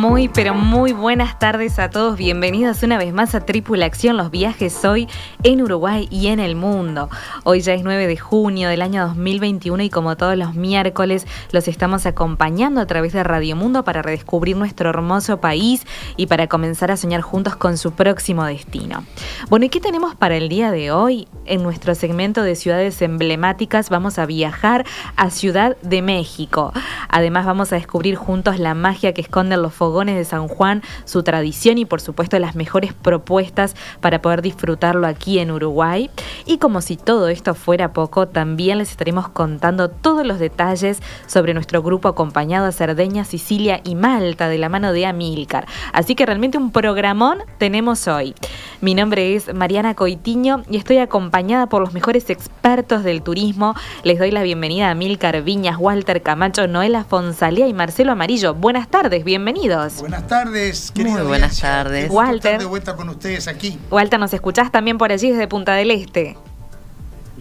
Muy, 0.00 0.28
pero 0.28 0.54
muy 0.54 0.92
buenas 0.92 1.40
tardes 1.40 1.80
a 1.80 1.90
todos. 1.90 2.16
Bienvenidos 2.16 2.84
una 2.84 2.98
vez 2.98 3.12
más 3.12 3.34
a 3.34 3.40
Tripulación, 3.40 4.16
los 4.16 4.30
viajes 4.30 4.84
hoy 4.84 5.08
en 5.42 5.60
Uruguay 5.60 6.06
y 6.08 6.28
en 6.28 6.38
el 6.38 6.54
mundo. 6.54 7.10
Hoy 7.42 7.62
ya 7.62 7.74
es 7.74 7.82
9 7.82 8.06
de 8.06 8.16
junio 8.16 8.68
del 8.68 8.82
año 8.82 9.08
2021 9.08 9.82
y 9.82 9.90
como 9.90 10.16
todos 10.16 10.36
los 10.36 10.54
miércoles 10.54 11.26
los 11.50 11.66
estamos 11.66 12.06
acompañando 12.06 12.80
a 12.80 12.86
través 12.86 13.12
de 13.12 13.24
Radio 13.24 13.56
Mundo 13.56 13.82
para 13.82 14.00
redescubrir 14.00 14.56
nuestro 14.56 14.88
hermoso 14.88 15.40
país 15.40 15.84
y 16.16 16.26
para 16.26 16.46
comenzar 16.46 16.92
a 16.92 16.96
soñar 16.96 17.22
juntos 17.22 17.56
con 17.56 17.76
su 17.76 17.90
próximo 17.90 18.44
destino. 18.44 19.02
Bueno, 19.50 19.66
¿y 19.66 19.68
qué 19.68 19.80
tenemos 19.80 20.14
para 20.14 20.36
el 20.36 20.48
día 20.48 20.70
de 20.70 20.92
hoy? 20.92 21.26
En 21.44 21.64
nuestro 21.64 21.96
segmento 21.96 22.44
de 22.44 22.54
ciudades 22.54 23.02
emblemáticas 23.02 23.90
vamos 23.90 24.20
a 24.20 24.26
viajar 24.26 24.86
a 25.16 25.30
Ciudad 25.30 25.76
de 25.82 26.02
México. 26.02 26.72
Además 27.08 27.46
vamos 27.46 27.72
a 27.72 27.76
descubrir 27.76 28.14
juntos 28.14 28.60
la 28.60 28.74
magia 28.74 29.12
que 29.12 29.22
esconden 29.22 29.60
los 29.60 29.74
de 29.88 30.24
San 30.24 30.48
Juan, 30.48 30.82
su 31.04 31.22
tradición 31.22 31.78
y 31.78 31.84
por 31.84 32.00
supuesto 32.00 32.38
las 32.38 32.54
mejores 32.54 32.92
propuestas 32.92 33.74
para 34.00 34.20
poder 34.22 34.42
disfrutarlo 34.42 35.06
aquí 35.06 35.38
en 35.38 35.50
Uruguay. 35.50 36.10
Y 36.46 36.58
como 36.58 36.80
si 36.80 36.96
todo 36.96 37.28
esto 37.28 37.54
fuera 37.54 37.92
poco, 37.92 38.28
también 38.28 38.78
les 38.78 38.90
estaremos 38.90 39.28
contando 39.28 39.88
todos 39.88 40.26
los 40.26 40.38
detalles 40.38 41.00
sobre 41.26 41.54
nuestro 41.54 41.82
grupo 41.82 42.08
acompañado 42.08 42.66
a 42.66 42.72
Cerdeña, 42.72 43.24
Sicilia 43.24 43.80
y 43.82 43.94
Malta 43.94 44.48
de 44.48 44.58
la 44.58 44.68
mano 44.68 44.92
de 44.92 45.06
Amílcar. 45.06 45.66
Así 45.92 46.14
que 46.14 46.26
realmente 46.26 46.58
un 46.58 46.70
programón 46.70 47.38
tenemos 47.58 48.06
hoy. 48.08 48.34
Mi 48.80 48.94
nombre 48.94 49.34
es 49.34 49.52
Mariana 49.52 49.94
Coitiño 49.94 50.62
y 50.70 50.76
estoy 50.76 50.98
acompañada 50.98 51.66
por 51.66 51.80
los 51.82 51.92
mejores 51.92 52.30
expertos 52.30 53.02
del 53.02 53.22
turismo. 53.22 53.74
Les 54.04 54.20
doy 54.20 54.30
la 54.30 54.44
bienvenida 54.44 54.86
a 54.86 54.90
Amílcar 54.92 55.42
Viñas, 55.42 55.78
Walter 55.80 56.22
Camacho, 56.22 56.68
Noela 56.68 57.02
Fonsalía 57.02 57.66
y 57.66 57.74
Marcelo 57.74 58.12
Amarillo. 58.12 58.54
Buenas 58.54 58.86
tardes, 58.86 59.24
bienvenidos. 59.24 59.98
Buenas 59.98 60.28
tardes, 60.28 60.92
querida 60.92 61.14
Muy 61.14 61.22
buenas 61.22 61.60
tardes. 61.60 62.08
Walter. 62.08 62.60
de 62.60 62.66
vuelta 62.66 62.94
con 62.94 63.08
ustedes 63.08 63.48
aquí. 63.48 63.80
Walter, 63.90 64.20
¿nos 64.20 64.32
escuchás 64.32 64.70
también 64.70 64.96
por 64.96 65.10
allí 65.10 65.32
desde 65.32 65.48
Punta 65.48 65.74
del 65.74 65.90
Este? 65.90 66.36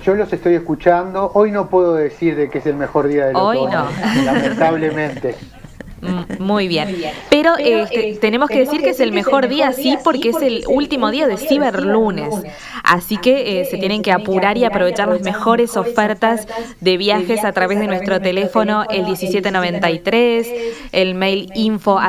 Yo 0.03 0.15
los 0.15 0.33
estoy 0.33 0.55
escuchando. 0.55 1.31
Hoy 1.35 1.51
no 1.51 1.69
puedo 1.69 1.93
decir 1.93 2.35
de 2.35 2.49
que 2.49 2.59
es 2.59 2.65
el 2.65 2.75
mejor 2.75 3.07
día 3.07 3.27
del 3.27 3.35
Hoy 3.35 3.59
no. 3.65 3.87
lamentablemente. 4.25 5.35
Mm, 6.01 6.39
muy 6.43 6.67
bien. 6.67 6.95
Pero, 7.29 7.57
este, 7.57 8.09
este, 8.09 8.19
tenemos 8.19 8.49
que 8.49 8.59
decir 8.59 8.81
que 8.81 8.89
es 8.91 8.99
el 8.99 9.11
mejor 9.11 9.47
día, 9.47 9.71
sí, 9.73 9.97
porque 10.03 10.29
es 10.29 10.41
el 10.41 10.63
último 10.67 11.11
día 11.11 11.27
de 11.27 11.37
Ciberlunes. 11.37 12.33
Así 12.83 13.17
que 13.17 13.61
eh, 13.61 13.65
se 13.65 13.77
tienen 13.77 14.01
que 14.01 14.11
apurar 14.11 14.57
y 14.57 14.65
aprovechar 14.65 15.07
las 15.07 15.21
mejores 15.21 15.75
ofertas 15.75 16.47
de 16.79 16.97
viajes 16.97 17.43
a 17.43 17.51
través 17.51 17.79
de 17.79 17.87
nuestro 17.87 18.21
teléfono, 18.21 18.85
el 18.89 19.03
1793, 19.03 20.47
el 20.91 21.15
mail 21.15 21.51
info 21.55 21.99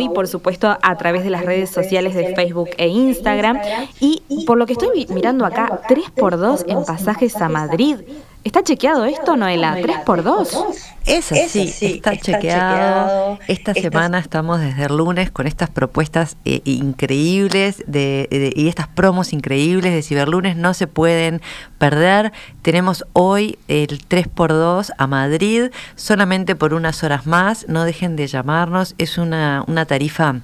y 0.00 0.08
por 0.08 0.28
supuesto 0.28 0.76
a 0.80 0.96
través 0.96 1.24
de 1.24 1.30
las 1.30 1.44
redes 1.44 1.70
sociales 1.70 2.14
de 2.14 2.34
Facebook 2.34 2.70
e 2.76 2.88
Instagram. 2.88 3.58
Y 4.00 4.22
por 4.46 4.58
lo 4.58 4.66
que 4.66 4.74
estoy 4.74 5.06
mirando 5.10 5.44
acá, 5.44 5.80
3x2 5.88 6.64
en 6.68 6.84
pasajes 6.84 7.36
a 7.36 7.48
Madrid. 7.48 7.96
¿Está 8.42 8.62
chequeado 8.62 9.04
esto, 9.04 9.36
Noela? 9.36 9.76
¿Tres 9.82 9.98
por 10.06 10.22
dos? 10.22 10.56
Es 11.04 11.30
así, 11.30 11.74
está, 11.80 12.16
chequeado. 12.16 13.38
Esta, 13.48 13.74
semana 13.74 14.18
estamos 14.18 14.60
desde 14.60 14.84
el 14.84 14.96
lunes 14.96 15.30
con 15.30 15.46
estas 15.46 15.68
propuestas 15.68 16.38
eh, 16.46 16.62
increíbles 16.64 17.84
de, 17.86 18.52
y 18.56 18.68
estas 18.68 18.88
promos 18.88 19.34
increíbles 19.34 19.92
de 19.92 20.02
Ciberlunes. 20.02 20.56
No 20.56 20.72
se 20.72 20.86
pueden 20.86 21.42
perder. 21.76 22.32
Tenemos 22.62 23.04
hoy 23.12 23.58
el 23.68 24.00
3x2 24.08 24.92
a 24.96 25.06
Madrid, 25.06 25.70
solamente 25.94 26.56
por 26.56 26.72
unas 26.72 27.04
horas 27.04 27.26
más. 27.26 27.66
No 27.68 27.84
dejen 27.84 28.16
de 28.16 28.26
llamarnos. 28.26 28.94
Es 28.96 29.18
una, 29.18 29.64
una 29.66 29.84
tarifa 29.84 30.40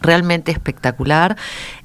realmente 0.00 0.52
espectacular. 0.52 1.36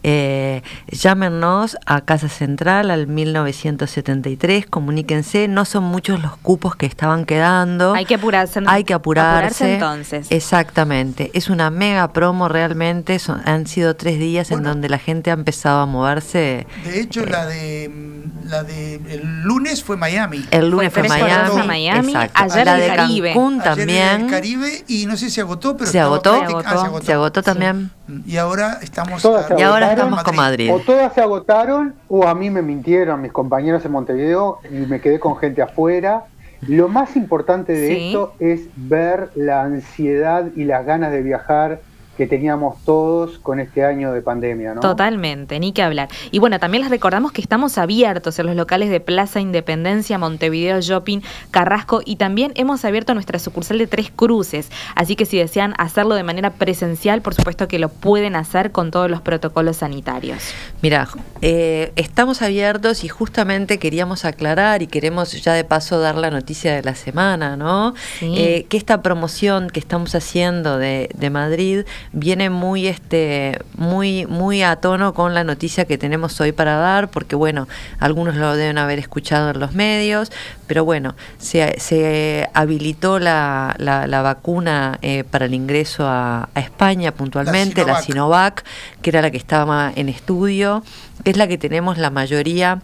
Eh, 0.04 0.62
llámenos 0.90 1.78
a 1.86 2.02
Casa 2.02 2.30
Central 2.30 2.92
al 2.92 3.08
1973, 3.08 4.66
comuníquense, 4.66 5.48
no 5.48 5.66
son 5.66 5.84
muchos 5.84 6.22
los 6.22 6.38
cupos 6.38 6.76
que 6.76 6.86
estaban 6.86 7.26
quedando. 7.26 7.94
Hay 7.94 8.06
que 8.06 8.16
apurarse. 8.16 8.62
Hay 8.66 8.84
que 8.84 8.94
apurarse. 8.94 9.76
entonces. 9.76 10.28
Exactamente, 10.30 11.32
es 11.34 11.50
una 11.50 11.70
mega 11.70 12.12
promo 12.14 12.50
realmente, 12.50 13.18
han 13.46 13.68
sido 13.68 13.96
tres 13.96 14.20
días 14.20 14.52
en 14.52 14.64
donde 14.64 14.90
la 14.90 15.00
gente 15.00 15.32
ha 15.32 15.34
empezado 15.34 15.82
a 15.82 15.86
moverse. 15.86 16.68
De 16.84 17.00
hecho, 17.00 17.26
la 17.26 17.46
de 17.46 18.14
la 18.46 18.64
de 18.64 18.96
el 18.96 19.42
lunes 19.44 19.84
fue 19.84 19.98
Miami. 19.98 20.46
El 20.52 20.70
lunes 20.70 20.94
fue, 20.94 21.08
Miami. 21.08 21.68
Miami. 21.68 22.14
Ayer 22.34 22.66
la 22.66 22.76
de 22.76 22.96
Cancún 22.96 23.60
también. 23.62 24.22
el 24.22 24.28
Caribe 24.30 24.84
y 24.88 25.06
no 25.06 25.18
sé 25.18 25.26
si 25.26 25.36
se 25.36 25.42
agotó, 25.42 25.78
pero 25.78 25.90
se 25.90 26.00
agotó. 26.00 26.40
Se 26.40 26.46
agotó, 26.46 27.02
se 27.02 27.14
agotó, 27.14 27.44
también. 27.44 27.92
Y 28.26 28.38
ahora 28.38 28.80
estamos 28.82 29.24
y 29.58 29.62
ahora 29.62 29.92
estamos 29.92 30.24
con 30.24 30.36
Madrid. 30.36 30.72
O 30.74 30.80
todas 30.80 31.14
se 31.14 31.22
agotaron 31.22 31.96
o 32.08 32.28
a 32.28 32.36
mí 32.36 32.50
me 32.50 32.62
mintieron 32.62 33.22
mis 33.22 33.32
compañeros 33.32 33.84
en 33.86 33.92
Montevideo 33.92 34.60
y 34.70 34.86
me 34.88 35.02
quedé 35.02 35.20
con 35.20 35.38
gente 35.38 35.62
afuera. 35.62 36.26
Lo 36.62 36.88
más 36.88 37.16
importante 37.16 37.74
de 37.74 38.08
esto 38.08 38.36
es 38.40 38.62
ver 38.76 39.30
la 39.36 39.64
ansiedad 39.64 40.46
y 40.56 40.64
las 40.64 40.86
ganas 40.86 41.12
de 41.12 41.22
viajar 41.22 41.82
que 42.18 42.28
teníamos 42.28 42.78
todos 42.86 43.40
con 43.40 43.60
este 43.60 43.84
año 43.84 44.14
de 44.14 44.22
pandemia, 44.22 44.76
¿no? 44.76 44.82
Totalmente, 44.82 45.60
ni 45.60 45.74
que 45.74 45.82
hablar. 45.82 46.10
Y 46.32 46.40
bueno, 46.40 46.60
también 46.60 46.84
les 46.84 46.92
recordamos 46.92 47.32
que 47.32 47.42
estamos 47.42 47.78
abiertos 47.78 48.38
en 48.38 48.46
los 48.46 48.56
locales 48.56 48.90
de 48.90 49.00
Plaza 49.00 49.40
Independencia, 49.40 50.18
Montevideo 50.18 50.80
Shopping, 50.80 51.22
Carrasco 51.50 52.02
y 52.06 52.18
también 52.18 52.52
hemos 52.56 52.86
abierto 52.86 53.14
nuestra 53.14 53.40
sucursal 53.40 53.80
de 53.80 53.88
Tres 53.88 54.12
Cruces. 54.16 54.70
Así 54.96 55.16
que 55.16 55.26
si 55.26 55.38
desean 55.38 55.74
hacerlo 55.78 56.14
de 56.16 56.24
manera 56.24 56.52
presencial, 56.52 57.22
por 57.22 57.34
supuesto 57.34 57.68
que 57.68 57.80
lo 57.80 57.90
pueden 57.90 58.36
hacer 58.36 58.72
con 58.72 58.92
todos 58.92 59.10
los 59.10 59.22
protocolos 59.22 59.78
sanitarios. 59.78 60.54
Mira, 60.82 61.08
eh, 61.42 61.92
estamos 61.96 62.42
abiertos 62.42 63.04
y 63.04 63.08
justamente 63.08 63.80
queríamos 63.80 64.26
aclarar 64.26 64.84
y 64.84 64.88
queremos 64.88 65.32
ya 65.44 65.54
de 65.54 65.64
paso 65.64 66.00
dar 66.00 66.16
la 66.16 66.30
noticia 66.30 66.76
de 66.76 66.84
la 66.84 66.94
semana, 66.94 67.58
¿no? 67.58 67.96
Eh, 68.22 68.66
que 68.70 68.78
esta 68.78 69.02
promoción 69.02 69.70
que 69.70 69.80
estamos 69.80 70.14
haciendo 70.14 70.78
de, 70.78 71.10
de 71.16 71.30
Madrid 71.30 71.86
viene 72.14 72.50
muy 72.50 72.88
este 72.88 73.60
muy 73.76 74.26
muy 74.28 74.64
a 74.64 74.78
tono 74.78 75.14
con 75.14 75.34
la 75.34 75.44
noticia 75.44 75.86
que 75.86 75.98
tenemos 75.98 76.40
hoy 76.40 76.52
para 76.52 76.78
dar 76.78 77.10
porque 77.10 77.36
bueno 77.36 77.68
algunos 78.00 78.36
lo 78.36 78.56
deben 78.56 78.78
haber 78.78 79.00
escuchado 79.00 79.50
en 79.50 79.60
los 79.60 79.74
medios 79.74 80.32
pero 80.68 80.86
bueno 80.86 81.16
se, 81.38 81.80
se 81.80 82.50
habilitó 82.54 83.20
la, 83.20 83.76
la, 83.78 84.22
vacuna 84.22 84.98
eh, 85.02 85.24
para 85.24 85.46
el 85.46 85.54
ingreso 85.54 86.08
a, 86.08 86.50
España 86.56 87.12
puntualmente 87.12 87.86
la 87.86 88.02
Sinovac. 88.02 88.64
Que 89.02 89.10
era 89.10 89.22
la 89.22 89.32
que 89.32 89.38
estaba 89.38 89.92
en 89.96 90.10
estudio. 90.10 90.84
Que 91.24 91.32
es 91.32 91.38
la 91.38 91.48
que 91.48 91.58
tenemos 91.58 91.98
la 91.98 92.10
mayoría 92.10 92.82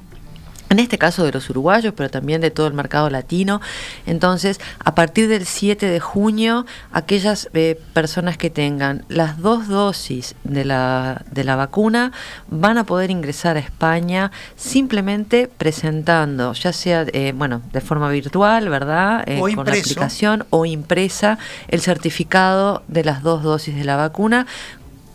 en 0.70 0.80
este 0.80 0.98
caso 0.98 1.24
de 1.26 1.32
los 1.32 1.50
uruguayos, 1.50 1.94
pero 1.96 2.10
también 2.10 2.42
de 2.42 2.52
todo 2.52 2.68
el 2.68 2.74
mercado 2.74 3.10
latino. 3.10 3.60
Entonces, 4.06 4.60
a 4.84 4.94
partir 4.94 5.28
del 5.28 5.46
7 5.46 5.88
de 5.88 6.00
junio, 6.00 6.66
aquellas 6.92 7.50
eh, 7.54 7.80
personas 7.94 8.38
que 8.38 8.50
tengan 8.50 9.04
las 9.10 9.40
dos 9.40 9.68
dosis 9.68 10.36
de 10.44 10.66
la, 10.66 11.24
de 11.32 11.44
la 11.44 11.56
vacuna 11.56 12.12
van 12.48 12.78
a 12.78 12.84
poder 12.84 13.10
ingresar 13.10 13.58
a 13.58 13.60
España 13.60 14.32
simplemente 14.56 15.50
presentando, 15.58 16.54
ya 16.54 16.72
sea, 16.72 17.06
eh, 17.14 17.34
bueno, 17.36 17.62
de 17.74 17.82
forma 17.82 18.10
virtual, 18.10 18.70
¿verdad? 18.70 19.24
Eh, 19.28 19.40
con 19.40 19.66
la 19.66 19.74
aplicación 19.74 20.46
o 20.52 20.66
impresa, 20.66 21.40
el 21.68 21.82
certificado 21.82 22.84
de 22.88 23.04
las 23.04 23.24
dos 23.24 23.42
dosis 23.42 23.76
de 23.76 23.84
la 23.84 23.96
vacuna 23.96 24.46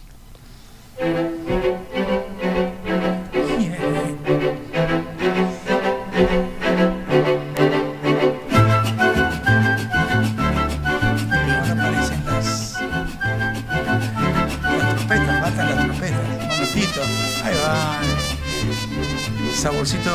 Saborcito 19.64 20.10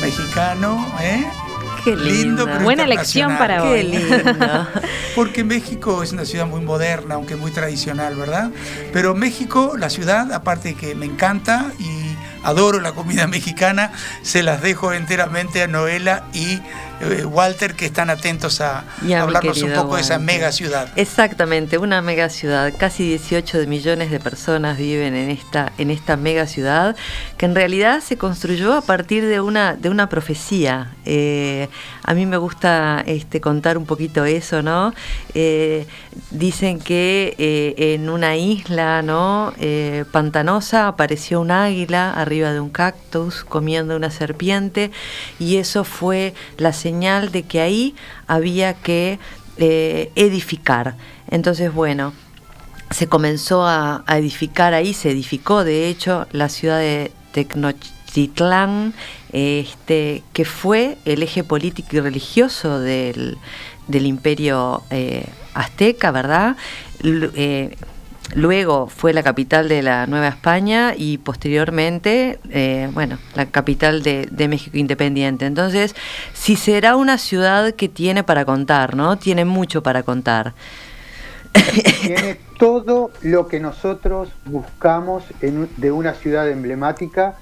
mexicano, 0.00 0.90
¿eh? 1.02 1.26
Qué 1.84 1.94
lindo. 1.94 2.46
Buena 2.62 2.86
lección 2.86 3.36
para 3.36 3.62
hoy. 3.62 3.72
Qué 3.72 3.84
lindo. 3.84 4.66
Porque 5.14 5.44
México 5.44 6.02
es 6.02 6.12
una 6.12 6.24
ciudad 6.24 6.46
muy 6.46 6.62
moderna, 6.62 7.16
aunque 7.16 7.36
muy 7.36 7.50
tradicional, 7.50 8.14
¿verdad? 8.14 8.50
Pero 8.90 9.14
México, 9.14 9.74
la 9.76 9.90
ciudad, 9.90 10.32
aparte 10.32 10.76
que 10.76 10.94
me 10.94 11.04
encanta 11.04 11.72
y 11.78 12.16
adoro 12.42 12.80
la 12.80 12.92
comida 12.92 13.26
mexicana, 13.36 13.92
se 14.22 14.42
las 14.42 14.62
dejo 14.62 14.94
enteramente 14.94 15.60
a 15.62 15.66
Noela 15.66 16.24
y 16.32 16.60
Walter, 17.24 17.74
que 17.74 17.86
están 17.86 18.10
atentos 18.10 18.60
a, 18.60 18.84
hablarnos 19.18 19.62
un 19.62 19.72
poco 19.72 19.96
de 19.96 20.02
esa 20.02 20.18
mega 20.18 20.52
ciudad. 20.52 20.88
Exactamente, 20.96 21.78
una 21.78 22.02
mega 22.02 22.28
ciudad. 22.28 22.72
Casi 22.76 23.08
18 23.08 23.66
millones 23.66 24.10
de 24.10 24.20
personas 24.20 24.76
viven 24.76 25.14
en 25.14 25.30
esta, 25.30 25.72
en 25.78 25.90
esta 25.90 26.16
mega 26.16 26.46
ciudad, 26.46 26.96
que 27.36 27.46
en 27.46 27.54
realidad 27.54 28.00
se 28.00 28.16
construyó 28.16 28.74
a 28.74 28.82
partir 28.82 29.26
de 29.26 29.40
una, 29.40 29.74
de 29.74 29.88
una 29.88 30.08
profecía. 30.08 30.94
Eh, 31.12 31.68
a 32.04 32.14
mí 32.14 32.24
me 32.24 32.36
gusta 32.36 33.02
este, 33.04 33.40
contar 33.40 33.76
un 33.76 33.84
poquito 33.84 34.24
eso, 34.24 34.62
¿no? 34.62 34.94
Eh, 35.34 35.88
dicen 36.30 36.78
que 36.78 37.34
en 37.94 38.08
una 38.08 38.36
isla 38.36 39.02
¿no? 39.02 39.52
pantanosa 40.12 40.86
apareció 40.86 41.40
un 41.40 41.50
águila 41.50 42.12
arriba 42.12 42.52
de 42.52 42.60
un 42.60 42.70
cactus 42.70 43.42
comiendo 43.42 43.96
una 43.96 44.10
serpiente 44.10 44.92
y 45.40 45.56
eso 45.56 45.82
fue 45.82 46.34
la 46.58 46.72
señal 46.72 47.32
de 47.32 47.42
que 47.42 47.60
ahí 47.60 47.94
había 48.28 48.74
que 48.74 49.18
eh, 49.56 50.10
edificar. 50.14 50.96
Entonces, 51.28 51.72
bueno, 51.72 52.12
se 52.90 53.08
comenzó 53.08 53.66
a, 53.66 54.04
edificar 54.08 54.74
ahí, 54.74 54.94
se 54.94 55.10
edificó 55.10 55.64
de 55.64 55.88
hecho 55.88 56.26
la 56.32 56.48
ciudad 56.48 56.78
de 56.78 57.46
Tecnochitlán, 58.12 58.94
este, 59.32 60.22
que 60.32 60.44
fue 60.44 60.98
el 61.04 61.22
eje 61.22 61.44
político 61.44 61.96
y 61.96 62.00
religioso 62.00 62.78
del, 62.78 63.38
imperio 63.88 64.82
eh, 64.90 65.26
azteca, 65.54 66.10
¿verdad? 66.10 66.56
Eh, 67.02 67.76
Luego 68.34 68.86
fue 68.86 69.12
la 69.12 69.22
capital 69.22 69.68
de 69.68 69.82
la 69.82 70.06
Nueva 70.06 70.28
España 70.28 70.94
y 70.96 71.18
posteriormente, 71.18 72.38
eh, 72.50 72.88
bueno, 72.92 73.18
la 73.34 73.46
capital 73.46 74.02
de, 74.02 74.46
México 74.48 74.76
Independiente. 74.76 75.46
Entonces, 75.46 75.96
si 76.32 76.54
será 76.54 76.94
una 76.94 77.18
ciudad 77.18 77.74
que 77.74 77.88
tiene 77.88 78.22
para 78.22 78.44
contar, 78.44 78.94
¿no? 78.94 79.18
Tiene 79.18 79.44
mucho 79.44 79.82
para 79.82 80.04
contar. 80.04 80.54
Tiene 82.02 82.38
todo 82.58 83.10
lo 83.22 83.48
que 83.48 83.58
nosotros 83.58 84.28
buscamos 84.44 85.24
de 85.40 85.90
una 85.90 86.14
ciudad 86.14 86.48
emblemática. 86.48 87.34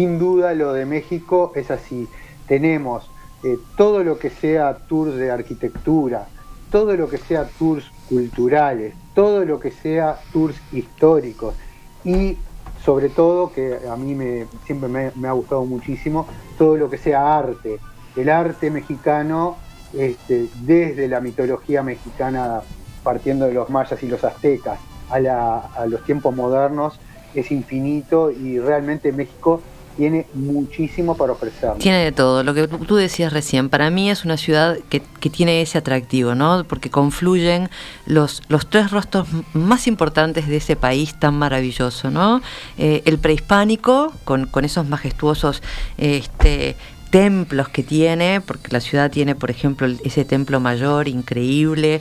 Sin 0.00 0.18
duda 0.18 0.54
lo 0.54 0.72
de 0.72 0.86
México 0.86 1.52
es 1.54 1.70
así. 1.70 2.08
Tenemos 2.48 3.10
eh, 3.42 3.58
todo 3.76 4.02
lo 4.02 4.18
que 4.18 4.30
sea 4.30 4.78
tours 4.88 5.14
de 5.14 5.30
arquitectura, 5.30 6.26
todo 6.70 6.96
lo 6.96 7.06
que 7.06 7.18
sea 7.18 7.44
tours 7.58 7.84
culturales, 8.08 8.94
todo 9.14 9.44
lo 9.44 9.60
que 9.60 9.70
sea 9.70 10.18
tours 10.32 10.56
históricos 10.72 11.54
y 12.02 12.38
sobre 12.82 13.10
todo, 13.10 13.52
que 13.52 13.78
a 13.90 13.94
mí 13.96 14.14
me, 14.14 14.46
siempre 14.64 15.12
me, 15.14 15.28
ha 15.28 15.32
gustado 15.32 15.66
muchísimo, 15.66 16.26
todo 16.56 16.78
lo 16.78 16.88
que 16.88 16.96
sea 16.96 17.36
arte. 17.36 17.78
El 18.16 18.30
arte 18.30 18.70
mexicano, 18.70 19.58
este, 19.92 20.48
desde 20.62 21.08
la 21.08 21.20
mitología 21.20 21.82
mexicana, 21.82 22.62
partiendo 23.02 23.44
de 23.44 23.52
los 23.52 23.68
mayas 23.68 24.02
y 24.02 24.08
los 24.08 24.24
aztecas, 24.24 24.80
a, 25.10 25.56
a 25.76 25.84
los 25.84 26.02
tiempos 26.04 26.34
modernos, 26.34 26.98
es 27.34 27.50
infinito 27.50 28.30
y 28.30 28.58
realmente 28.58 29.12
México 29.12 29.60
tiene 30.00 30.24
muchísimo 30.32 31.14
para 31.14 31.32
ofrecer. 31.32 31.72
Tiene 31.78 32.02
de 32.02 32.10
todo, 32.10 32.42
lo 32.42 32.54
que 32.54 32.66
tú 32.66 32.96
decías 32.96 33.34
recién, 33.34 33.68
para 33.68 33.90
mí 33.90 34.08
es 34.08 34.24
una 34.24 34.38
ciudad 34.38 34.78
que, 34.88 35.02
tiene 35.28 35.60
ese 35.60 35.76
atractivo, 35.76 36.34
¿no? 36.34 36.64
Porque 36.66 36.88
confluyen 36.88 37.68
los, 38.06 38.42
los 38.48 38.70
tres 38.70 38.92
rostros 38.92 39.28
más 39.52 39.86
importantes 39.86 40.48
de 40.48 40.56
ese 40.56 40.74
país 40.74 41.12
tan 41.20 41.34
maravilloso, 41.34 42.10
¿no? 42.10 42.40
Eh, 42.78 43.02
el 43.04 43.18
prehispánico, 43.18 44.14
con, 44.24 44.46
con 44.46 44.64
esos 44.64 44.88
majestuosos 44.88 45.62
este, 45.98 46.76
templos 47.10 47.68
que 47.68 47.82
tiene, 47.82 48.40
porque 48.40 48.68
la 48.70 48.80
ciudad 48.80 49.10
tiene, 49.10 49.34
por 49.34 49.50
ejemplo, 49.50 49.86
ese 50.02 50.24
templo 50.24 50.60
mayor 50.60 51.08
increíble, 51.08 52.00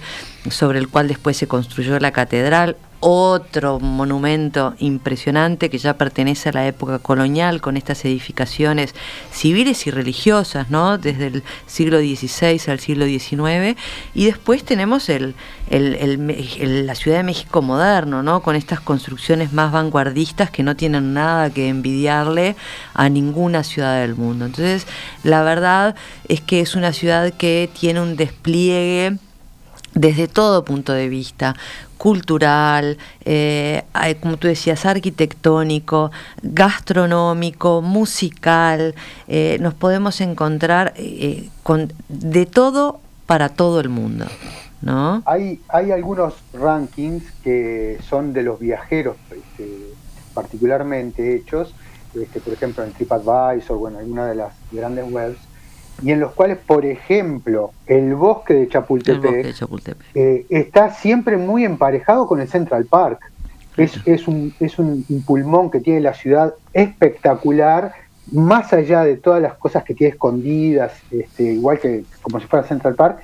sobre 0.49 0.79
el 0.79 0.87
cual 0.87 1.09
después 1.09 1.35
se 1.35 1.47
construyó 1.47 1.99
la 1.99 2.11
catedral, 2.11 2.77
otro 3.01 3.79
monumento 3.79 4.75
impresionante 4.79 5.69
que 5.69 5.77
ya 5.77 5.95
pertenece 5.95 6.49
a 6.49 6.51
la 6.51 6.67
época 6.67 6.99
colonial 6.99 7.61
con 7.61 7.77
estas 7.77 8.03
edificaciones 8.05 8.93
civiles 9.31 9.87
y 9.87 9.91
religiosas, 9.91 10.69
¿no? 10.69 10.97
Desde 10.97 11.27
el 11.27 11.43
siglo 11.65 11.99
XVI 11.99 12.59
al 12.67 12.79
siglo 12.79 13.05
XIX. 13.05 13.77
Y 14.13 14.25
después 14.25 14.63
tenemos 14.63 15.09
la 15.09 16.95
Ciudad 16.95 17.17
de 17.17 17.23
México 17.23 17.61
moderno, 17.61 18.21
¿no? 18.21 18.41
Con 18.41 18.55
estas 18.55 18.79
construcciones 18.81 19.53
más 19.53 19.71
vanguardistas 19.71 20.51
que 20.51 20.63
no 20.63 20.75
tienen 20.75 21.13
nada 21.13 21.49
que 21.49 21.69
envidiarle 21.69 22.55
a 22.93 23.07
ninguna 23.09 23.63
ciudad 23.63 24.01
del 24.01 24.15
mundo. 24.15 24.45
Entonces, 24.45 24.87
la 25.23 25.43
verdad 25.43 25.95
es 26.27 26.41
que 26.41 26.59
es 26.59 26.75
una 26.75 26.91
ciudad 26.91 27.31
que 27.33 27.69
tiene 27.79 28.01
un 28.01 28.15
despliegue 28.15 29.17
desde 29.93 30.27
todo 30.27 30.63
punto 30.63 30.93
de 30.93 31.09
vista, 31.09 31.55
cultural, 31.97 32.97
eh, 33.25 33.83
como 34.21 34.37
tú 34.37 34.47
decías, 34.47 34.85
arquitectónico, 34.85 36.11
gastronómico, 36.41 37.81
musical, 37.81 38.95
eh, 39.27 39.57
nos 39.59 39.73
podemos 39.73 40.21
encontrar 40.21 40.93
eh, 40.95 41.49
con 41.63 41.91
de 42.07 42.45
todo 42.45 42.99
para 43.25 43.49
todo 43.49 43.79
el 43.81 43.89
mundo. 43.89 44.25
¿no? 44.81 45.21
Hay, 45.25 45.59
hay 45.67 45.91
algunos 45.91 46.35
rankings 46.53 47.23
que 47.43 47.99
son 48.09 48.31
de 48.31 48.43
los 48.43 48.59
viajeros 48.59 49.17
este, 49.29 49.93
particularmente 50.33 51.35
hechos, 51.35 51.75
este, 52.15 52.39
por 52.39 52.53
ejemplo 52.53 52.83
en 52.83 52.93
TripAdvisor, 52.93 53.77
bueno, 53.77 53.99
alguna 53.99 54.25
de 54.25 54.35
las 54.35 54.53
grandes 54.71 55.05
webs, 55.11 55.37
y 56.01 56.11
en 56.11 56.19
los 56.19 56.33
cuales, 56.33 56.57
por 56.57 56.85
ejemplo, 56.85 57.71
el 57.87 58.15
bosque 58.15 58.53
de 58.53 58.67
Chapultepec, 58.67 59.55
eh, 60.15 60.45
está 60.49 60.93
siempre 60.93 61.37
muy 61.37 61.65
emparejado 61.65 62.27
con 62.27 62.39
el 62.41 62.47
Central 62.47 62.85
Park. 62.85 63.19
Es, 63.77 63.99
es, 64.05 64.27
un, 64.27 64.53
es 64.59 64.77
un, 64.77 65.05
pulmón 65.25 65.71
que 65.71 65.79
tiene 65.79 66.01
la 66.01 66.13
ciudad 66.13 66.53
espectacular, 66.73 67.93
más 68.31 68.73
allá 68.73 69.03
de 69.03 69.15
todas 69.15 69.41
las 69.41 69.53
cosas 69.53 69.83
que 69.83 69.93
tiene 69.93 70.13
escondidas, 70.13 70.91
este, 71.11 71.43
igual 71.43 71.79
que 71.79 72.03
como 72.21 72.39
si 72.39 72.47
fuera 72.47 72.67
Central 72.67 72.95
Park, 72.95 73.19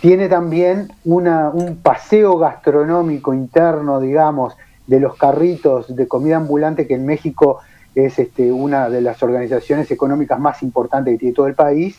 tiene 0.00 0.28
también 0.28 0.92
una, 1.04 1.50
un 1.50 1.78
paseo 1.78 2.38
gastronómico 2.38 3.34
interno, 3.34 4.00
digamos, 4.00 4.54
de 4.86 5.00
los 5.00 5.16
carritos 5.16 5.94
de 5.94 6.06
comida 6.06 6.36
ambulante 6.36 6.86
que 6.86 6.94
en 6.94 7.06
México 7.06 7.60
es 7.96 8.18
este, 8.18 8.52
una 8.52 8.88
de 8.90 9.00
las 9.00 9.22
organizaciones 9.22 9.90
económicas 9.90 10.38
más 10.38 10.62
importantes 10.62 11.14
que 11.14 11.18
tiene 11.18 11.34
todo 11.34 11.46
el 11.46 11.54
país, 11.54 11.98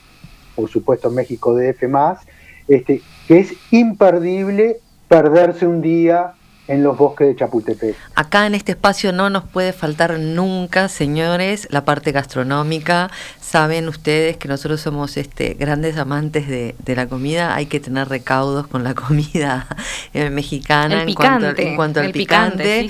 por 0.58 0.70
supuesto 0.70 1.12
México 1.12 1.56
DF 1.56 1.84
más, 1.88 2.20
este, 2.68 3.04
que 3.28 3.38
es 3.38 3.54
imperdible 3.70 4.80
perderse 5.08 5.68
un 5.68 5.82
día 5.84 6.34
en 6.68 6.84
los 6.84 6.98
bosques 6.98 7.28
de 7.28 7.36
Chapultepec. 7.36 7.96
Acá 8.16 8.46
en 8.46 8.56
este 8.56 8.74
espacio 8.74 9.12
no 9.14 9.30
nos 9.30 9.44
puede 9.44 9.74
faltar 9.74 10.20
nunca, 10.20 10.90
señores, 10.90 11.68
la 11.72 11.86
parte 11.86 12.12
gastronómica. 12.12 13.10
Saben 13.42 13.88
ustedes 13.88 14.38
que 14.38 14.48
nosotros 14.48 14.82
somos 14.82 15.18
este, 15.18 15.54
grandes 15.54 15.98
amantes 15.98 16.48
de, 16.48 16.76
la 16.96 17.08
comida. 17.08 17.56
Hay 17.56 17.68
que 17.68 17.80
tener 17.80 18.10
recaudos 18.10 18.68
con 18.68 18.84
la 18.84 18.94
comida 19.08 19.68
eh, 20.14 20.30
mexicana 20.30 21.04
en, 21.04 21.14
cuanto, 21.14 21.58
en 21.58 21.76
cuanto 21.76 22.00
al 22.00 22.12
picante. 22.12 22.90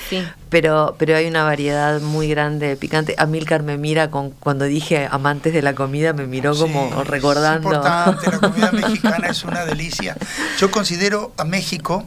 Pero, 0.50 0.96
pero 0.98 1.18
hay 1.18 1.28
una 1.28 1.44
variedad 1.44 2.00
muy 2.00 2.30
grande 2.30 2.68
de 2.68 2.78
picante. 2.78 3.16
Amilcar 3.18 3.64
me 3.64 3.78
mira 3.78 4.10
con 4.10 4.32
cuando 4.32 4.64
dije 4.64 5.08
amantes 5.12 5.54
de 5.54 5.62
la 5.62 5.76
comida, 5.76 6.14
me 6.14 6.26
miró 6.26 6.56
como 6.56 7.04
recordando. 7.04 7.70
Es 7.70 7.76
importante, 7.76 8.32
la 8.32 8.40
comida 8.40 8.72
mexicana 8.88 9.28
es 9.28 9.44
una 9.44 9.66
delicia. 9.66 10.16
Yo 10.58 10.72
considero 10.72 11.34
a 11.38 11.44
México 11.44 12.06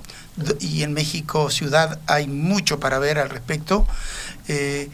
y 0.60 0.82
en 0.82 0.92
México 0.92 1.50
ciudad 1.50 1.98
hay 2.06 2.26
mucho 2.26 2.80
para 2.80 2.98
ver 2.98 3.18
al 3.18 3.30
respecto. 3.30 3.86
Eh, 4.48 4.90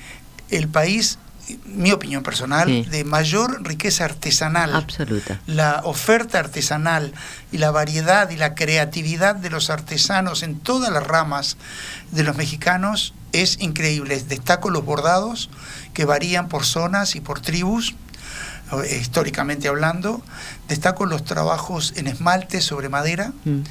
el 0.51 0.69
país, 0.69 1.19
mi 1.65 1.93
opinión 1.93 2.23
personal, 2.23 2.89
de 2.91 3.05
mayor 3.05 3.63
riqueza 3.63 4.05
artesanal. 4.05 4.75
Absoluta. 4.75 5.41
La 5.47 5.83
oferta 5.85 6.39
artesanal 6.39 7.13
y 7.53 7.59
la 7.59 7.71
variedad 7.71 8.31
y 8.31 8.37
la 8.37 8.55
creatividad 8.55 9.37
de 9.37 9.51
los 9.51 9.71
artesanos 9.71 10.43
en 10.43 10.59
todas 10.59 10.93
las 10.93 11.07
ramas 11.07 11.57
de 12.11 12.23
los 12.23 12.37
mexicanos 12.37 13.15
es 13.33 13.59
increíble. 13.61 14.19
Destaco 14.29 14.71
los 14.71 14.85
bordados 14.85 15.51
que 15.95 16.05
varían 16.05 16.49
por 16.49 16.65
zonas 16.65 17.17
y 17.17 17.21
por 17.21 17.41
tribus 17.41 17.95
eh, 18.73 18.99
históricamente 19.01 19.69
hablando. 19.69 20.23
Destaco 20.69 21.07
los 21.07 21.25
trabajos 21.25 21.93
en 21.97 22.07
esmalte 22.07 22.61
sobre 22.61 22.89
madera. 22.89 23.33
Mm 23.45 23.63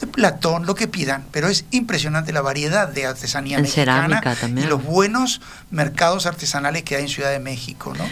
de 0.00 0.06
Platón, 0.06 0.66
lo 0.66 0.74
que 0.74 0.88
pidan, 0.88 1.24
pero 1.30 1.48
es 1.48 1.64
impresionante 1.70 2.32
la 2.32 2.42
variedad 2.42 2.88
de 2.88 3.06
artesanía 3.06 3.58
mexicana 3.58 4.20
y 4.46 4.62
los 4.62 4.82
buenos 4.82 5.40
mercados 5.70 6.26
artesanales 6.26 6.82
que 6.82 6.96
hay 6.96 7.02
en 7.02 7.08
Ciudad 7.08 7.30
de 7.30 7.38
México, 7.38 7.94
¿no? 7.96 8.04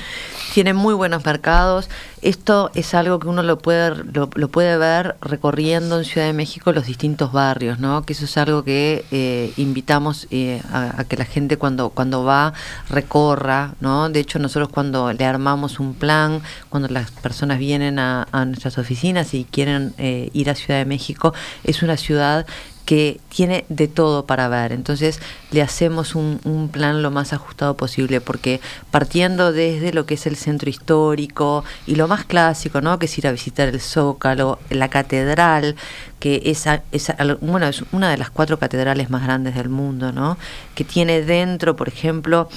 Tiene 0.53 0.75
muy 0.75 0.93
buenos 0.93 1.25
mercados. 1.25 1.89
Esto 2.21 2.71
es 2.75 2.95
algo 2.95 3.19
que 3.19 3.27
uno 3.27 3.43
lo 3.43 3.59
puede, 3.59 4.05
lo, 4.05 4.29
puede 4.29 4.77
ver 4.77 5.17
recorriendo 5.23 5.99
en 5.99 6.05
Ciudad 6.05 6.27
de 6.27 6.35
México 6.35 6.73
los 6.73 6.87
distintos 6.87 7.33
barrios, 7.33 7.79
¿no? 7.79 8.03
Que 8.05 8.13
eso 8.13 8.27
es 8.27 8.37
algo 8.37 8.63
que 8.63 9.05
eh, 9.11 9.53
invitamos 9.57 10.29
eh, 10.31 10.63
a, 10.71 11.05
que 11.05 11.17
la 11.17 11.25
gente 11.25 11.57
cuando, 11.57 11.89
cuando 11.89 12.23
va 12.23 12.53
recorra, 12.91 13.75
¿no? 13.81 14.11
De 14.11 14.21
hecho, 14.21 14.39
nosotros 14.39 14.69
cuando 14.69 15.13
le 15.13 15.25
armamos 15.25 15.81
un 15.81 15.95
plan, 15.95 16.43
cuando 16.69 16.89
las 16.89 17.11
personas 17.11 17.59
vienen 17.59 17.99
a, 17.99 18.27
nuestras 18.47 18.77
oficinas 18.77 19.35
y 19.35 19.45
quieren 19.45 19.95
eh, 19.99 20.31
ir 20.33 20.51
a 20.51 20.55
Ciudad 20.55 20.79
de 20.79 20.85
México, 20.85 21.33
es 21.65 21.72
una 21.81 21.97
ciudad 21.97 22.45
que 22.85 23.21
tiene 23.29 23.65
de 23.69 23.89
todo 23.89 24.27
para 24.27 24.49
ver. 24.49 24.73
Entonces 24.73 25.21
le 25.51 25.63
hacemos 25.63 26.15
un, 26.15 26.69
plan 26.73 27.03
lo 27.03 27.11
más 27.11 27.33
ajustado 27.33 27.77
posible, 27.77 28.21
porque 28.21 28.61
partiendo 28.91 29.53
desde 29.53 29.93
lo 29.93 30.05
que 30.07 30.15
es 30.15 30.27
el 30.27 30.37
centro 30.37 30.69
histórico 30.69 31.65
y 31.87 31.95
lo 31.95 32.09
más 32.09 32.25
clásico, 32.25 32.81
¿no? 32.81 32.99
que 32.99 33.07
es 33.07 33.19
ir 33.19 33.27
a 33.27 33.33
visitar 33.33 33.69
el 33.69 33.81
Zócalo, 33.81 34.59
la 34.71 34.89
catedral, 34.89 35.77
que 36.19 36.43
es, 36.45 36.67
es, 36.93 37.13
bueno, 37.41 37.67
es 37.67 37.85
una 37.93 38.11
de 38.11 38.17
las 38.17 38.31
cuatro 38.31 38.59
catedrales 38.59 39.11
más 39.11 39.23
grandes 39.23 39.55
del 39.55 39.69
mundo, 39.69 40.13
¿no? 40.13 40.37
que 40.75 40.85
tiene 40.85 41.23
dentro, 41.23 41.77
por 41.77 41.89
ejemplo, 41.89 42.49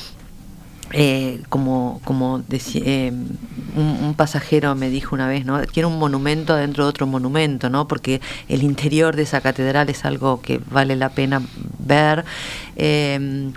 eh, 0.97 1.41
como, 1.49 1.99
como 2.05 2.41
eh, 2.49 3.11
un, 3.75 4.13
pasajero 4.15 4.75
me 4.75 4.89
dijo 4.89 5.13
una 5.13 5.27
vez, 5.27 5.45
¿no? 5.45 5.61
Tiene 5.67 5.87
un 5.87 5.99
monumento 5.99 6.55
dentro 6.55 6.85
de 6.85 6.89
otro 6.89 7.05
monumento, 7.05 7.69
¿no? 7.69 7.85
Porque 7.85 8.21
el 8.47 8.63
interior 8.63 9.13
de 9.17 9.23
esa 9.23 9.41
catedral 9.41 9.89
es 9.89 10.05
algo 10.05 10.41
que 10.41 10.61
vale 10.71 10.95
la 10.95 11.09
pena 11.09 11.41
ver. 11.79 12.23
Eh, 12.77 13.51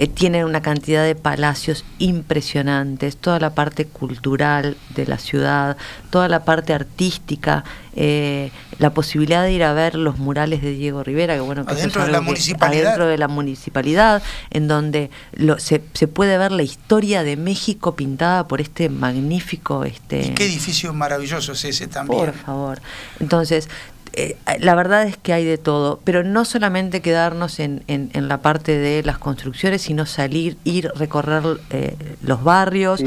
eh, 0.00 0.08
tiene 0.08 0.46
una 0.46 0.62
cantidad 0.62 1.04
de 1.04 1.14
palacios 1.14 1.84
impresionantes, 1.98 3.18
toda 3.18 3.38
la 3.38 3.50
parte 3.50 3.84
cultural 3.84 4.78
de 4.94 5.04
la 5.04 5.18
ciudad, 5.18 5.76
toda 6.08 6.26
la 6.26 6.42
parte 6.46 6.72
artística, 6.72 7.64
eh, 7.94 8.50
la 8.78 8.94
posibilidad 8.94 9.42
de 9.42 9.52
ir 9.52 9.62
a 9.62 9.74
ver 9.74 9.96
los 9.96 10.16
murales 10.16 10.62
de 10.62 10.70
Diego 10.72 11.04
Rivera, 11.04 11.34
que 11.34 11.40
bueno, 11.40 11.66
que 11.66 11.74
adentro 11.74 12.06
de 12.06 12.12
la 12.12 12.22
municipalidad, 12.22 12.86
adentro 12.86 13.08
de 13.08 13.18
la 13.18 13.28
municipalidad, 13.28 14.22
en 14.50 14.68
donde 14.68 15.10
se, 15.58 15.82
se, 15.92 16.08
puede 16.08 16.38
ver 16.38 16.52
la 16.52 16.62
historia 16.62 17.22
de 17.22 17.36
México 17.36 17.94
pintada 17.94 18.48
por 18.48 18.62
este 18.62 18.88
magnífico, 18.88 19.84
este. 19.84 20.28
¿Y 20.28 20.30
qué 20.30 20.46
edificio 20.46 20.94
maravilloso 20.94 21.52
es 21.52 21.62
ese 21.66 21.88
también. 21.88 22.24
Por 22.24 22.32
favor. 22.32 22.80
Entonces 23.18 23.68
eh, 24.12 24.36
la 24.58 24.74
verdad 24.74 25.04
es 25.04 25.16
que 25.16 25.32
hay 25.32 25.44
de 25.44 25.58
todo, 25.58 26.00
pero 26.04 26.24
no 26.24 26.44
solamente 26.44 27.00
quedarnos 27.00 27.60
en, 27.60 27.82
en, 27.86 28.28
la 28.28 28.38
parte 28.38 28.76
de 28.76 29.02
las 29.02 29.18
construcciones, 29.18 29.82
sino 29.82 30.06
salir, 30.06 30.56
ir, 30.64 30.90
recorrer 30.96 31.42
eh, 31.70 31.96
los 32.22 32.42
barrios. 32.42 33.02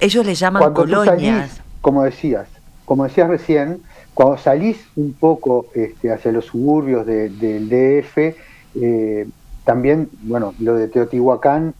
Ellos 0.00 0.26
le 0.26 0.34
llaman 0.34 0.74
colonias. 0.74 1.60
como 1.80 2.02
decías, 2.02 2.48
como 2.84 3.04
decías 3.04 3.28
recién, 3.28 3.80
cuando 4.14 4.38
salís 4.38 4.78
un 4.96 5.12
poco 5.12 5.66
este, 5.74 6.12
hacia 6.12 6.32
los 6.32 6.46
suburbios 6.46 7.06
del 7.06 7.68
DF, 7.68 8.18
eh, 8.74 9.28
también, 9.64 10.08
bueno, 10.22 10.54
lo 10.58 10.74
de 10.74 10.88
Teotihuacán, 10.88 11.74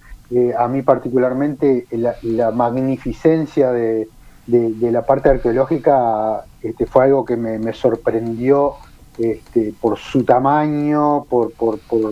a 0.56 0.68
mí 0.68 0.82
particularmente 0.82 1.86
la, 1.90 2.52
magnificencia 2.52 3.72
de, 3.72 4.06
de, 4.50 4.90
la 4.90 5.02
parte 5.06 5.28
arqueológica 5.28 6.44
este, 6.62 6.86
fue 6.86 7.04
algo 7.04 7.24
que 7.24 7.36
me, 7.36 7.72
sorprendió 7.72 8.74
este, 9.18 9.72
por 9.80 9.98
su 9.98 10.24
tamaño, 10.24 11.24
por, 11.28 11.52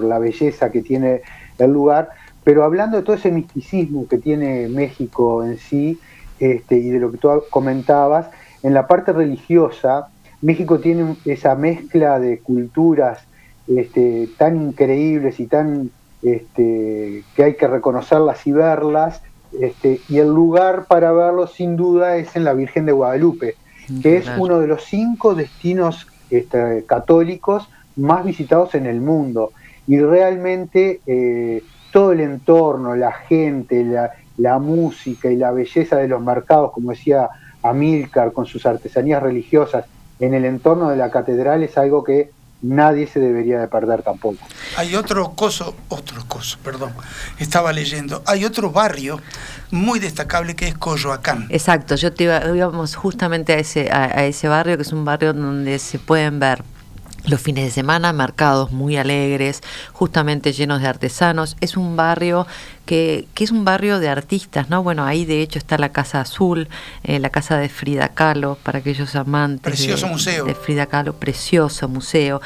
la 0.03 0.19
belleza 0.19 0.71
que 0.71 0.83
tiene 0.83 1.23
el 1.59 1.73
lugar, 1.73 2.11
pero 2.45 2.65
hablando 2.65 2.97
de 2.97 3.03
todo 3.03 3.17
ese 3.17 3.33
misticismo 3.33 4.07
que 4.09 4.19
tiene 4.19 4.69
México 4.69 5.45
en 5.45 5.59
sí 5.59 5.99
este, 6.39 6.77
y 6.77 6.91
de 6.91 7.01
lo 7.01 7.11
que 7.11 7.19
tú 7.19 7.29
comentabas, 7.51 8.29
en 8.63 8.75
la 8.75 8.87
parte 8.87 9.13
religiosa, 9.13 10.09
México 10.41 10.79
tiene 10.79 11.17
esa 11.25 11.55
mezcla 11.55 12.19
de 12.19 12.39
culturas 12.39 13.19
este, 13.67 14.29
tan 14.39 14.57
increíbles 14.57 15.41
y 15.41 15.47
tan 15.47 15.91
este, 16.23 17.25
que 17.35 17.45
hay 17.45 17.55
que 17.55 17.67
reconocerlas 17.67 18.47
y 18.47 18.53
verlas, 18.53 19.23
este, 19.53 20.01
y 20.09 20.19
el 20.19 20.29
lugar 20.29 20.87
para 20.87 21.13
verlo 21.13 21.47
sin 21.47 21.77
duda 21.77 22.17
es 22.17 22.37
en 22.37 22.45
la 22.45 22.53
Virgen 22.53 22.87
de 22.87 22.93
Guadalupe, 22.93 23.55
que 24.03 24.19
es 24.19 24.29
uno 24.37 24.61
de 24.61 24.67
los 24.67 24.85
cinco 24.85 25.35
destinos 25.35 26.07
este, 26.31 26.85
católicos 26.87 27.69
más 27.97 28.25
visitados 28.25 28.75
en 28.75 28.87
el 28.87 29.01
mundo. 29.01 29.53
Y 29.87 29.99
realmente 29.99 31.01
eh, 31.07 31.63
todo 31.93 32.13
el 32.13 32.21
entorno, 32.21 32.95
la 32.95 33.13
gente, 33.13 33.83
la, 33.85 34.13
la, 34.37 34.59
música 34.59 35.31
y 35.31 35.37
la 35.37 35.51
belleza 35.51 35.97
de 35.97 36.09
los 36.09 36.23
mercados, 36.23 36.73
como 36.73 36.91
decía 36.91 37.31
Amílcar, 37.63 38.33
con 38.33 38.45
sus 38.45 38.67
artesanías 38.67 39.23
religiosas, 39.23 39.87
en 40.21 40.35
el 40.35 40.45
entorno 40.45 40.91
de 40.91 40.97
la 40.97 41.11
catedral 41.11 41.63
es 41.63 41.79
algo 41.79 42.05
que 42.05 42.31
nadie 42.63 43.07
se 43.07 43.21
debería 43.21 43.61
de 43.61 43.69
perder 43.69 44.03
tampoco. 44.03 44.39
Hay 44.77 44.95
otro 44.95 45.33
coso, 45.35 45.75
otro 45.89 46.25
coso, 46.27 46.59
perdón, 46.63 46.93
estaba 47.39 47.73
leyendo, 47.73 48.23
hay 48.27 48.45
otro 48.45 48.71
barrio 48.71 49.21
muy 49.71 49.99
destacable 49.99 50.57
que 50.57 50.69
es 50.69 50.77
Coyoacán. 50.77 51.47
Exacto, 51.51 51.95
yo 51.95 52.13
te 52.13 52.25
iba, 52.25 52.43
íbamos 52.55 52.97
justamente 52.97 53.53
a 53.53 53.59
ese, 53.59 53.91
a 53.93 54.25
ese 54.25 54.49
barrio, 54.49 54.77
que 54.77 54.83
es 54.83 54.93
un 54.93 55.05
barrio 55.05 55.33
donde 55.33 55.79
se 55.79 55.99
pueden 55.99 56.41
ver 56.41 56.63
los 57.29 57.41
fines 57.41 57.65
de 57.65 57.71
semana, 57.71 58.13
mercados 58.13 58.73
muy 58.73 58.97
alegres, 58.97 59.63
justamente 59.93 60.53
llenos 60.53 60.81
de 60.81 60.89
artesanos. 60.89 61.57
Es 61.61 61.77
un 61.77 61.97
barrio 61.97 62.47
que, 62.87 63.27
que, 63.35 63.45
es 63.45 63.51
un 63.51 63.65
barrio 63.65 63.99
de 63.99 64.09
artistas, 64.09 64.71
¿no? 64.71 64.83
Bueno, 64.83 65.05
ahí 65.05 65.25
de 65.25 65.43
hecho 65.43 65.59
está 65.59 65.77
la 65.79 65.91
Casa 65.91 66.21
Azul, 66.21 66.69
eh, 67.05 67.19
la 67.19 67.31
casa 67.31 67.59
de 67.59 67.69
Frida 67.69 68.09
Kahlo, 68.09 68.57
para 68.63 68.79
aquellos 68.79 69.15
amantes 69.15 69.61
precioso 69.61 70.07
de, 70.07 70.13
museo. 70.13 70.45
de 70.47 70.55
Frida 70.55 70.87
Kahlo, 70.87 71.15
precioso 71.15 71.89
museo. 71.89 72.41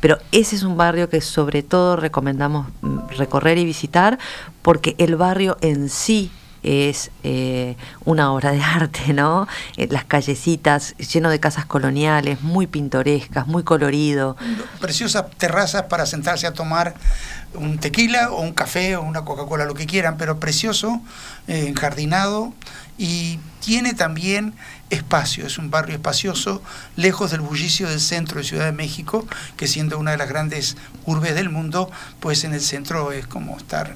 Pero 0.00 0.18
ese 0.30 0.56
es 0.56 0.62
un 0.62 0.76
barrio 0.76 1.08
que 1.08 1.20
sobre 1.20 1.62
todo 1.62 1.96
recomendamos 1.96 2.68
mm, 2.80 3.08
recorrer 3.16 3.58
y 3.58 3.64
visitar 3.64 4.18
porque 4.62 4.94
el 4.98 5.16
barrio 5.16 5.56
en 5.60 5.88
sí 5.88 6.30
es 6.62 7.10
eh, 7.22 7.76
una 8.04 8.32
obra 8.32 8.52
de 8.52 8.62
arte, 8.62 9.12
¿no? 9.12 9.46
Eh, 9.76 9.88
las 9.90 10.04
callecitas 10.04 10.96
lleno 10.96 11.30
de 11.30 11.40
casas 11.40 11.66
coloniales, 11.66 12.42
muy 12.42 12.66
pintorescas, 12.66 13.46
muy 13.46 13.62
colorido. 13.62 14.36
Preciosas 14.80 15.26
terrazas 15.36 15.84
para 15.84 16.06
sentarse 16.06 16.46
a 16.46 16.52
tomar 16.52 16.94
un 17.54 17.78
tequila 17.78 18.30
o 18.30 18.42
un 18.42 18.52
café 18.52 18.96
o 18.96 19.02
una 19.02 19.24
Coca-Cola, 19.24 19.64
lo 19.64 19.74
que 19.74 19.86
quieran, 19.86 20.16
pero 20.16 20.38
precioso, 20.38 21.00
eh, 21.46 21.72
y 22.98 23.38
tiene 23.68 23.92
también 23.92 24.54
espacio, 24.88 25.46
es 25.46 25.58
un 25.58 25.70
barrio 25.70 25.94
espacioso, 25.94 26.62
lejos 26.96 27.32
del 27.32 27.42
bullicio 27.42 27.86
del 27.86 28.00
centro 28.00 28.38
de 28.38 28.44
Ciudad 28.44 28.64
de 28.64 28.72
México, 28.72 29.26
que 29.58 29.66
siendo 29.66 29.98
una 29.98 30.12
de 30.12 30.16
las 30.16 30.28
grandes 30.30 30.78
urbes 31.04 31.34
del 31.34 31.50
mundo, 31.50 31.90
pues 32.20 32.44
en 32.44 32.54
el 32.54 32.60
centro 32.60 33.12
es 33.12 33.26
como 33.26 33.58
estar 33.58 33.94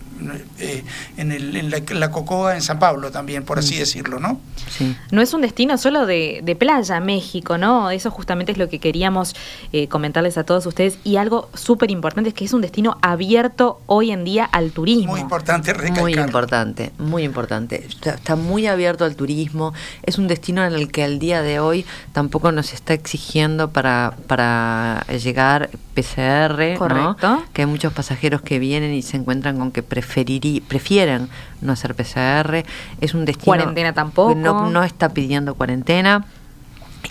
eh, 0.58 0.84
en, 1.16 1.32
el, 1.32 1.56
en, 1.56 2.00
la, 2.00 2.10
Cocoa, 2.10 2.54
en 2.54 2.62
San 2.62 2.78
Pablo 2.78 3.10
también, 3.10 3.44
por 3.44 3.58
así 3.58 3.76
decirlo, 3.76 4.18
¿no? 4.18 4.40
Sí. 4.76 4.96
No 5.10 5.20
es 5.22 5.32
un 5.34 5.42
destino 5.42 5.76
solo 5.78 6.06
de, 6.06 6.40
de 6.42 6.56
playa, 6.56 7.00
México, 7.00 7.58
¿no? 7.58 7.90
Eso 7.90 8.10
justamente 8.10 8.52
es 8.52 8.58
lo 8.58 8.68
que 8.68 8.78
queríamos 8.78 9.34
eh, 9.72 9.88
comentarles 9.88 10.38
a 10.38 10.44
todos 10.44 10.66
ustedes 10.66 10.98
y 11.04 11.16
algo 11.16 11.50
súper 11.54 11.90
importante 11.90 12.28
es 12.28 12.34
que 12.34 12.44
es 12.44 12.52
un 12.52 12.62
destino 12.62 12.98
abierto 13.02 13.80
hoy 13.86 14.10
en 14.10 14.24
día 14.24 14.44
al 14.44 14.72
turismo. 14.72 15.12
Muy 15.12 15.20
importante 15.20 15.72
recalcar. 15.72 16.02
Muy 16.02 16.14
importante, 16.14 16.92
muy 16.98 17.22
importante. 17.24 17.86
Está, 17.86 18.36
muy 18.36 18.66
abierto 18.66 19.04
al 19.04 19.16
turismo, 19.16 19.61
es 20.02 20.18
un 20.18 20.28
destino 20.28 20.64
en 20.64 20.72
el 20.72 20.90
que 20.90 21.04
al 21.04 21.18
día 21.18 21.42
de 21.42 21.60
hoy 21.60 21.86
tampoco 22.12 22.52
nos 22.52 22.72
está 22.72 22.94
exigiendo 22.94 23.70
para, 23.70 24.14
para 24.26 25.04
llegar 25.06 25.70
PCR, 25.94 26.76
Correcto. 26.78 27.44
Que 27.52 27.62
hay 27.62 27.66
muchos 27.66 27.92
pasajeros 27.92 28.42
que 28.42 28.58
vienen 28.58 28.92
y 28.94 29.02
se 29.02 29.16
encuentran 29.16 29.58
con 29.58 29.70
que 29.70 29.82
prefieren 29.82 31.28
no 31.60 31.72
hacer 31.72 31.94
PCR. 31.94 32.64
Es 33.00 33.14
un 33.14 33.24
destino... 33.24 33.44
Cuarentena 33.44 33.92
tampoco. 33.92 34.34
No, 34.34 34.70
no 34.70 34.82
está 34.82 35.10
pidiendo 35.10 35.54
cuarentena 35.54 36.24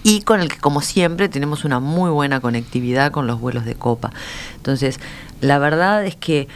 y 0.03 0.22
con 0.22 0.39
el 0.39 0.50
que 0.50 0.58
como 0.58 0.81
siempre 0.81 1.29
tenemos 1.29 1.65
una 1.65 1.79
muy 1.79 2.10
buena 2.10 2.39
conectividad 2.39 3.12
con 3.12 3.27
los 3.27 3.39
vuelos 3.39 3.65
de 3.65 3.75
copa. 3.75 4.12
Entonces, 4.55 5.00
la 5.41 5.60
verdad 5.60 6.05
es 6.05 6.15
que 6.15 6.48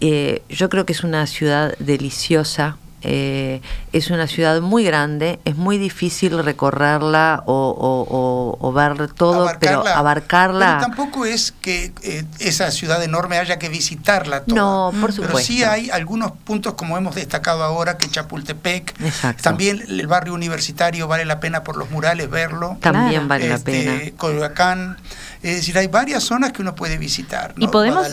eh, 0.00 0.42
yo 0.48 0.68
creo 0.68 0.86
que 0.86 0.92
es 0.92 1.04
una 1.04 1.26
ciudad 1.26 1.74
deliciosa, 1.78 2.76
eh, 3.02 3.60
es 3.92 4.10
una 4.10 4.26
ciudad 4.26 4.60
muy 4.60 4.84
grande, 4.84 5.40
es 5.44 5.56
muy 5.56 5.78
difícil 5.78 6.42
recorrerla 6.42 7.42
o, 7.46 8.72
ver 8.74 9.12
todo, 9.12 9.50
pero 9.58 9.86
abarcarla. 9.86 10.78
Pero 10.78 10.94
tampoco 10.94 11.24
es 11.24 11.52
que 11.52 11.92
eh, 12.02 12.24
esa 12.38 12.70
ciudad 12.70 13.02
enorme 13.02 13.38
haya 13.38 13.58
que 13.58 13.68
visitarla 13.68 14.44
toda. 14.44 14.60
No, 14.60 14.92
por 15.00 15.12
supuesto. 15.12 15.36
Pero 15.36 15.46
sí 15.46 15.64
hay 15.64 15.90
algunos 15.90 16.32
puntos, 16.32 16.74
como 16.74 16.96
hemos 16.98 17.14
destacado 17.14 17.64
ahora, 17.64 17.98
que 17.98 18.08
Chapultepec, 18.08 18.94
también 19.40 19.82
el 19.88 20.06
barrio 20.06 20.34
universitario 20.34 21.08
vale 21.08 21.24
la 21.24 21.40
pena 21.40 21.64
por 21.64 21.76
los 21.76 21.90
murales 21.90 22.28
verlo. 22.30 22.76
También 22.80 23.28
vale 23.28 23.48
la 23.48 23.56
este, 23.56 23.72
pena. 23.72 24.16
Coyoacán. 24.16 24.96
Es 25.42 25.56
decir, 25.56 25.78
hay 25.78 25.86
varias 25.86 26.22
zonas 26.22 26.52
que 26.52 26.60
uno 26.60 26.74
puede 26.74 26.98
visitar. 26.98 27.54
Y 27.56 27.66
podemos 27.68 28.08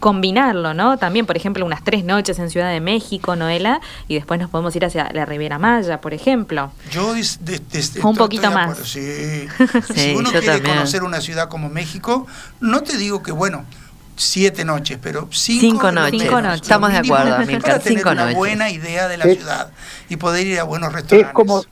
combinarlo, 0.00 0.74
¿no? 0.74 0.98
También, 0.98 1.24
por 1.24 1.36
ejemplo, 1.36 1.64
unas 1.64 1.84
tres 1.84 2.04
noches 2.04 2.38
en 2.40 2.50
Ciudad 2.50 2.70
de 2.70 2.80
México, 2.80 3.36
Noela, 3.36 3.80
y 4.08 4.14
después 4.14 4.40
nos 4.40 4.50
podemos 4.50 4.74
ir 4.74 4.84
hacia 4.84 5.08
la 5.12 5.24
Riviera 5.24 5.58
Maya, 5.60 6.00
por 6.00 6.14
ejemplo. 6.14 6.72
Yo 6.90 7.14
un 8.02 8.16
poquito 8.16 8.50
más. 8.50 8.76
Sí. 8.78 9.46
si 9.94 10.14
uno 10.14 10.30
quiere 10.30 10.62
conocer 10.62 11.04
una 11.04 11.20
ciudad 11.20 11.48
como 11.48 11.68
México, 11.68 12.26
no 12.60 12.82
te 12.82 12.96
digo 12.96 13.22
que 13.22 13.30
bueno, 13.30 13.64
siete 14.16 14.64
noches, 14.64 14.98
pero 15.00 15.28
cinco, 15.30 15.92
noches. 15.92 16.22
Estamos 16.54 16.90
de 16.90 16.98
acuerdo, 16.98 17.36
Para 17.60 17.78
tener 17.78 18.06
una 18.06 18.32
buena 18.32 18.70
idea 18.70 19.06
de 19.06 19.16
la 19.16 19.24
ciudad 19.24 19.70
y 20.08 20.16
poder 20.16 20.46
ir 20.46 20.58
a 20.58 20.64
buenos 20.64 20.92
restaurantes. 20.92 21.28
Es 21.28 21.34
como, 21.34 21.64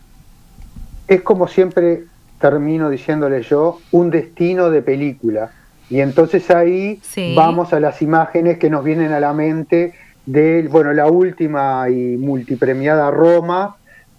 es 1.09 1.23
como 1.23 1.49
siempre 1.49 2.05
termino 2.43 2.91
diciéndole 2.91 3.43
yo, 3.43 3.79
un 3.93 4.11
destino 4.11 4.69
de 4.69 4.83
película. 4.83 5.53
Y 5.89 6.01
entonces 6.01 6.51
ahí 6.51 7.01
vamos 7.37 7.73
a 7.73 7.79
las 7.79 8.03
imágenes 8.03 8.59
que 8.59 8.69
nos 8.69 8.83
vienen 8.83 9.13
a 9.13 9.21
la 9.21 9.33
mente 9.33 9.95
de, 10.27 10.67
bueno, 10.69 10.93
la 10.93 11.07
última 11.07 11.89
y 11.89 12.17
multipremiada 12.17 13.13
Roma, 13.13 13.77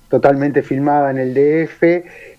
totalmente 0.08 0.64
filmada 0.64 1.12
en 1.12 1.18
el 1.18 1.34
DF. 1.34 1.84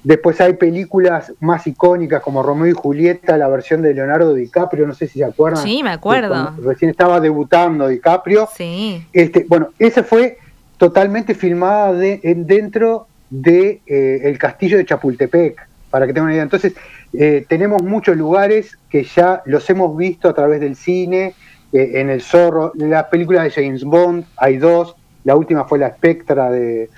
Después 0.02 0.40
hay 0.40 0.54
películas 0.54 1.34
más 1.40 1.66
icónicas 1.66 2.22
como 2.22 2.42
Romeo 2.42 2.68
y 2.68 2.72
Julieta, 2.72 3.36
la 3.36 3.48
versión 3.48 3.82
de 3.82 3.92
Leonardo 3.92 4.32
DiCaprio, 4.32 4.86
no 4.86 4.94
sé 4.94 5.06
si 5.06 5.18
se 5.18 5.24
acuerdan. 5.26 5.62
Sí, 5.62 5.82
me 5.82 5.90
acuerdo. 5.90 6.54
Recién 6.62 6.90
estaba 6.90 7.20
debutando 7.20 7.88
DiCaprio. 7.88 8.48
Sí. 8.56 9.06
Este, 9.12 9.44
bueno, 9.46 9.68
esa 9.78 10.02
fue 10.02 10.38
totalmente 10.78 11.34
filmada 11.34 11.92
de, 11.92 12.20
dentro 12.38 13.06
de 13.28 13.82
eh, 13.86 14.20
el 14.24 14.38
castillo 14.38 14.78
de 14.78 14.86
Chapultepec 14.86 15.73
para 15.94 16.08
que 16.08 16.12
tengan 16.12 16.24
una 16.24 16.32
idea. 16.32 16.42
Entonces, 16.42 16.74
eh, 17.12 17.46
tenemos 17.48 17.80
muchos 17.84 18.16
lugares 18.16 18.76
que 18.90 19.04
ya 19.04 19.42
los 19.44 19.70
hemos 19.70 19.96
visto 19.96 20.28
a 20.28 20.34
través 20.34 20.58
del 20.58 20.74
cine, 20.74 21.34
eh, 21.72 22.00
en 22.00 22.10
El 22.10 22.20
Zorro, 22.20 22.72
las 22.74 23.04
películas 23.04 23.44
de 23.44 23.50
James 23.52 23.84
Bond, 23.84 24.24
hay 24.36 24.56
dos, 24.56 24.96
la 25.22 25.36
última 25.36 25.66
fue 25.66 25.78
La 25.78 25.90
Spectra 25.90 26.50
de, 26.50 26.90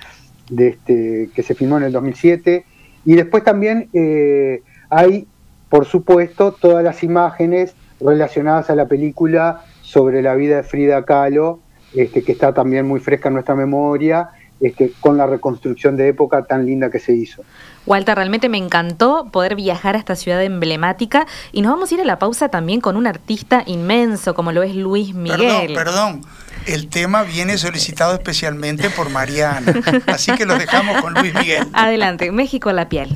este, 0.57 1.29
que 1.31 1.43
se 1.43 1.53
filmó 1.53 1.77
en 1.77 1.83
el 1.83 1.91
2007, 1.91 2.65
y 3.05 3.15
después 3.15 3.43
también 3.43 3.87
eh, 3.93 4.63
hay, 4.89 5.27
por 5.69 5.85
supuesto, 5.85 6.53
todas 6.53 6.83
las 6.83 7.03
imágenes 7.03 7.75
relacionadas 7.99 8.71
a 8.71 8.75
la 8.75 8.87
película 8.87 9.61
sobre 9.83 10.23
la 10.23 10.33
vida 10.33 10.55
de 10.55 10.63
Frida 10.63 11.05
Kahlo, 11.05 11.59
este, 11.93 12.23
que 12.23 12.31
está 12.31 12.51
también 12.51 12.87
muy 12.87 12.99
fresca 12.99 13.27
en 13.27 13.35
nuestra 13.35 13.53
memoria, 13.53 14.31
este, 14.59 14.91
con 14.99 15.17
la 15.17 15.25
reconstrucción 15.25 15.97
de 15.97 16.07
época 16.07 16.45
tan 16.45 16.65
linda 16.65 16.89
que 16.89 16.99
se 16.99 17.13
hizo. 17.13 17.43
Walter, 17.85 18.15
realmente 18.15 18.49
me 18.49 18.57
encantó 18.57 19.29
poder 19.31 19.55
viajar 19.55 19.95
a 19.95 19.99
esta 19.99 20.15
ciudad 20.15 20.43
emblemática 20.43 21.25
y 21.51 21.61
nos 21.61 21.71
vamos 21.71 21.91
a 21.91 21.95
ir 21.95 22.01
a 22.01 22.05
la 22.05 22.19
pausa 22.19 22.49
también 22.49 22.81
con 22.81 22.97
un 22.97 23.07
artista 23.07 23.63
inmenso 23.65 24.35
como 24.35 24.51
lo 24.51 24.61
es 24.63 24.75
Luis 24.75 25.13
Miguel. 25.13 25.73
Perdón, 25.73 26.21
perdón. 26.21 26.21
El 26.65 26.89
tema 26.89 27.23
viene 27.23 27.57
solicitado 27.57 28.13
especialmente 28.13 28.89
por 28.89 29.09
Mariana, 29.09 29.73
así 30.07 30.33
que 30.33 30.45
lo 30.45 30.57
dejamos 30.57 31.01
con 31.01 31.13
Luis 31.13 31.33
Miguel. 31.33 31.65
Adelante, 31.73 32.29
México 32.31 32.69
a 32.69 32.73
la 32.73 32.89
piel. 32.89 33.15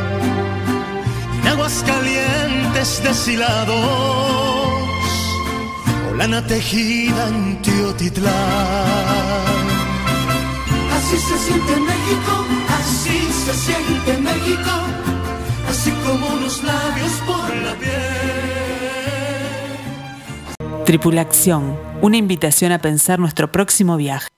aguas 1.51 1.83
calientes 1.85 3.01
deshilados 3.03 4.61
lana 6.21 6.45
tejida 6.45 7.27
en 7.29 7.61
Teotitlán. 7.63 8.31
Así 10.97 11.17
se 11.17 11.37
siente 11.45 11.73
México, 11.91 12.33
así 12.79 13.17
se 13.45 13.53
siente 13.65 14.11
México, 14.29 14.71
así 15.69 15.91
como 16.05 16.27
unos 16.27 16.63
labios 16.63 17.13
por 17.25 17.55
la 17.65 17.73
piel. 17.81 18.01
Tripulación, 20.85 21.75
una 22.01 22.17
invitación 22.17 22.71
a 22.71 22.79
pensar 22.79 23.17
nuestro 23.19 23.51
próximo 23.51 23.97
viaje. 23.97 24.30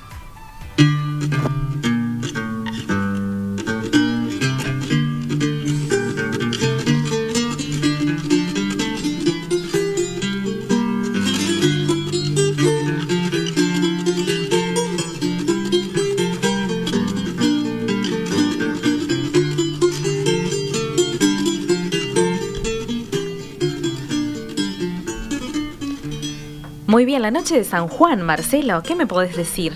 La 27.24 27.30
noche 27.30 27.56
de 27.56 27.64
San 27.64 27.88
Juan, 27.88 28.20
Marcelo, 28.20 28.82
¿qué 28.82 28.94
me 28.94 29.06
podés 29.06 29.34
decir? 29.34 29.72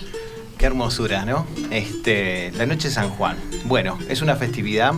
Qué 0.59 0.67
hermosura, 0.67 1.25
¿no? 1.25 1.47
Este, 1.71 2.51
la 2.51 2.67
noche 2.67 2.89
de 2.89 2.93
San 2.93 3.09
Juan. 3.09 3.37
Bueno, 3.65 3.97
es 4.07 4.21
una 4.21 4.35
festividad 4.35 4.93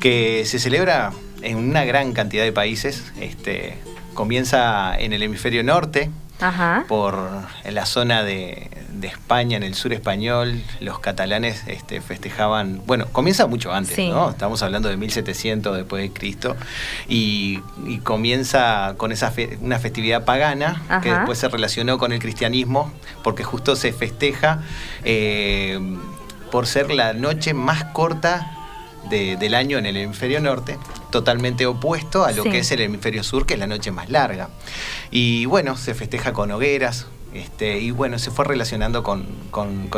que 0.00 0.46
se 0.46 0.58
celebra 0.58 1.12
en 1.42 1.58
una 1.58 1.84
gran 1.84 2.14
cantidad 2.14 2.44
de 2.44 2.52
países. 2.52 3.12
Este, 3.20 3.76
comienza 4.14 4.98
en 4.98 5.12
el 5.12 5.22
hemisferio 5.22 5.62
norte, 5.62 6.10
por 6.88 7.18
la 7.70 7.84
zona 7.84 8.22
de, 8.22 8.65
España, 9.04 9.56
en 9.56 9.62
el 9.62 9.74
sur 9.74 9.92
español, 9.92 10.62
los 10.80 10.98
catalanes 10.98 11.62
este, 11.66 12.00
festejaban, 12.00 12.82
bueno, 12.86 13.06
comienza 13.12 13.46
mucho 13.46 13.72
antes, 13.72 13.98
¿no? 13.98 14.30
Estamos 14.30 14.62
hablando 14.62 14.88
de 14.88 14.96
1700 14.96 15.76
después 15.76 16.02
de 16.02 16.10
Cristo, 16.12 16.56
y, 17.08 17.60
comienza 18.02 18.94
con 18.96 19.12
esa 19.12 19.32
una 19.60 19.78
festividad 19.78 20.24
pagana 20.24 20.82
que 21.02 21.12
después 21.12 21.38
se 21.38 21.48
relacionó 21.48 21.98
con 21.98 22.12
el 22.12 22.18
cristianismo, 22.18 22.92
porque 23.22 23.44
justo 23.44 23.76
se 23.76 23.92
festeja 23.92 24.60
eh, 25.04 25.78
por 26.50 26.66
ser 26.66 26.90
la 26.90 27.12
noche 27.12 27.54
más 27.54 27.84
corta 27.84 28.52
del 29.08 29.54
año 29.54 29.78
en 29.78 29.86
el 29.86 29.96
hemisferio 29.96 30.40
norte, 30.40 30.78
totalmente 31.10 31.66
opuesto 31.66 32.24
a 32.24 32.32
lo 32.32 32.44
que 32.44 32.58
es 32.58 32.70
el 32.72 32.80
hemisferio 32.80 33.22
sur, 33.22 33.46
que 33.46 33.54
es 33.54 33.60
la 33.60 33.66
noche 33.66 33.90
más 33.90 34.10
larga. 34.10 34.48
Y 35.10 35.44
bueno, 35.46 35.76
se 35.76 35.94
festeja 35.94 36.32
con 36.32 36.50
hogueras, 36.50 37.06
este, 37.36 37.78
y 37.78 37.90
bueno, 37.90 38.18
se 38.18 38.30
fue 38.30 38.44
relacionando 38.44 39.02
con, 39.02 39.26
el, 39.52 39.88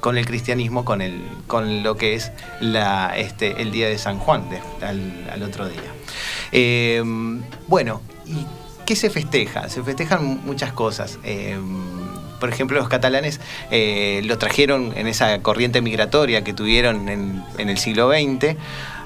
con 0.00 0.16
el 0.18 0.26
cristianismo, 0.26 0.84
con, 0.84 1.00
el, 1.00 1.22
con 1.46 1.82
lo 1.82 1.96
que 1.96 2.14
es 2.14 2.32
la, 2.60 3.16
este, 3.16 3.62
el 3.62 3.70
día 3.70 3.88
de 3.88 3.98
San 3.98 4.18
Juan, 4.18 4.44
al, 4.80 5.42
otro 5.42 5.68
día. 5.68 5.92
Eh, 6.52 7.02
bueno, 7.66 8.00
¿y 8.26 8.46
qué 8.86 8.96
se 8.96 9.10
festeja? 9.10 9.68
Se 9.68 9.82
festejan 9.82 10.40
muchas 10.44 10.72
cosas. 10.72 11.18
Eh, 11.24 11.58
por 12.40 12.48
ejemplo, 12.48 12.78
los 12.78 12.88
catalanes 12.88 13.40
eh, 13.70 14.20
lo 14.24 14.38
trajeron 14.38 14.92
en 14.96 15.06
esa 15.06 15.42
corriente 15.42 15.80
migratoria 15.80 16.44
que 16.44 16.52
tuvieron 16.52 17.08
en, 17.08 17.44
el 17.58 17.78
siglo 17.78 18.10
XX 18.10 18.56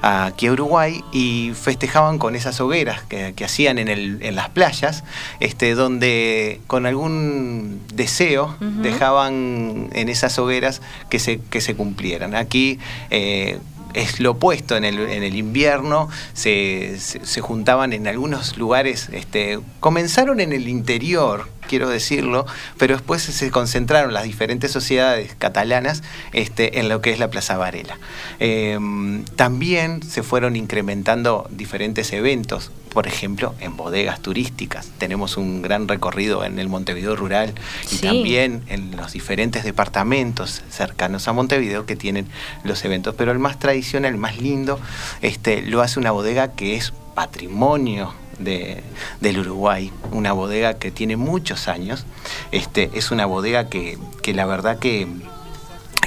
aquí 0.03 0.47
a 0.47 0.51
Uruguay 0.51 1.01
y 1.13 1.53
festejaban 1.55 2.19
con 2.19 2.35
esas 2.35 2.59
hogueras 2.59 3.03
que, 3.03 3.33
hacían 3.43 3.77
en, 3.77 4.35
las 4.35 4.49
playas, 4.49 5.05
este, 5.39 5.75
donde 5.75 6.59
con 6.67 6.85
algún 6.85 7.81
deseo 7.93 8.55
dejaban 8.59 9.89
en 9.93 10.09
esas 10.09 10.37
hogueras 10.37 10.81
que 11.09 11.19
se, 11.19 11.39
que 11.49 11.61
se 11.61 11.75
cumplieran. 11.75 12.35
Aquí 12.35 12.79
eh, 13.11 13.59
es 13.93 14.19
lo 14.19 14.31
opuesto 14.31 14.75
en 14.75 14.83
el, 14.83 14.99
en 14.99 15.23
el 15.23 15.35
invierno, 15.35 16.09
se, 16.33 16.99
se, 16.99 17.41
juntaban 17.41 17.93
en 17.93 18.07
algunos 18.07 18.57
lugares, 18.57 19.09
este, 19.13 19.59
comenzaron 19.79 20.41
en 20.41 20.51
el 20.51 20.67
interior, 20.67 21.47
quiero 21.67 21.89
decirlo, 21.89 22.45
pero 22.77 22.95
después 22.95 23.21
se 23.21 23.51
concentraron 23.51 24.13
las 24.13 24.23
diferentes 24.23 24.71
sociedades 24.71 25.35
catalanas 25.37 26.03
este, 26.31 26.79
en 26.79 26.89
lo 26.89 27.01
que 27.01 27.11
es 27.11 27.19
la 27.19 27.29
Plaza 27.29 27.57
Varela. 27.57 27.97
Em, 28.39 29.25
también 29.35 30.03
se 30.03 30.23
fueron 30.23 30.55
incrementando 30.55 31.47
diferentes 31.49 32.13
eventos, 32.13 32.71
por 32.93 33.07
ejemplo, 33.07 33.55
en 33.59 33.75
bodegas 33.75 34.21
turísticas. 34.21 34.89
Tenemos 34.97 35.37
un 35.37 35.61
gran 35.61 35.87
recorrido 35.87 36.43
en 36.43 36.59
el 36.59 36.69
Montevideo 36.69 37.15
rural 37.15 37.53
y 37.91 37.97
también 37.97 38.63
en 38.67 38.95
los 38.95 39.13
diferentes 39.13 39.63
departamentos 39.63 40.61
cercanos 40.69 41.27
a 41.27 41.33
Montevideo 41.33 41.85
que 41.85 41.95
tienen 41.95 42.27
los 42.63 42.85
eventos. 42.85 43.15
Pero 43.15 43.31
el 43.31 43.39
más 43.39 43.59
tradicional, 43.59 44.13
el 44.13 44.19
más 44.19 44.37
lindo, 44.37 44.79
este, 45.21 45.61
lo 45.61 45.81
hace 45.81 45.99
una 45.99 46.11
bodega 46.11 46.51
que 46.51 46.75
es 46.75 46.93
patrimonio 47.15 48.13
de, 48.39 48.83
del 49.21 49.39
Uruguay, 49.39 49.91
una 50.11 50.33
bodega 50.33 50.75
que 50.75 50.91
tiene 50.91 51.17
muchos 51.17 51.67
años. 51.67 52.05
Este, 52.51 52.89
es 52.93 53.11
una 53.11 53.25
bodega 53.25 53.69
que, 53.69 53.97
que 54.21 54.33
la 54.33 54.45
verdad 54.45 54.79
que, 54.79 55.07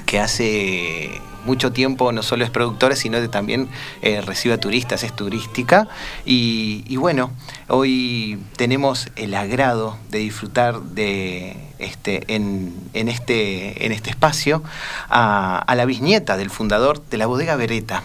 que 0.06 0.20
hace 0.20 1.20
mucho 1.46 1.72
tiempo 1.72 2.12
no 2.12 2.22
solo 2.22 2.44
es 2.44 2.50
productora, 2.50 2.96
sino 2.96 3.18
que 3.20 3.28
también 3.28 3.68
eh, 4.02 4.20
recibe 4.20 4.58
turistas, 4.58 5.02
es 5.04 5.14
turística. 5.14 5.88
Y, 6.26 6.96
bueno, 6.96 7.30
hoy 7.68 8.38
tenemos 8.56 9.08
el 9.16 9.34
agrado 9.34 9.96
de 10.10 10.18
disfrutar 10.18 10.80
de 10.82 11.56
este, 11.78 12.24
en, 12.34 12.74
este, 12.92 13.86
en 13.86 13.92
este 13.92 14.10
espacio 14.10 14.62
a, 15.08 15.72
la 15.74 15.84
bisnieta 15.84 16.36
del 16.36 16.50
fundador 16.50 17.02
de 17.08 17.16
la 17.16 17.26
bodega 17.26 17.56
Beretta. 17.56 18.04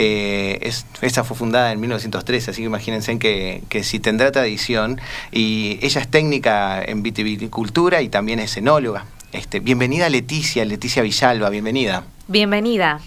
Eh, 0.00 0.60
es, 0.62 0.86
esa 1.02 1.24
fue 1.24 1.36
fundada 1.36 1.72
en 1.72 1.80
1913, 1.80 2.52
así 2.52 2.62
que 2.62 2.66
imagínense 2.66 3.18
que, 3.18 3.62
que 3.68 3.82
si 3.82 3.98
tendrá 3.98 4.30
tradición. 4.30 5.00
Y 5.32 5.80
ella 5.82 6.00
es 6.00 6.08
técnica 6.08 6.80
en 6.82 7.02
viticultura 7.02 8.00
y 8.00 8.08
también 8.08 8.38
es 8.38 8.56
enóloga. 8.56 9.04
Este, 9.32 9.58
bienvenida 9.58 10.08
Leticia, 10.08 10.64
Leticia 10.64 11.02
Villalba, 11.02 11.50
bienvenida. 11.50 12.04
Bienvenida. 12.28 13.00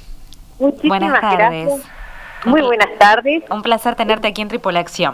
Muchísimas 0.59 0.99
buenas 0.99 1.21
tardes. 1.21 1.69
Muy 2.45 2.61
buenas 2.61 2.89
tardes. 2.99 3.43
Un 3.49 3.61
placer 3.61 3.95
tenerte 3.95 4.27
aquí 4.27 4.41
en 4.41 4.49
Tripulación. 4.49 5.13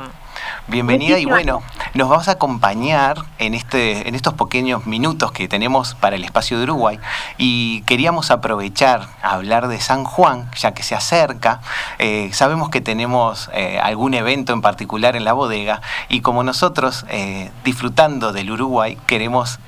Bienvenida 0.69 1.17
y 1.17 1.23
bueno, 1.23 1.63
nos 1.93 2.10
vamos 2.10 2.28
a 2.28 2.32
acompañar 2.32 3.23
en, 3.39 3.54
este, 3.54 4.10
en 4.10 4.15
estos 4.15 4.34
pequeños 4.34 4.86
minutos 4.86 5.32
que 5.32 5.47
tenemos 5.47 5.95
para 5.95 6.17
el 6.17 6.26
espacio 6.26 6.58
de 6.58 6.63
Uruguay 6.65 7.00
y 7.38 7.84
queríamos 7.84 8.32
aprovechar 8.32 9.08
a 9.21 9.36
hablar 9.36 9.69
de 9.69 9.80
San 9.80 10.04
Juan, 10.04 10.52
ya 10.58 10.73
que 10.73 10.84
se 10.84 10.93
acerca. 10.93 11.62
Eh, 12.00 12.32
sabemos 12.34 12.69
que 12.69 12.82
tenemos 12.82 13.50
eh, 13.54 13.80
algún 13.82 14.13
evento 14.13 14.52
en 14.52 14.62
particular 14.62 15.15
en 15.15 15.23
la 15.23 15.32
bodega 15.32 15.82
y 16.10 16.19
como 16.19 16.43
nosotros, 16.43 17.06
eh, 17.08 17.50
disfrutando 17.63 18.34
del 18.34 18.52
Uruguay, 18.52 18.97
queremos 19.08 19.60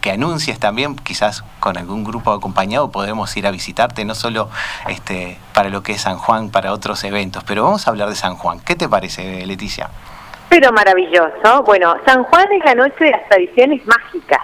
que 0.00 0.10
anuncies 0.10 0.58
también, 0.58 0.96
quizás 0.96 1.44
con 1.60 1.76
algún 1.76 2.02
grupo 2.02 2.32
acompañado 2.32 2.90
podemos 2.90 3.36
ir 3.36 3.46
a 3.46 3.50
visitarte, 3.50 4.04
no 4.06 4.14
solo 4.14 4.48
este, 4.88 5.38
para 5.52 5.68
lo 5.68 5.82
que 5.82 5.92
es 5.92 6.00
San 6.00 6.16
Juan, 6.16 6.48
para 6.48 6.72
otros 6.72 7.04
eventos, 7.04 7.44
pero 7.44 7.64
vamos 7.64 7.86
a 7.86 7.90
hablar 7.90 8.08
de 8.08 8.16
San 8.16 8.36
Juan. 8.36 8.60
¿Qué 8.60 8.76
te 8.76 8.88
parece, 8.88 9.44
Leticia? 9.46 9.90
Pero 10.48 10.72
maravilloso. 10.72 11.62
Bueno, 11.64 11.96
San 12.06 12.24
Juan 12.24 12.52
es 12.52 12.64
la 12.64 12.74
noche 12.74 13.04
de 13.04 13.10
las 13.10 13.28
tradiciones 13.28 13.84
mágicas, 13.86 14.40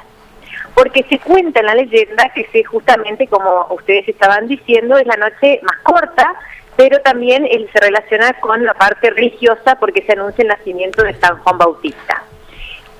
porque 0.74 1.04
se 1.04 1.18
cuenta 1.18 1.60
en 1.60 1.66
la 1.66 1.74
leyenda 1.74 2.30
que 2.34 2.46
se 2.52 2.64
justamente, 2.64 3.26
como 3.26 3.66
ustedes 3.70 4.08
estaban 4.08 4.46
diciendo, 4.46 4.98
es 4.98 5.06
la 5.06 5.16
noche 5.16 5.60
más 5.62 5.78
corta, 5.82 6.34
pero 6.76 7.00
también 7.00 7.46
él 7.50 7.68
se 7.72 7.80
relaciona 7.80 8.32
con 8.34 8.64
la 8.64 8.74
parte 8.74 9.10
religiosa 9.10 9.76
porque 9.76 10.02
se 10.02 10.12
anuncia 10.12 10.42
el 10.42 10.48
nacimiento 10.48 11.02
de 11.02 11.14
San 11.14 11.38
Juan 11.38 11.58
Bautista. 11.58 12.22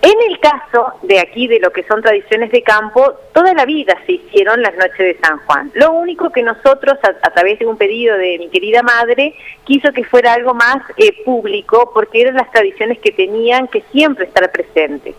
En 0.04 0.30
el 0.30 0.38
caso 0.38 0.92
de 1.00 1.18
aquí, 1.18 1.48
de 1.48 1.60
lo 1.60 1.72
que 1.72 1.82
son 1.84 2.02
tradiciones 2.02 2.50
de 2.50 2.62
campo, 2.62 3.14
toda 3.32 3.54
la 3.54 3.64
vida 3.64 3.96
se 4.04 4.12
hicieron 4.12 4.60
las 4.60 4.74
noches 4.74 4.98
de 4.98 5.18
San 5.22 5.38
Juan. 5.38 5.70
Lo 5.72 5.92
único 5.92 6.28
que 6.28 6.42
nosotros, 6.42 6.98
a, 7.02 7.30
través 7.30 7.58
de 7.58 7.64
un 7.64 7.78
pedido 7.78 8.14
de 8.18 8.36
mi 8.38 8.50
querida 8.50 8.82
madre, 8.82 9.34
quiso 9.64 9.94
que 9.94 10.04
fuera 10.04 10.34
algo 10.34 10.52
más 10.52 10.76
eh, 10.98 11.24
público, 11.24 11.90
porque 11.94 12.20
eran 12.20 12.34
las 12.34 12.50
tradiciones 12.50 12.98
que 12.98 13.12
tenían 13.12 13.66
que 13.68 13.82
siempre 13.92 14.26
estar 14.26 14.52
presentes. 14.52 15.14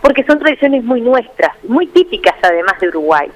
Porque 0.00 0.22
son 0.22 0.38
tradiciones 0.38 0.84
muy 0.84 1.00
nuestras, 1.00 1.52
muy 1.64 1.88
típicas 1.88 2.36
además 2.40 2.78
de 2.78 2.90
Uruguay. 2.90 3.28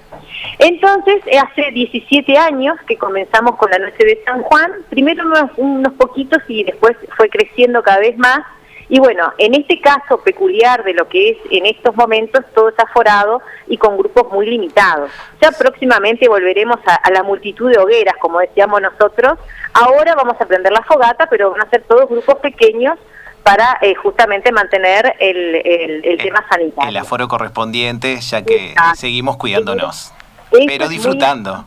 Entonces, 0.61 1.21
eh, 1.27 1.37
hace 1.37 1.73
17 1.73 2.39
años 2.39 2.77
que 2.87 2.97
comenzamos 2.97 3.57
con 3.57 3.73
la 3.73 3.79
noche 3.81 4.05
de 4.05 4.23
San 4.25 4.43
Juan, 4.43 4.71
primero 4.89 5.27
unos, 5.27 5.51
unos 5.57 5.95
poquitos 5.95 6.45
y 6.47 6.63
después 6.63 6.97
fue 7.17 7.29
creciendo 7.29 7.83
cada 7.83 7.99
vez 7.99 8.17
más 8.17 8.45
y 8.93 8.99
bueno, 8.99 9.33
en 9.39 9.55
este 9.55 9.81
caso 9.81 10.19
peculiar 10.19 10.85
de 10.85 10.93
lo 10.93 11.09
que 11.09 11.31
es 11.31 11.39
en 11.51 11.65
estos 11.65 11.97
momentos, 11.97 12.45
todo 12.55 12.69
está 12.69 12.83
aforado 12.83 13.41
y 13.67 13.79
con 13.79 13.97
grupos 13.97 14.31
muy 14.31 14.45
limitados. 14.45 15.11
Ya 15.41 15.51
próximamente 15.51 16.29
volveremos 16.29 16.79
a, 16.85 17.11
la 17.11 17.23
multitud 17.23 17.71
de 17.73 17.79
hogueras, 17.79 18.15
como 18.21 18.41
decíamos 18.41 18.83
nosotros. 18.83 19.39
Ahora 19.73 20.15
vamos 20.15 20.39
a 20.39 20.45
prender 20.45 20.73
la 20.73 20.83
fogata, 20.83 21.27
pero 21.31 21.53
van 21.53 21.63
a 21.63 21.71
ser 21.71 21.85
todos 21.85 22.07
grupos 22.07 22.35
pequeños 22.41 22.99
para 23.43 23.79
eh, 23.81 23.95
justamente 23.95 24.53
mantener 24.53 25.17
el, 25.19 26.03
el, 26.05 26.19
tema 26.19 26.45
sanitario. 26.51 26.91
El 26.91 26.97
aforo 26.99 27.29
correspondiente, 27.29 28.21
ya 28.21 28.45
que 28.45 28.75
seguimos 28.95 29.39
cuidándonos, 29.39 30.13
pero 30.67 30.89
disfrutando. 30.89 31.65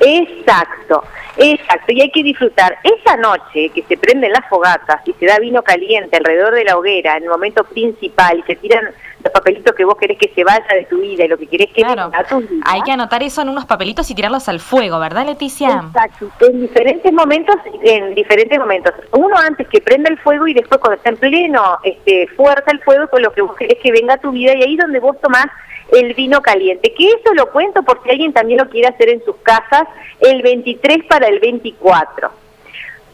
Exacto, 0.00 1.04
exacto, 1.36 1.92
y 1.92 2.00
hay 2.00 2.10
que 2.10 2.22
disfrutar. 2.22 2.78
Esa 2.82 3.16
noche 3.16 3.70
que 3.70 3.82
se 3.82 3.96
prenden 3.96 4.32
las 4.32 4.48
fogatas 4.48 5.00
y 5.06 5.12
se 5.14 5.26
da 5.26 5.38
vino 5.38 5.62
caliente 5.62 6.16
alrededor 6.16 6.54
de 6.54 6.64
la 6.64 6.76
hoguera 6.76 7.16
en 7.16 7.24
el 7.24 7.28
momento 7.28 7.64
principal 7.64 8.38
y 8.38 8.42
se 8.42 8.56
tiran 8.56 8.84
los 9.22 9.32
papelitos 9.32 9.74
que 9.74 9.84
vos 9.84 9.96
querés 9.96 10.18
que 10.18 10.32
se 10.34 10.44
vaya 10.44 10.66
de 10.72 10.84
tu 10.84 11.00
vida 11.00 11.24
y 11.24 11.28
lo 11.28 11.36
que 11.36 11.46
querés 11.46 11.68
que 11.72 11.82
claro. 11.82 12.10
a 12.14 12.24
tu 12.24 12.38
vida. 12.38 12.64
Hay 12.64 12.82
que 12.82 12.92
anotar 12.92 13.22
eso 13.22 13.42
en 13.42 13.48
unos 13.48 13.64
papelitos 13.64 14.08
y 14.10 14.14
tirarlos 14.14 14.48
al 14.48 14.60
fuego, 14.60 15.00
¿verdad, 15.00 15.26
Leticia? 15.26 15.82
Exacto, 15.86 16.30
en 16.46 16.60
diferentes 16.60 17.12
momentos, 17.12 17.56
en 17.82 18.14
diferentes 18.14 18.58
momentos. 18.58 18.94
Uno 19.12 19.36
antes 19.36 19.66
que 19.68 19.80
prenda 19.80 20.10
el 20.10 20.18
fuego 20.18 20.46
y 20.46 20.54
después 20.54 20.80
cuando 20.80 20.96
está 20.96 21.10
en 21.10 21.16
pleno 21.16 21.78
este, 21.82 22.28
fuerza 22.28 22.70
el 22.70 22.80
fuego 22.82 23.08
con 23.08 23.22
lo 23.22 23.32
que 23.32 23.42
vos 23.42 23.56
querés 23.56 23.78
que 23.82 23.90
venga 23.90 24.14
a 24.14 24.18
tu 24.18 24.30
vida 24.30 24.54
y 24.54 24.62
ahí 24.62 24.76
donde 24.76 25.00
vos 25.00 25.20
tomás 25.20 25.46
el 25.92 26.14
vino 26.14 26.40
caliente, 26.42 26.92
que 26.94 27.08
eso 27.08 27.34
lo 27.34 27.50
cuento 27.50 27.82
porque 27.82 28.10
alguien 28.10 28.32
también 28.32 28.60
lo 28.60 28.68
quiere 28.68 28.88
hacer 28.88 29.08
en 29.08 29.24
sus 29.24 29.36
casas 29.36 29.84
el 30.20 30.42
23 30.42 31.04
para 31.08 31.28
el 31.28 31.40
24. 31.40 32.30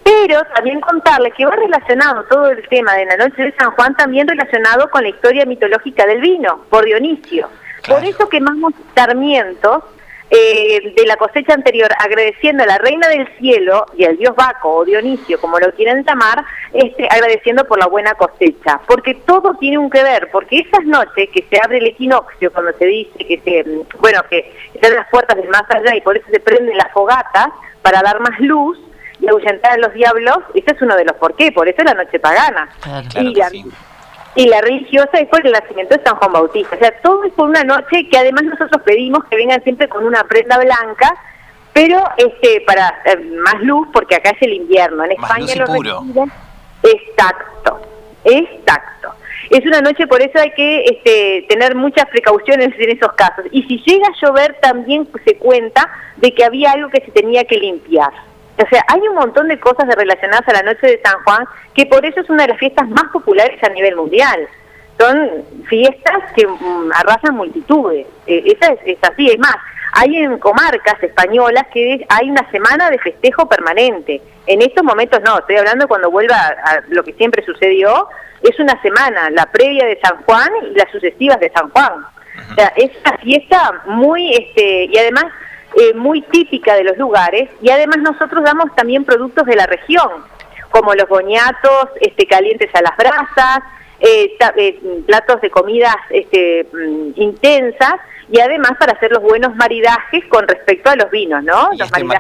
Pero 0.03 0.43
también 0.55 0.81
contarles 0.81 1.33
que 1.35 1.47
va 1.47 1.57
relacionado 1.57 2.25
todo 2.25 2.51
el 2.51 2.69
tema 2.69 2.95
de 2.95 3.07
la 3.07 3.17
noche 3.17 3.43
de 3.43 3.53
San 3.53 3.71
Juan, 3.71 3.97
también 3.97 4.29
relacionado 4.29 4.91
con 4.91 5.03
la 5.03 5.09
historia 5.09 5.47
mitológica 5.47 6.05
del 6.07 6.21
vino, 6.21 6.65
por 6.69 6.85
Dionisio. 6.85 7.49
Por 7.89 8.05
eso 8.05 8.29
quemamos 8.29 8.75
sarmientos 8.95 9.85
eh, 10.31 10.95
de 10.97 11.07
la 11.07 11.17
cosecha 11.17 11.55
anterior, 11.55 11.91
agradeciendo 11.99 12.65
a 12.65 12.67
la 12.67 12.79
reina 12.79 13.09
del 13.09 13.29
cielo 13.39 13.87
y 13.97 14.05
al 14.05 14.17
dios 14.17 14.35
Baco 14.35 14.77
o 14.77 14.85
Dionisio, 14.85 15.41
como 15.41 15.59
lo 15.59 15.73
quieran 15.73 16.05
llamar, 16.05 16.45
este, 16.73 17.07
agradeciendo 17.11 17.65
por 17.65 17.79
la 17.79 17.87
buena 17.87 18.15
cosecha. 18.15 18.81
Porque 18.87 19.15
todo 19.15 19.55
tiene 19.55 19.79
un 19.79 19.91
que 19.91 20.03
ver, 20.03 20.31
porque 20.33 20.61
esas 20.61 20.85
noches 20.85 21.29
que 21.33 21.45
se 21.49 21.61
abre 21.63 21.79
el 21.79 21.87
equinoccio, 21.87 22.53
cuando 22.53 22.73
se 22.79 22.87
dice 22.87 23.19
que 23.19 23.41
se, 23.45 23.99
bueno, 23.99 24.23
que 24.29 24.53
están 24.73 24.95
las 24.95 25.09
puertas 25.09 25.37
del 25.37 25.49
más 25.49 25.65
allá 25.69 25.95
y 25.95 26.01
por 26.01 26.17
eso 26.17 26.27
se 26.31 26.41
prenden 26.41 26.77
las 26.77 26.93
fogatas 26.93 27.49
para 27.83 28.01
dar 28.03 28.19
más 28.21 28.39
luz, 28.41 28.79
y 29.21 29.29
ahuyentar 29.29 29.73
a 29.73 29.79
los 29.79 29.95
diablos, 29.95 30.39
ese 30.55 30.75
es 30.75 30.83
uno 30.83 30.97
de 30.97 31.05
los 31.05 31.17
por 31.17 31.35
qué, 31.37 31.53
por 31.53 31.69
eso 31.69 31.79
es 31.79 31.85
la 31.85 31.95
noche 31.95 32.19
pagana. 32.19 32.69
y, 33.15 33.35
la, 33.35 33.49
y 34.37 34.47
la 34.47 34.61
religiosa 34.61 35.19
es 35.19 35.29
por 35.29 35.45
el 35.47 35.53
nacimiento 35.53 35.97
de 35.97 36.03
San 36.03 36.17
Juan 36.17 36.33
Bautista. 36.33 36.77
O 36.77 36.79
sea, 36.79 36.93
todo 37.03 37.25
es 37.25 37.33
por 37.33 37.49
una 37.49 37.63
noche 37.63 38.09
que 38.11 38.19
además 38.19 38.45
nosotros 38.45 38.83
pedimos 38.85 39.25
que 39.25 39.37
vengan 39.37 39.63
siempre 39.63 39.89
con 39.89 40.05
una 40.05 40.25
prenda 40.25 40.59
blanca, 40.59 41.15
pero 41.73 42.03
este 42.17 42.63
para 42.67 43.03
eh, 43.05 43.17
más 43.17 43.63
luz, 43.63 43.89
porque 43.93 44.17
acá 44.17 44.31
es 44.31 44.43
el 44.43 44.55
invierno. 44.55 45.05
En 45.05 45.13
España 45.13 45.55
lo 45.57 45.67
reciben. 45.67 46.33
Exacto, 46.83 47.81
exacto. 48.25 49.15
Es 49.51 49.65
una 49.67 49.81
noche, 49.81 50.07
por 50.07 50.23
eso 50.23 50.39
hay 50.39 50.51
que 50.53 50.85
este, 50.85 51.47
tener 51.49 51.75
muchas 51.75 52.07
precauciones 52.07 52.71
en 52.79 52.91
esos 52.97 53.13
casos. 53.13 53.45
Y 53.51 53.63
si 53.65 53.79
llega 53.79 54.09
a 54.09 54.27
llover, 54.27 54.57
también 54.61 55.07
se 55.25 55.37
cuenta 55.37 55.89
de 56.17 56.33
que 56.33 56.45
había 56.45 56.73
algo 56.73 56.89
que 56.89 57.03
se 57.03 57.11
tenía 57.11 57.45
que 57.45 57.57
limpiar. 57.57 58.11
O 58.63 58.69
sea, 58.69 58.85
hay 58.89 59.01
un 59.01 59.17
montón 59.17 59.49
de 59.49 59.59
cosas 59.59 59.87
relacionadas 59.97 60.47
a 60.49 60.53
la 60.53 60.63
noche 60.63 60.87
de 60.87 61.01
San 61.05 61.21
Juan, 61.25 61.45
que 61.75 61.87
por 61.87 62.05
eso 62.07 62.21
es 62.21 62.31
una 62.31 62.45
de 62.45 62.51
las 62.51 62.59
fiestas 62.59 62.89
más 62.89 63.05
populares 63.13 63.63
a 63.63 63.69
nivel 63.71 63.97
mundial. 63.97 64.49
Son 64.99 65.45
fiestas 65.69 66.19
que 66.37 66.47
mm, 66.47 66.93
arrasan 66.95 67.35
multitudes. 67.35 68.07
Eh, 68.27 68.45
esa 68.47 68.73
es, 68.85 68.99
así. 69.03 69.27
Es 69.27 69.39
más, 69.39 69.57
hay 69.93 70.19
en 70.19 70.39
comarcas 70.39 71.03
españolas 71.03 71.65
que 71.73 72.07
hay 72.09 72.31
una 72.31 72.49
semana 72.53 72.91
de 72.91 72.99
festejo 72.99 73.49
permanente. 73.49 74.23
En 74.47 74.63
estos 74.63 74.85
momentos 74.85 75.21
no, 75.25 75.39
estoy 75.39 75.57
hablando 75.57 75.89
cuando 75.89 76.11
vuelva 76.11 76.37
a, 76.37 76.81
lo 76.89 77.03
que 77.03 77.13
siempre 77.15 77.45
sucedió, 77.45 78.09
es 78.43 78.59
una 78.61 78.81
semana, 78.83 79.31
la 79.31 79.47
previa 79.47 79.87
de 79.87 79.99
San 80.01 80.23
Juan 80.25 80.51
y 80.71 80.75
las 80.75 80.91
sucesivas 80.93 81.41
de 81.41 81.51
San 81.51 81.71
Juan. 81.71 82.05
O 82.53 82.55
sea, 82.55 82.73
es 82.77 82.91
una 83.01 83.17
fiesta 83.19 83.83
muy, 83.87 84.33
este, 84.33 84.85
y 84.85 84.99
además 84.99 85.25
eh, 85.77 85.95
muy 85.95 86.23
típica 86.23 86.75
de 86.75 86.85
los 86.85 86.97
lugares 86.97 87.51
y 87.61 87.71
además 87.71 87.99
nosotros 87.99 88.45
damos 88.45 88.75
también 88.77 89.05
productos 89.05 89.47
de 89.47 89.57
la 89.57 89.67
región, 89.67 90.09
como 90.71 90.95
los 90.95 91.09
boñatos 91.09 91.89
este, 92.01 92.27
calientes 92.27 92.71
a 92.75 92.83
las 92.83 92.97
brasas, 92.97 93.61
eh, 94.01 94.37
eh, 94.57 94.81
platos 95.07 95.41
de 95.41 95.51
comidas 95.51 95.97
este, 96.11 96.67
mm, 96.73 97.13
intensas 97.17 97.95
y 98.31 98.41
además 98.41 98.73
para 98.79 98.93
hacer 98.93 99.11
los 99.11 99.23
buenos 99.23 99.55
maridajes 99.57 100.25
con 100.31 100.47
respecto 100.47 100.91
a 100.91 100.97
los 100.97 101.11
vinos, 101.11 101.43
¿no? 101.45 101.71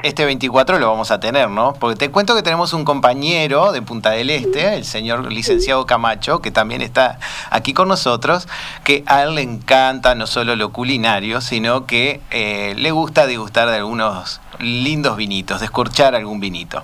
este, 0.02 0.24
24 0.24 0.74
este 0.74 0.84
lo 0.84 0.90
vamos 0.90 1.10
a 1.10 1.20
tener, 1.20 1.48
¿no? 1.48 1.74
Porque 1.74 1.96
te 1.96 2.10
cuento 2.10 2.34
que 2.34 2.42
tenemos 2.42 2.72
un 2.72 2.84
compañero 2.84 3.72
de 3.72 3.82
Punta 3.82 4.10
del 4.10 4.30
Este, 4.30 4.74
el 4.74 4.84
señor 4.84 5.32
licenciado 5.32 5.86
Camacho, 5.86 6.40
que 6.40 6.50
también 6.50 6.82
está 6.82 7.18
aquí 7.50 7.72
con 7.72 7.88
nosotros, 7.88 8.48
que 8.84 9.02
a 9.06 9.22
él 9.22 9.34
le 9.34 9.42
encanta 9.42 10.14
no 10.14 10.26
solo 10.26 10.56
lo 10.56 10.72
culinario, 10.72 11.40
sino 11.40 11.86
que 11.86 12.20
eh, 12.30 12.74
le 12.76 12.90
gusta 12.90 13.26
degustar 13.26 13.68
de 13.68 13.76
algunos 13.76 14.40
lindos 14.58 15.16
vinitos, 15.16 15.60
descorchar 15.60 16.14
algún 16.14 16.40
vinito. 16.40 16.82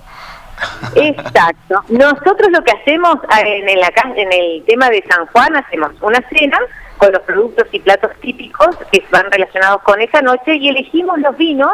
Exacto. 0.95 1.83
Nosotros 1.89 2.49
lo 2.51 2.63
que 2.63 2.73
hacemos 2.73 3.17
ah, 3.29 3.41
en 3.41 3.69
el, 3.69 3.81
en 4.17 4.33
el 4.33 4.65
tema 4.65 4.91
de 4.91 5.05
San 5.09 5.27
Juan, 5.27 5.57
hacemos 5.57 5.91
una 6.01 6.21
cena 6.29 6.59
con 7.01 7.13
los 7.13 7.23
productos 7.23 7.67
y 7.73 7.81
platos 7.81 8.11
típicos 8.21 8.77
que 8.93 9.03
van 9.11 9.31
relacionados 9.31 9.81
con 9.83 10.01
esa 10.03 10.21
noche 10.21 10.57
y 10.57 10.69
elegimos 10.69 11.19
los 11.19 11.35
vinos 11.39 11.73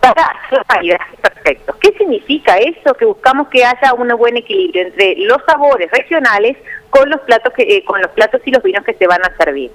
para 0.00 0.36
maridajes 0.68 1.18
perfectos. 1.20 1.74
¿Qué 1.80 1.92
significa 1.98 2.56
eso? 2.58 2.94
Que 2.94 3.04
buscamos 3.04 3.48
que 3.48 3.64
haya 3.64 3.92
un 3.94 4.08
buen 4.16 4.36
equilibrio 4.36 4.82
entre 4.82 5.16
los 5.16 5.38
sabores 5.44 5.90
regionales 5.90 6.56
con 6.90 7.10
los 7.10 7.20
platos 7.22 7.52
que, 7.54 7.64
eh, 7.64 7.84
con 7.84 8.00
los 8.00 8.10
platos 8.12 8.40
y 8.44 8.52
los 8.52 8.62
vinos 8.62 8.84
que 8.84 8.94
se 8.94 9.08
van 9.08 9.20
a 9.24 9.36
servir. 9.36 9.72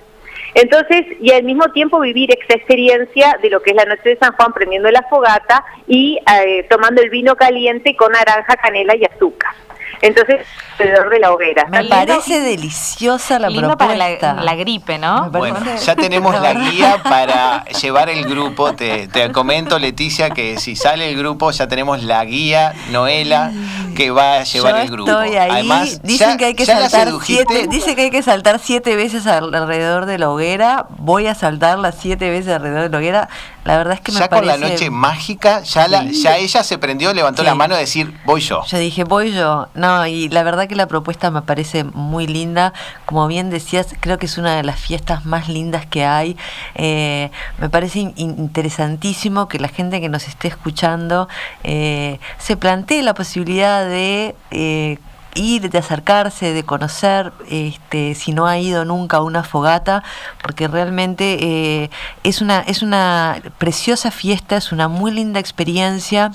Entonces, 0.55 1.05
y 1.19 1.33
al 1.33 1.43
mismo 1.43 1.65
tiempo 1.73 1.99
vivir 1.99 2.29
esa 2.31 2.57
experiencia 2.57 3.37
de 3.41 3.49
lo 3.49 3.61
que 3.61 3.71
es 3.71 3.75
la 3.75 3.85
noche 3.85 4.07
de 4.07 4.17
San 4.17 4.33
Juan 4.33 4.53
prendiendo 4.53 4.89
la 4.89 5.03
fogata 5.09 5.65
y 5.85 6.17
eh, 6.45 6.65
tomando 6.69 7.01
el 7.01 7.09
vino 7.09 7.35
caliente 7.35 7.93
con 7.97 8.13
naranja, 8.13 8.55
canela 8.55 8.95
y 8.95 9.03
azúcar. 9.03 9.51
Entonces, 10.01 10.45
alrededor 10.79 11.09
de 11.09 11.19
la 11.19 11.31
hoguera. 11.31 11.65
Me 11.69 11.85
parece 11.85 12.39
deliciosa 12.39 13.39
la 13.39 13.49
lindo 13.49 13.69
propuesta. 13.77 14.17
para 14.17 14.43
la, 14.43 14.55
gripe, 14.55 14.97
¿no? 14.97 15.29
Bueno, 15.31 15.59
ya 15.77 15.95
tenemos 15.95 16.39
la 16.39 16.53
guía 16.53 17.01
para 17.03 17.65
llevar 17.65 18.09
el 18.09 18.25
grupo. 18.25 18.73
Te, 18.73 19.07
te, 19.07 19.31
comento, 19.31 19.79
Leticia, 19.79 20.29
que 20.29 20.57
si 20.57 20.75
sale 20.75 21.09
el 21.09 21.17
grupo, 21.17 21.51
ya 21.51 21.67
tenemos 21.67 22.03
la 22.03 22.23
guía, 22.25 22.73
Noela, 22.91 23.51
que 23.95 24.11
va 24.11 24.39
a 24.39 24.43
llevar 24.43 24.77
el 24.77 24.89
grupo. 24.89 25.11
Estoy 25.11 25.35
ahí. 25.37 25.51
Además, 25.51 26.01
dicen 26.03 26.37
que 26.37 26.45
hay 26.45 26.53
que 26.55 26.65
saltar 26.65 27.09
siete, 27.21 27.67
dice 27.67 27.95
que 27.95 28.03
hay 28.03 28.11
que 28.11 28.23
saltar 28.23 28.59
siete 28.59 28.95
veces 28.95 29.27
alrededor 29.27 30.05
de 30.05 30.17
la 30.17 30.29
hoguera. 30.29 30.87
Voy 30.97 31.27
a 31.27 31.35
saltar 31.35 31.79
las 31.79 31.95
siete 31.95 32.29
veces 32.29 32.53
alrededor 32.53 32.83
de 32.83 32.89
la 32.89 32.97
hoguera. 32.97 33.29
La 33.63 33.77
verdad 33.77 33.93
es 33.93 34.01
que 34.01 34.11
me 34.11 34.19
ya 34.19 34.27
con 34.27 34.45
la 34.45 34.57
noche 34.57 34.89
mágica, 34.89 35.61
ya, 35.61 35.87
la, 35.87 36.03
ya 36.03 36.37
ella 36.37 36.63
se 36.63 36.77
prendió, 36.77 37.13
levantó 37.13 37.43
la 37.43 37.55
mano 37.55 37.75
a 37.75 37.77
decir, 37.77 38.13
voy 38.25 38.41
yo. 38.41 38.63
Yo 38.65 38.77
dije, 38.77 39.05
voy 39.05 39.31
yo. 39.31 39.67
No, 39.73 40.05
y 40.05 40.27
la 40.29 40.43
verdad 40.43 40.62
que 40.67 40.75
la 40.75 40.87
propuesta 40.87 41.31
me 41.31 41.41
parece 41.41 41.83
muy 41.83 42.27
linda. 42.27 42.73
Como 43.05 43.27
bien 43.27 43.49
decías, 43.49 43.95
creo 43.99 44.17
que 44.17 44.25
es 44.25 44.37
una 44.37 44.55
de 44.55 44.63
las 44.63 44.79
fiestas 44.79 45.25
más 45.25 45.49
lindas 45.49 45.85
que 45.85 46.05
hay. 46.05 46.37
Eh, 46.75 47.31
me 47.57 47.69
parece 47.69 48.13
interesantísimo 48.15 49.47
que 49.47 49.59
la 49.59 49.67
gente 49.67 50.01
que 50.01 50.09
nos 50.09 50.27
esté 50.27 50.47
escuchando 50.47 51.27
eh, 51.63 52.19
se 52.37 52.57
plantee 52.57 53.03
la 53.03 53.13
posibilidad 53.13 53.85
de... 53.85 54.35
Eh, 54.51 54.97
ir, 55.35 55.71
de 55.71 55.79
acercarse, 55.79 56.53
de 56.53 56.61
conocer, 56.63 57.33
este, 57.49 58.13
si 58.13 58.33
no 58.33 58.45
ha 58.45 58.59
ido 58.59 58.85
nunca 58.85 59.17
a 59.17 59.21
una 59.21 59.43
fogata, 59.43 60.03
porque 60.43 60.67
realmente 60.67 61.89
es, 62.21 62.39
una, 62.39 62.59
es 62.59 62.83
una 62.83 63.41
preciosa 63.57 64.11
fiesta, 64.11 64.57
es 64.57 64.71
una 64.71 64.87
muy 64.87 65.09
linda 65.09 65.39
experiencia 65.39 66.29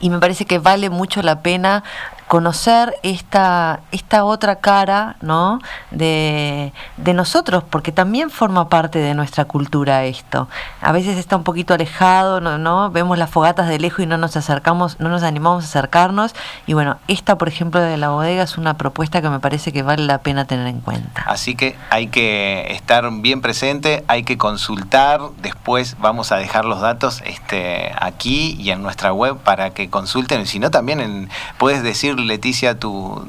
y 0.00 0.10
me 0.10 0.18
parece 0.18 0.44
que 0.44 0.58
vale 0.58 0.90
mucho 0.90 1.22
la 1.22 1.40
pena 1.40 1.84
conocer 2.28 2.96
esta, 3.02 3.80
esta 3.92 4.24
otra 4.24 4.56
cara 4.56 5.16
¿no? 5.20 5.60
de, 5.90 6.72
de, 6.96 7.14
nosotros, 7.14 7.62
porque 7.68 7.92
también 7.92 8.30
forma 8.30 8.68
parte 8.68 8.98
de 8.98 9.14
nuestra 9.14 9.44
cultura 9.44 10.04
esto. 10.04 10.48
A 10.80 10.92
veces 10.92 11.18
está 11.18 11.36
un 11.36 11.44
poquito 11.44 11.74
alejado, 11.74 12.40
¿no? 12.40 12.58
¿no? 12.58 12.90
vemos 12.90 13.16
las 13.16 13.30
fogatas 13.30 13.68
de 13.68 13.78
lejos 13.78 14.00
y 14.00 14.06
no 14.06 14.18
nos 14.18 14.36
acercamos, 14.36 14.98
no 14.98 15.08
nos 15.08 15.22
animamos 15.22 15.64
a 15.64 15.66
acercarnos. 15.66 16.34
Y 16.66 16.74
bueno, 16.74 16.98
esta, 17.06 17.38
por 17.38 17.48
ejemplo, 17.48 17.80
de 17.80 17.96
la 17.96 18.08
bodega 18.08 18.42
es 18.42 18.58
una 18.58 18.74
propuesta 18.74 19.22
que 19.22 19.30
me 19.30 19.38
parece 19.38 19.72
que 19.72 19.82
vale 19.82 20.04
la 20.04 20.18
pena 20.18 20.46
tener 20.46 20.66
en 20.66 20.80
cuenta. 20.80 21.22
Así 21.26 21.54
que 21.54 21.76
hay 21.90 22.08
que 22.08 22.72
estar 22.72 23.08
bien 23.20 23.40
presente, 23.40 24.04
hay 24.08 24.24
que 24.24 24.36
consultar, 24.36 25.20
después 25.42 25.96
vamos 26.00 26.32
a 26.32 26.36
dejar 26.36 26.64
los 26.64 26.80
datos 26.80 27.22
este, 27.24 27.92
aquí 28.00 28.56
y 28.58 28.70
en 28.70 28.82
nuestra 28.82 29.12
web 29.12 29.38
para 29.38 29.70
que 29.70 29.88
consulten, 29.90 30.46
si 30.46 30.58
no 30.58 30.70
también 30.70 31.28
puedes 31.58 31.82
decir 31.82 32.15
Leticia, 32.24 32.78
tu, 32.78 33.24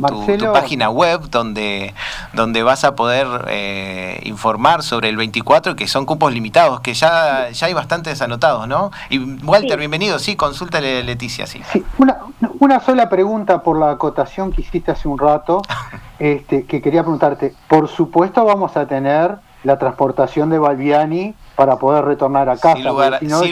página 0.54 0.90
web 0.90 1.30
donde, 1.30 1.94
donde 2.34 2.64
vas 2.64 2.84
a 2.84 2.96
poder 2.96 3.28
eh, 3.48 4.20
informar 4.24 4.84
sobre 4.84 5.10
el 5.10 5.18
24, 5.18 5.76
que 5.76 5.88
son 5.88 6.06
cupos 6.06 6.34
limitados, 6.34 6.82
que 6.82 6.94
ya, 6.94 7.50
ya 7.52 7.68
hay 7.68 7.74
bastantes 7.74 8.22
anotados, 8.22 8.68
¿no? 8.68 8.92
Y 9.10 9.20
Walter, 9.44 9.78
bienvenido, 9.78 10.20
sí, 10.20 10.36
consúltale 10.36 11.04
Leticia, 11.04 11.48
sí. 11.48 11.62
sí 11.72 11.84
una, 11.98 12.18
una 12.60 12.80
sola 12.80 13.10
pregunta 13.10 13.62
por 13.64 13.78
la 13.78 13.92
acotación 13.92 14.52
que 14.52 14.62
hiciste 14.62 14.92
hace 14.92 15.08
un 15.08 15.18
rato, 15.18 15.62
este, 16.20 16.66
que 16.66 16.82
quería 16.82 17.02
preguntarte. 17.02 17.54
Por 17.68 17.88
supuesto 17.88 18.46
vamos 18.46 18.78
a 18.78 18.88
tener 18.88 19.38
la 19.64 19.78
transportación 19.78 20.50
de 20.50 20.60
Balbiani 20.60 21.36
para 21.58 21.78
poder 21.80 22.06
retornar 22.06 22.48
a 22.50 22.56
casa. 22.56 22.76
Sin 22.76 22.86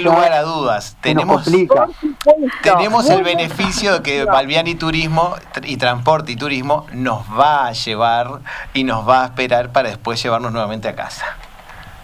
lugar, 0.03 0.31
a 0.31 0.43
dudas. 0.43 0.95
Tenemos, 1.01 1.43
tenemos 2.61 3.09
el 3.09 3.23
beneficio 3.23 3.93
de 3.93 4.03
que 4.03 4.25
Balbiani 4.25 4.75
Turismo 4.75 5.33
y 5.63 5.77
Transporte 5.77 6.31
y 6.33 6.35
Turismo 6.35 6.85
nos 6.93 7.23
va 7.37 7.65
a 7.65 7.71
llevar 7.71 8.41
y 8.75 8.83
nos 8.83 9.09
va 9.09 9.23
a 9.23 9.25
esperar 9.25 9.71
para 9.71 9.89
después 9.89 10.21
llevarnos 10.21 10.51
nuevamente 10.51 10.87
a 10.87 10.95
casa. 10.95 11.25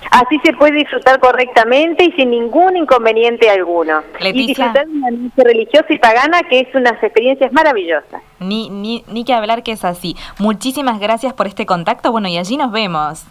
Así 0.10 0.40
se 0.44 0.54
puede 0.54 0.74
disfrutar 0.74 1.20
correctamente 1.20 2.04
y 2.04 2.12
sin 2.14 2.32
ningún 2.32 2.78
inconveniente 2.78 3.48
alguno. 3.52 4.02
Y 4.20 4.32
disfrutar 4.32 4.88
de 4.88 4.92
una 4.92 5.12
noche 5.12 5.44
religiosa 5.44 5.86
y 5.88 6.00
pagana 6.00 6.42
que 6.50 6.62
es 6.62 6.74
unas 6.74 7.02
experiencias 7.04 7.54
maravillosas. 7.54 8.24
Ni, 8.40 8.72
ni, 8.72 9.04
ni 9.08 9.24
que 9.24 9.36
hablar 9.36 9.62
que 9.62 9.74
es 9.74 9.86
así. 9.86 10.18
Muchísimas 10.40 11.00
gracias 11.00 11.34
por 11.34 11.46
este 11.46 11.68
contacto. 11.68 12.12
Bueno, 12.12 12.28
y 12.28 12.40
allí 12.40 12.58
nos 12.58 12.72
vemos. 12.72 13.24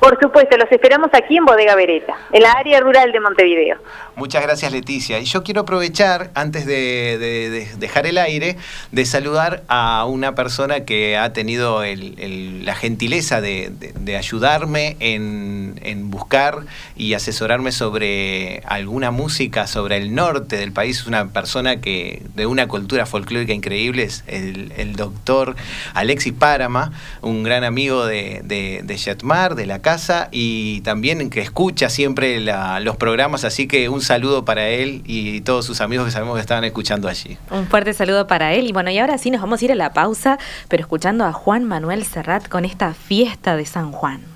Por 0.00 0.18
supuesto, 0.18 0.56
los 0.56 0.72
esperamos 0.72 1.10
aquí 1.12 1.36
en 1.36 1.44
Bodega 1.44 1.74
Vereta, 1.74 2.14
en 2.32 2.42
la 2.42 2.52
área 2.52 2.80
rural 2.80 3.12
de 3.12 3.20
Montevideo. 3.20 3.76
Muchas 4.16 4.42
gracias 4.42 4.72
Leticia. 4.72 5.18
Y 5.18 5.24
yo 5.24 5.42
quiero 5.42 5.60
aprovechar, 5.60 6.30
antes 6.34 6.64
de, 6.64 7.68
dejar 7.76 8.06
el 8.06 8.16
aire, 8.16 8.56
de 8.92 9.04
saludar 9.04 9.62
a 9.68 10.06
una 10.06 10.34
persona 10.34 10.86
que 10.86 11.18
ha 11.18 11.34
tenido 11.34 11.82
la 11.84 12.74
gentileza 12.74 13.42
de, 13.42 13.72
ayudarme 14.16 14.96
en, 15.00 16.10
buscar 16.10 16.60
y 16.96 17.12
asesorarme 17.12 17.70
sobre 17.70 18.62
alguna 18.66 19.10
música 19.10 19.66
sobre 19.66 19.98
el 19.98 20.14
norte 20.14 20.56
del 20.56 20.72
país. 20.72 21.00
Es 21.00 21.06
una 21.06 21.28
persona 21.28 21.82
que 21.82 22.22
de 22.34 22.46
una 22.46 22.68
cultura 22.68 23.04
folclórica 23.04 23.52
increíble, 23.52 24.04
es 24.04 24.24
el, 24.26 24.96
doctor 24.96 25.56
Alexis 25.92 26.32
Párama, 26.32 26.92
un 27.20 27.42
gran 27.42 27.64
amigo 27.64 28.06
de, 28.06 28.40
de, 28.44 28.82
de 28.82 29.66
la 29.66 29.80
y 30.30 30.80
también 30.82 31.30
que 31.30 31.40
escucha 31.40 31.88
siempre 31.90 32.40
los 32.40 32.96
programas, 32.96 33.44
así 33.44 33.66
que 33.66 33.88
un 33.88 34.00
saludo 34.00 34.44
para 34.44 34.68
él 34.68 35.02
y 35.04 35.40
todos 35.40 35.64
sus 35.64 35.80
amigos 35.80 36.06
que 36.06 36.12
sabemos 36.12 36.36
que 36.36 36.40
estaban 36.40 36.64
escuchando 36.64 37.08
allí. 37.08 37.36
Un 37.50 37.66
fuerte 37.66 37.92
saludo 37.92 38.26
para 38.26 38.52
él. 38.54 38.66
Y 38.66 38.72
bueno, 38.72 38.90
y 38.90 38.98
ahora 38.98 39.18
sí 39.18 39.30
nos 39.30 39.40
vamos 39.40 39.60
a 39.60 39.64
ir 39.64 39.72
a 39.72 39.74
la 39.74 39.92
pausa, 39.92 40.38
pero 40.68 40.82
escuchando 40.82 41.24
a 41.24 41.32
Juan 41.32 41.64
Manuel 41.64 42.04
Serrat 42.04 42.48
con 42.48 42.64
esta 42.64 42.94
fiesta 42.94 43.56
de 43.56 43.66
San 43.66 43.92
Juan. 43.92 44.29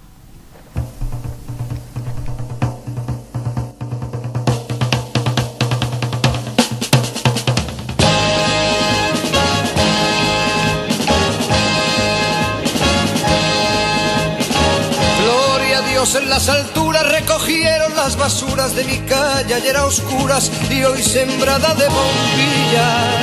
Las 18.04 18.16
basuras 18.18 18.76
de 18.76 18.84
mi 18.84 18.98
calle, 19.08 19.54
ayer 19.54 19.74
a 19.78 19.86
oscuras 19.86 20.52
y 20.68 20.84
hoy 20.84 21.02
sembrada 21.02 21.74
de 21.74 21.86
bombillas. 21.88 23.14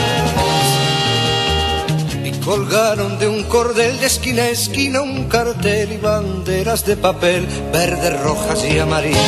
Y 2.26 2.32
colgaron 2.44 3.20
de 3.20 3.28
un 3.28 3.44
cordel 3.44 4.00
de 4.00 4.08
esquina 4.08 4.41
a 4.41 4.50
esquina 4.50 5.04
un 5.04 5.30
cartel 5.30 5.91
y 5.91 5.98
banderas 5.98 6.84
de 6.84 6.98
papel, 6.98 7.46
verdes, 7.72 8.20
rojas 8.24 8.65
y 8.65 8.80
amarillas. 8.80 9.22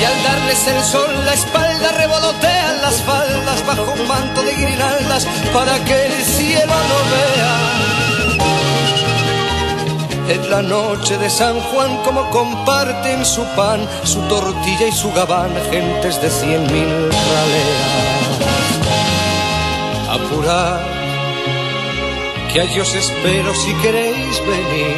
Y 0.00 0.04
al 0.04 0.22
darles 0.22 0.64
el 0.68 0.84
sol 0.84 1.10
la 1.24 1.34
espalda 1.34 1.90
revolotean 1.90 2.82
las 2.82 3.02
faldas 3.02 3.66
bajo 3.66 3.92
un 4.00 4.06
manto 4.06 4.42
de 4.42 4.54
guirnaldas 4.54 5.26
para 5.52 5.84
que 5.84 6.06
el 6.06 6.24
cielo 6.24 6.72
no 6.72 6.98
vea 7.10 7.85
en 10.28 10.50
la 10.50 10.62
noche 10.62 11.16
de 11.18 11.30
San 11.30 11.60
Juan 11.60 11.96
como 12.04 12.28
comparten 12.30 13.24
su 13.24 13.44
pan, 13.54 13.86
su 14.04 14.20
tortilla 14.22 14.88
y 14.88 14.92
su 14.92 15.12
gabán, 15.12 15.50
gentes 15.70 16.20
de 16.20 16.30
cien 16.30 16.62
mil 16.72 17.10
raleas. 17.32 18.06
Apurad, 20.10 20.80
que 22.52 22.60
a 22.60 22.82
os 22.82 22.94
espero 22.94 23.54
si 23.54 23.72
queréis 23.74 24.40
venir, 24.40 24.96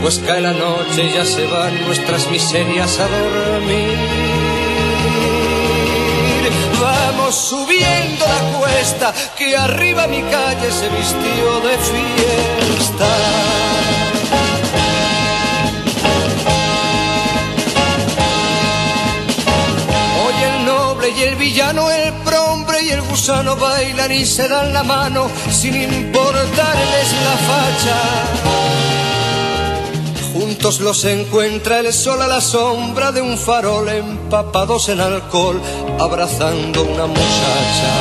pues 0.00 0.18
cae 0.18 0.40
la 0.40 0.52
noche 0.52 1.04
y 1.04 1.12
ya 1.12 1.24
se 1.24 1.46
van 1.46 1.84
nuestras 1.86 2.28
miserias 2.30 2.98
a 2.98 3.06
dormir. 3.08 3.98
Vamos 6.80 7.34
subiendo 7.34 8.24
la 8.26 8.58
cuesta, 8.58 9.12
que 9.36 9.56
arriba 9.56 10.06
mi 10.06 10.22
calle 10.22 10.70
se 10.70 10.88
vistió 10.88 11.60
de 11.60 11.78
fiesta. 11.78 13.06
Villano, 21.38 21.90
el 21.90 22.12
prombre 22.24 22.82
y 22.82 22.90
el 22.90 23.00
gusano 23.02 23.56
bailan 23.56 24.12
y 24.12 24.26
se 24.26 24.48
dan 24.48 24.72
la 24.72 24.82
mano 24.82 25.30
sin 25.50 25.74
importarles 25.76 27.12
la 27.24 27.36
facha. 27.48 27.98
Juntos 30.32 30.80
los 30.80 31.04
encuentra 31.04 31.78
el 31.78 31.92
sol 31.92 32.20
a 32.22 32.26
la 32.26 32.40
sombra 32.40 33.12
de 33.12 33.22
un 33.22 33.38
farol, 33.38 33.88
empapados 33.88 34.88
en 34.88 35.00
alcohol, 35.00 35.60
abrazando 35.98 36.82
una 36.82 37.06
muchacha. 37.06 37.92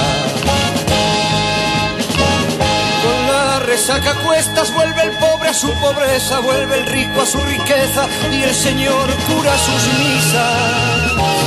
Con 3.04 3.28
la 3.34 3.60
resaca 3.60 4.14
cuestas 4.26 4.74
vuelve 4.74 5.02
el 5.04 5.12
pobre 5.18 5.50
a 5.50 5.54
su 5.54 5.70
pobreza, 5.82 6.40
vuelve 6.40 6.80
el 6.80 6.86
rico 6.88 7.22
a 7.22 7.26
su 7.26 7.40
riqueza 7.40 8.08
y 8.32 8.44
el 8.44 8.54
Señor 8.54 9.08
cura 9.28 9.56
sus 9.58 9.84
misas 10.00 11.47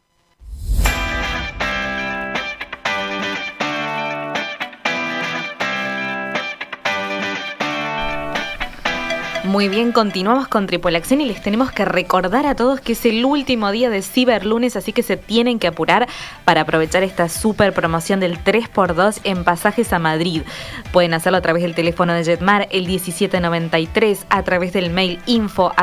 Muy 9.51 9.67
bien, 9.67 9.91
continuamos 9.91 10.47
con 10.47 10.65
Tripulación 10.65 11.19
y 11.19 11.25
les 11.25 11.41
tenemos 11.41 11.73
que 11.73 11.83
recordar 11.83 12.45
a 12.45 12.55
todos 12.55 12.79
que 12.79 12.93
es 12.93 13.05
el 13.05 13.25
último 13.25 13.69
día 13.69 13.89
de 13.89 14.01
Ciberlunes, 14.01 14.77
así 14.77 14.93
que 14.93 15.03
se 15.03 15.17
tienen 15.17 15.59
que 15.59 15.67
apurar 15.67 16.07
para 16.45 16.61
aprovechar 16.61 17.03
esta 17.03 17.27
super 17.27 17.73
promoción 17.73 18.21
del 18.21 18.41
3x2 18.41 19.19
en 19.25 19.43
pasajes 19.43 19.91
a 19.91 19.99
Madrid. 19.99 20.43
Pueden 20.93 21.13
hacerlo 21.13 21.37
a 21.37 21.41
través 21.41 21.63
del 21.63 21.75
teléfono 21.75 22.13
de 22.13 22.23
Jetmar, 22.23 22.69
el 22.71 22.87
1793, 22.87 24.25
a 24.29 24.41
través 24.43 24.71
del 24.71 24.89
mail 24.89 25.19
info 25.25 25.73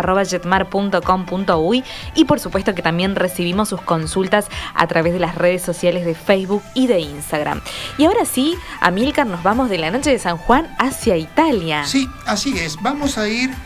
y 2.14 2.24
por 2.24 2.40
supuesto 2.40 2.74
que 2.74 2.80
también 2.80 3.16
recibimos 3.16 3.68
sus 3.68 3.82
consultas 3.82 4.46
a 4.74 4.86
través 4.86 5.12
de 5.12 5.20
las 5.20 5.34
redes 5.34 5.60
sociales 5.60 6.06
de 6.06 6.14
Facebook 6.14 6.62
y 6.72 6.86
de 6.86 7.00
Instagram. 7.00 7.60
Y 7.98 8.06
ahora 8.06 8.24
sí, 8.24 8.56
Amilcar, 8.80 9.26
nos 9.26 9.42
vamos 9.42 9.68
de 9.68 9.76
la 9.76 9.90
noche 9.90 10.10
de 10.10 10.18
San 10.18 10.38
Juan 10.38 10.74
hacia 10.78 11.18
Italia. 11.18 11.84
Sí, 11.84 12.08
así 12.24 12.58
es. 12.58 12.80
Vamos 12.80 13.18
a 13.18 13.28
ir 13.28 13.57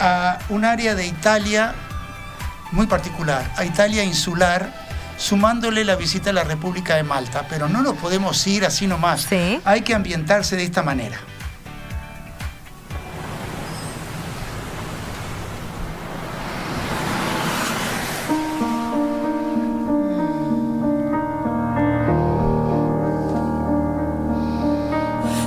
a 0.00 0.38
un 0.48 0.64
área 0.64 0.94
de 0.94 1.06
Italia 1.06 1.74
muy 2.72 2.86
particular, 2.86 3.50
a 3.56 3.64
Italia 3.64 4.04
insular, 4.04 4.86
sumándole 5.18 5.84
la 5.84 5.96
visita 5.96 6.30
a 6.30 6.32
la 6.32 6.44
República 6.44 6.96
de 6.96 7.02
Malta. 7.02 7.46
Pero 7.48 7.68
no 7.68 7.82
nos 7.82 7.96
podemos 7.96 8.46
ir 8.46 8.64
así 8.64 8.86
nomás. 8.86 9.26
Hay 9.64 9.82
que 9.82 9.94
ambientarse 9.94 10.56
de 10.56 10.64
esta 10.64 10.82
manera. 10.82 11.18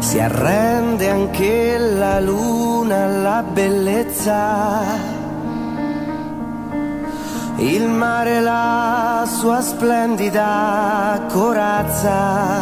Si 0.10 0.20
arrende 0.20 1.08
anche 1.08 1.78
la 1.78 2.20
luna 2.20 3.04
alla 3.04 3.44
bellezza, 3.44 4.82
il 7.58 7.88
mare 7.88 8.42
la 8.42 9.24
sua 9.28 9.62
splendida 9.62 11.26
corazza, 11.30 12.60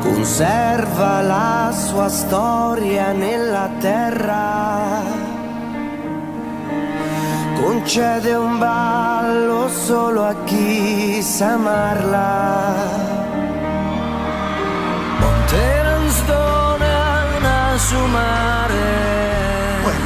conserva 0.00 1.20
la 1.20 1.72
sua 1.72 2.08
storia 2.08 3.12
nella 3.12 3.70
terra, 3.78 5.02
concede 7.62 8.34
un 8.34 8.58
ballo 8.58 9.68
solo 9.68 10.24
a 10.24 10.34
chi 10.42 11.22
sa 11.22 11.52
amarla 11.52 13.09
bueno, 19.82 19.98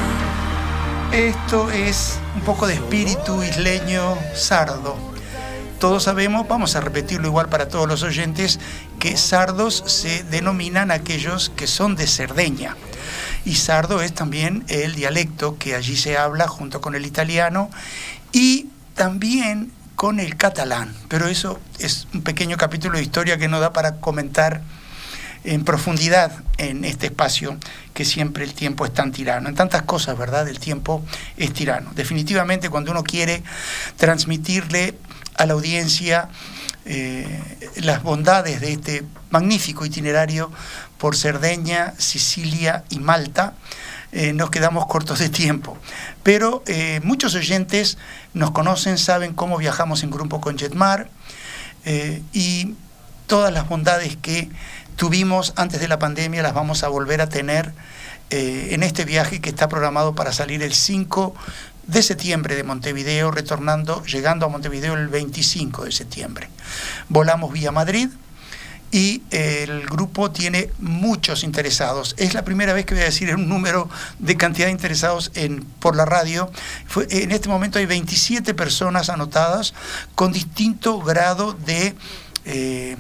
Esto 1.13 1.71
es 1.71 2.19
un 2.35 2.41
poco 2.41 2.67
de 2.67 2.75
espíritu 2.75 3.43
isleño 3.43 4.17
sardo. 4.35 4.97
Todos 5.79 6.05
sabemos, 6.05 6.49
vamos 6.49 6.77
a 6.77 6.81
repetirlo 6.81 7.29
igual 7.29 7.51
para 7.51 7.69
todos 7.69 7.87
los 7.87 8.03
oyentes, 8.03 8.59
que 8.99 9.19
sardos 9.19 9.85
se 9.87 10.25
denominan 10.25 10.91
aquellos 10.91 11.51
que 11.51 11.67
son 11.67 11.95
de 11.95 12.07
Cerdeña. 12.07 12.75
Y 13.45 13.57
sardo 13.57 14.01
es 14.01 14.15
también 14.15 14.65
el 14.69 14.95
dialecto 14.95 15.59
que 15.59 15.75
allí 15.75 15.97
se 15.97 16.17
habla 16.17 16.49
junto 16.49 16.81
con 16.81 16.95
el 16.95 17.05
italiano 17.05 17.69
y 18.33 18.69
también 18.95 19.71
con 19.95 20.21
el 20.21 20.37
catalán. 20.37 20.95
Pero 21.09 21.27
eso 21.27 21.61
es 21.79 22.09
un 22.15 22.23
pequeño 22.23 22.57
capítulo 22.57 22.97
de 22.97 23.05
historia 23.05 23.37
que 23.37 23.49
no 23.49 23.61
da 23.61 23.75
para 23.75 23.97
comentar 23.97 24.63
en 25.45 25.65
profundidad 25.65 26.33
en 26.57 26.85
este 26.85 27.07
espacio 27.07 27.59
que 27.93 28.05
siempre 28.05 28.45
el 28.45 28.55
tiempo 28.55 28.85
es 28.85 28.93
tan 28.93 29.13
tirano. 29.13 29.49
En 29.49 29.55
tantas 29.55 29.83
cosas, 29.83 30.17
¿verdad? 30.19 30.49
El 30.49 30.59
tiempo 30.59 31.05
es 31.37 31.53
tirano. 31.53 31.93
Definitivamente 31.95 32.71
cuando 32.71 32.91
uno 32.91 33.03
quiere 33.05 33.43
transmitirle 33.97 34.95
a 35.37 35.47
la 35.47 35.53
audiencia 35.53 36.29
eh, 36.87 37.41
las 37.77 38.03
bondades 38.03 38.61
de 38.61 38.73
este 38.73 39.05
magnífico 39.31 39.87
itinerario 39.87 40.51
por 40.99 41.17
Cerdeña, 41.17 41.95
Sicilia 41.99 42.85
y 42.89 42.99
Malta, 42.99 43.55
eh, 44.13 44.33
nos 44.33 44.51
quedamos 44.51 44.87
cortos 44.87 45.19
de 45.19 45.29
tiempo. 45.29 45.77
Pero 46.23 46.63
eh, 46.67 47.01
muchos 47.03 47.35
oyentes 47.35 47.99
nos 48.33 48.51
conocen, 48.53 48.97
saben 48.97 49.35
cómo 49.35 49.59
viajamos 49.59 50.03
en 50.03 50.11
grupo 50.11 50.41
con 50.41 50.59
Jetmar 50.59 51.09
y 52.33 52.75
todas 53.27 53.53
las 53.53 53.69
bondades 53.69 54.17
que 54.17 54.49
tuvimos 54.97 55.53
antes 55.57 55.81
de 55.81 55.89
la 55.89 55.99
pandemia 55.99 56.43
las 56.43 56.55
vamos 56.55 56.83
a 56.85 56.89
volver 56.89 57.21
a 57.21 57.29
tener 57.29 57.73
en 58.31 58.83
este 58.83 59.05
viaje 59.05 59.41
que 59.41 59.51
está 59.51 59.69
programado 59.69 60.15
para 60.15 60.33
salir 60.33 60.63
el 60.63 60.75
5 60.75 61.35
de 61.87 62.03
septiembre 62.03 62.57
de 62.57 62.65
Montevideo, 62.65 63.31
retornando, 63.31 64.05
llegando 64.05 64.47
a 64.47 64.49
Montevideo 64.49 64.95
el 64.95 65.09
25 65.09 65.85
de 65.85 65.93
septiembre. 65.93 66.49
Volamos 67.09 67.53
vía 67.53 67.73
Madrid 67.73 68.09
y 68.91 69.23
el 69.31 69.87
grupo 69.87 70.31
tiene 70.31 70.71
muchos 70.79 71.43
interesados. 71.43 72.15
Es 72.17 72.33
la 72.33 72.45
primera 72.45 72.73
vez 72.73 72.87
que 72.87 72.95
voy 72.95 73.03
a 73.03 73.07
decir 73.07 73.35
un 73.35 73.49
número 73.49 73.89
de 74.19 74.37
cantidad 74.37 74.67
de 74.67 74.73
interesados 74.73 75.33
en, 75.35 75.65
por 75.81 75.97
la 75.97 76.05
radio. 76.05 76.51
en 77.11 77.33
este 77.33 77.49
momento 77.49 77.79
hay 77.79 77.87
27 77.87 78.55
personas 78.55 79.11
anotadas 79.11 79.75
con 80.15 80.33
distinto 80.33 81.01
grado 81.01 81.53
de... 81.53 81.95
Eh, 82.45 82.97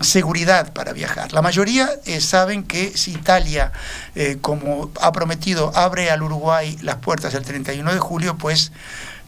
seguridad 0.00 0.72
para 0.72 0.92
viajar. 0.92 1.32
La 1.32 1.42
mayoría 1.42 1.90
eh, 2.06 2.20
saben 2.20 2.64
que 2.64 2.96
si 2.96 3.12
Italia, 3.12 3.72
eh, 4.14 4.38
como 4.40 4.90
ha 5.00 5.12
prometido, 5.12 5.72
abre 5.74 6.10
al 6.10 6.22
Uruguay 6.22 6.76
las 6.82 6.96
puertas 6.96 7.34
el 7.34 7.42
31 7.42 7.92
de 7.92 7.98
julio, 7.98 8.36
pues 8.38 8.72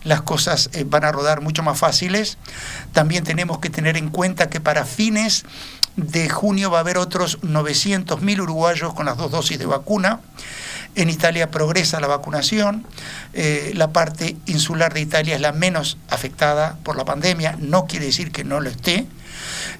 las 0.04 0.22
cosas 0.22 0.70
eh, 0.72 0.84
van 0.86 1.04
a 1.04 1.12
rodar 1.12 1.40
mucho 1.40 1.62
más 1.62 1.78
fáciles. 1.78 2.38
También 2.92 3.24
tenemos 3.24 3.58
que 3.58 3.70
tener 3.70 3.96
en 3.96 4.08
cuenta 4.08 4.48
que 4.48 4.60
para 4.60 4.84
fines 4.84 5.44
de 5.96 6.28
junio 6.28 6.70
va 6.70 6.78
a 6.78 6.80
haber 6.80 6.98
otros 6.98 7.40
900.000 7.42 8.40
uruguayos 8.40 8.94
con 8.94 9.06
las 9.06 9.16
dos 9.16 9.30
dosis 9.30 9.58
de 9.58 9.66
vacuna. 9.66 10.20
En 10.94 11.08
Italia 11.08 11.50
progresa 11.50 12.00
la 12.00 12.08
vacunación. 12.08 12.84
la 13.74 13.92
parte 13.92 14.36
insular 14.46 14.92
de 14.92 15.00
Italia 15.00 15.36
es 15.36 15.40
la 15.40 15.52
menos 15.52 15.98
afectada 16.08 16.78
por 16.82 16.96
la 16.96 17.04
pandemia. 17.04 17.56
No 17.60 17.86
quiere 17.86 18.06
decir 18.06 18.32
que 18.32 18.42
no 18.42 18.60
lo 18.60 18.70
esté 18.70 19.06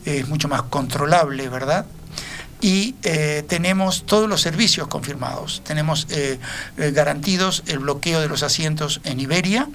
es 0.05 0.29
mucho 0.29 0.49
más 0.49 0.63
controlable, 0.63 1.49
¿verdad? 1.49 1.87
y 2.61 2.95
eh, 3.05 3.43
tenemos 3.49 4.05
todos 4.05 4.29
los 4.29 4.41
servicios 4.41 4.87
confirmados. 4.89 5.63
Tenemos 5.65 6.07
eh, 6.11 6.39
eh, 6.77 6.91
garantidos 6.93 7.63
el 7.67 7.79
bloqueo 7.79 8.21
de 8.21 8.29
los 8.29 8.43
asientos 8.43 9.01
en 9.05 9.21
Iberia. 9.21 9.69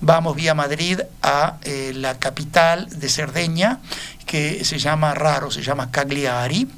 Vamos 0.00 0.34
vía 0.34 0.54
Madrid 0.54 1.00
a 1.22 1.58
la 1.94 2.18
capital 2.18 2.88
de 2.88 3.08
Cerdeña, 3.08 3.80
que 4.26 4.64
se 4.64 4.78
llama 4.78 5.14
raro, 5.14 5.50
se 5.50 5.62
llama 5.62 5.90
Cagliari. 5.90 6.68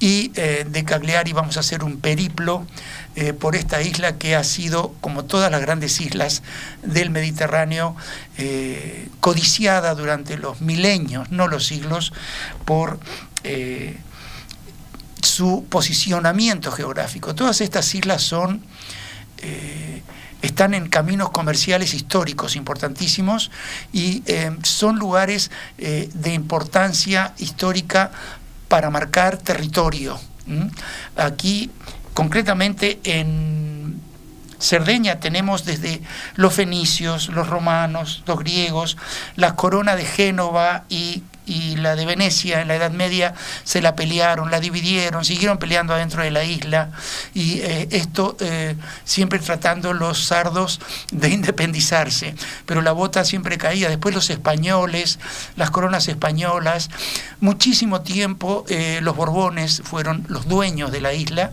Y 0.00 0.28
de 0.28 0.84
Cagliari 0.84 1.32
vamos 1.32 1.56
a 1.56 1.60
hacer 1.60 1.82
un 1.82 2.00
periplo 2.00 2.66
por 3.40 3.56
esta 3.56 3.82
isla 3.82 4.16
que 4.16 4.36
ha 4.36 4.44
sido, 4.44 4.94
como 5.00 5.24
todas 5.24 5.50
las 5.50 5.60
grandes 5.60 6.00
islas 6.00 6.42
del 6.82 7.10
Mediterráneo, 7.10 7.96
codiciada 9.20 9.94
durante 9.94 10.36
los 10.36 10.60
milenios, 10.60 11.30
no 11.30 11.48
los 11.48 11.66
siglos, 11.66 12.12
por 12.64 13.00
su 15.22 15.64
posicionamiento 15.68 16.70
geográfico. 16.72 17.34
Todas 17.34 17.60
estas 17.60 17.94
islas 17.94 18.22
son, 18.22 18.62
eh, 19.38 20.02
están 20.42 20.74
en 20.74 20.88
caminos 20.88 21.30
comerciales 21.30 21.94
históricos 21.94 22.56
importantísimos 22.56 23.50
y 23.92 24.22
eh, 24.26 24.56
son 24.62 24.98
lugares 24.98 25.50
eh, 25.78 26.08
de 26.14 26.34
importancia 26.34 27.34
histórica 27.38 28.10
para 28.68 28.90
marcar 28.90 29.36
territorio. 29.38 30.18
Aquí, 31.16 31.70
concretamente 32.18 32.98
en 33.04 34.00
Cerdeña 34.58 35.20
tenemos 35.20 35.64
desde 35.64 36.02
los 36.34 36.52
fenicios, 36.52 37.28
los 37.28 37.46
romanos, 37.46 38.24
los 38.26 38.40
griegos, 38.40 38.96
la 39.36 39.54
corona 39.54 39.94
de 39.94 40.04
Génova 40.04 40.82
y 40.88 41.22
y 41.48 41.76
la 41.76 41.96
de 41.96 42.06
Venecia 42.06 42.60
en 42.60 42.68
la 42.68 42.76
Edad 42.76 42.90
Media 42.90 43.34
se 43.64 43.80
la 43.80 43.96
pelearon, 43.96 44.50
la 44.50 44.60
dividieron, 44.60 45.24
siguieron 45.24 45.58
peleando 45.58 45.94
adentro 45.94 46.22
de 46.22 46.30
la 46.30 46.44
isla 46.44 46.90
y 47.34 47.60
eh, 47.60 47.88
esto 47.90 48.36
eh, 48.40 48.76
siempre 49.04 49.38
tratando 49.38 49.92
los 49.92 50.26
sardos 50.26 50.80
de 51.10 51.28
independizarse, 51.38 52.34
pero 52.66 52.82
la 52.82 52.92
bota 52.92 53.24
siempre 53.24 53.58
caía. 53.58 53.88
Después 53.88 54.14
los 54.14 54.30
españoles, 54.30 55.18
las 55.56 55.70
coronas 55.70 56.08
españolas, 56.08 56.90
muchísimo 57.40 58.02
tiempo 58.02 58.64
eh, 58.68 59.00
los 59.02 59.16
Borbones 59.16 59.82
fueron 59.84 60.24
los 60.28 60.46
dueños 60.46 60.92
de 60.92 61.00
la 61.00 61.14
isla 61.14 61.52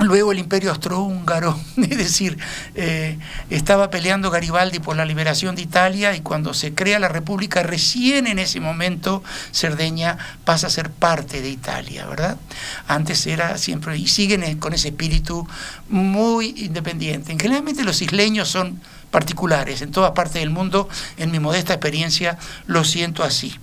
Luego 0.00 0.32
el 0.32 0.38
imperio 0.38 0.70
austrohúngaro, 0.70 1.60
es 1.76 1.98
decir, 1.98 2.38
eh, 2.74 3.18
estaba 3.50 3.90
peleando 3.90 4.30
Garibaldi 4.30 4.78
por 4.78 4.96
la 4.96 5.04
liberación 5.04 5.54
de 5.56 5.62
Italia 5.62 6.16
y 6.16 6.20
cuando 6.20 6.54
se 6.54 6.74
crea 6.74 6.98
la 6.98 7.08
República, 7.08 7.62
recién 7.62 8.26
en 8.26 8.38
ese 8.38 8.60
momento 8.60 9.22
Cerdeña 9.52 10.16
pasa 10.46 10.68
a 10.68 10.70
ser 10.70 10.90
parte 10.90 11.42
de 11.42 11.50
Italia, 11.50 12.06
¿verdad? 12.06 12.38
Antes 12.88 13.26
era 13.26 13.58
siempre, 13.58 13.98
y 13.98 14.08
siguen 14.08 14.58
con 14.58 14.72
ese 14.72 14.88
espíritu 14.88 15.46
muy 15.90 16.54
independiente. 16.56 17.36
Generalmente 17.38 17.84
los 17.84 18.00
isleños 18.00 18.48
son 18.48 18.80
particulares, 19.10 19.82
en 19.82 19.90
toda 19.90 20.14
parte 20.14 20.38
del 20.38 20.50
mundo, 20.50 20.88
en 21.18 21.30
mi 21.30 21.40
modesta 21.40 21.74
experiencia, 21.74 22.38
lo 22.66 22.84
siento 22.84 23.22
así. 23.22 23.54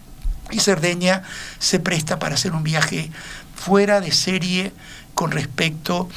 Y 0.52 0.60
Cerdeña 0.60 1.24
se 1.58 1.80
presta 1.80 2.20
para 2.20 2.36
hacer 2.36 2.52
un 2.52 2.64
viaje 2.64 3.10
fuera 3.56 4.02
de 4.02 4.12
serie 4.12 4.72
con 5.18 5.32
respecto 5.32 6.08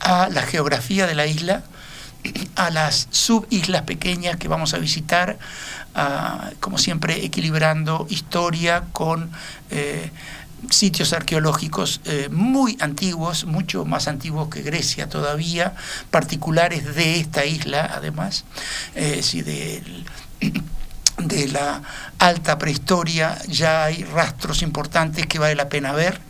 a 0.00 0.28
la 0.28 0.42
geografía 0.42 1.06
de 1.06 1.14
la 1.14 1.24
isla, 1.24 1.62
a 2.56 2.70
las 2.70 3.06
subislas 3.12 3.82
pequeñas 3.82 4.38
que 4.38 4.48
vamos 4.48 4.74
a 4.74 4.78
visitar, 4.78 5.38
como 6.58 6.76
siempre 6.76 7.24
equilibrando 7.24 8.08
historia 8.10 8.86
con 8.92 9.30
eh, 9.70 10.10
sitios 10.68 11.12
arqueológicos 11.12 12.00
eh, 12.04 12.28
muy 12.32 12.76
antiguos, 12.80 13.44
mucho 13.44 13.84
más 13.84 14.08
antiguos 14.08 14.48
que 14.48 14.62
Grecia 14.62 15.08
todavía, 15.08 15.76
particulares 16.10 16.96
de 16.96 17.20
esta 17.20 17.44
isla 17.44 17.88
además, 17.94 18.44
eh, 18.96 19.22
de 21.18 21.48
la 21.48 21.82
alta 22.18 22.58
prehistoria 22.58 23.38
ya 23.46 23.84
hay 23.84 24.02
rastros 24.02 24.62
importantes 24.62 25.28
que 25.28 25.38
vale 25.38 25.54
la 25.54 25.68
pena 25.68 25.92
ver 25.92 26.20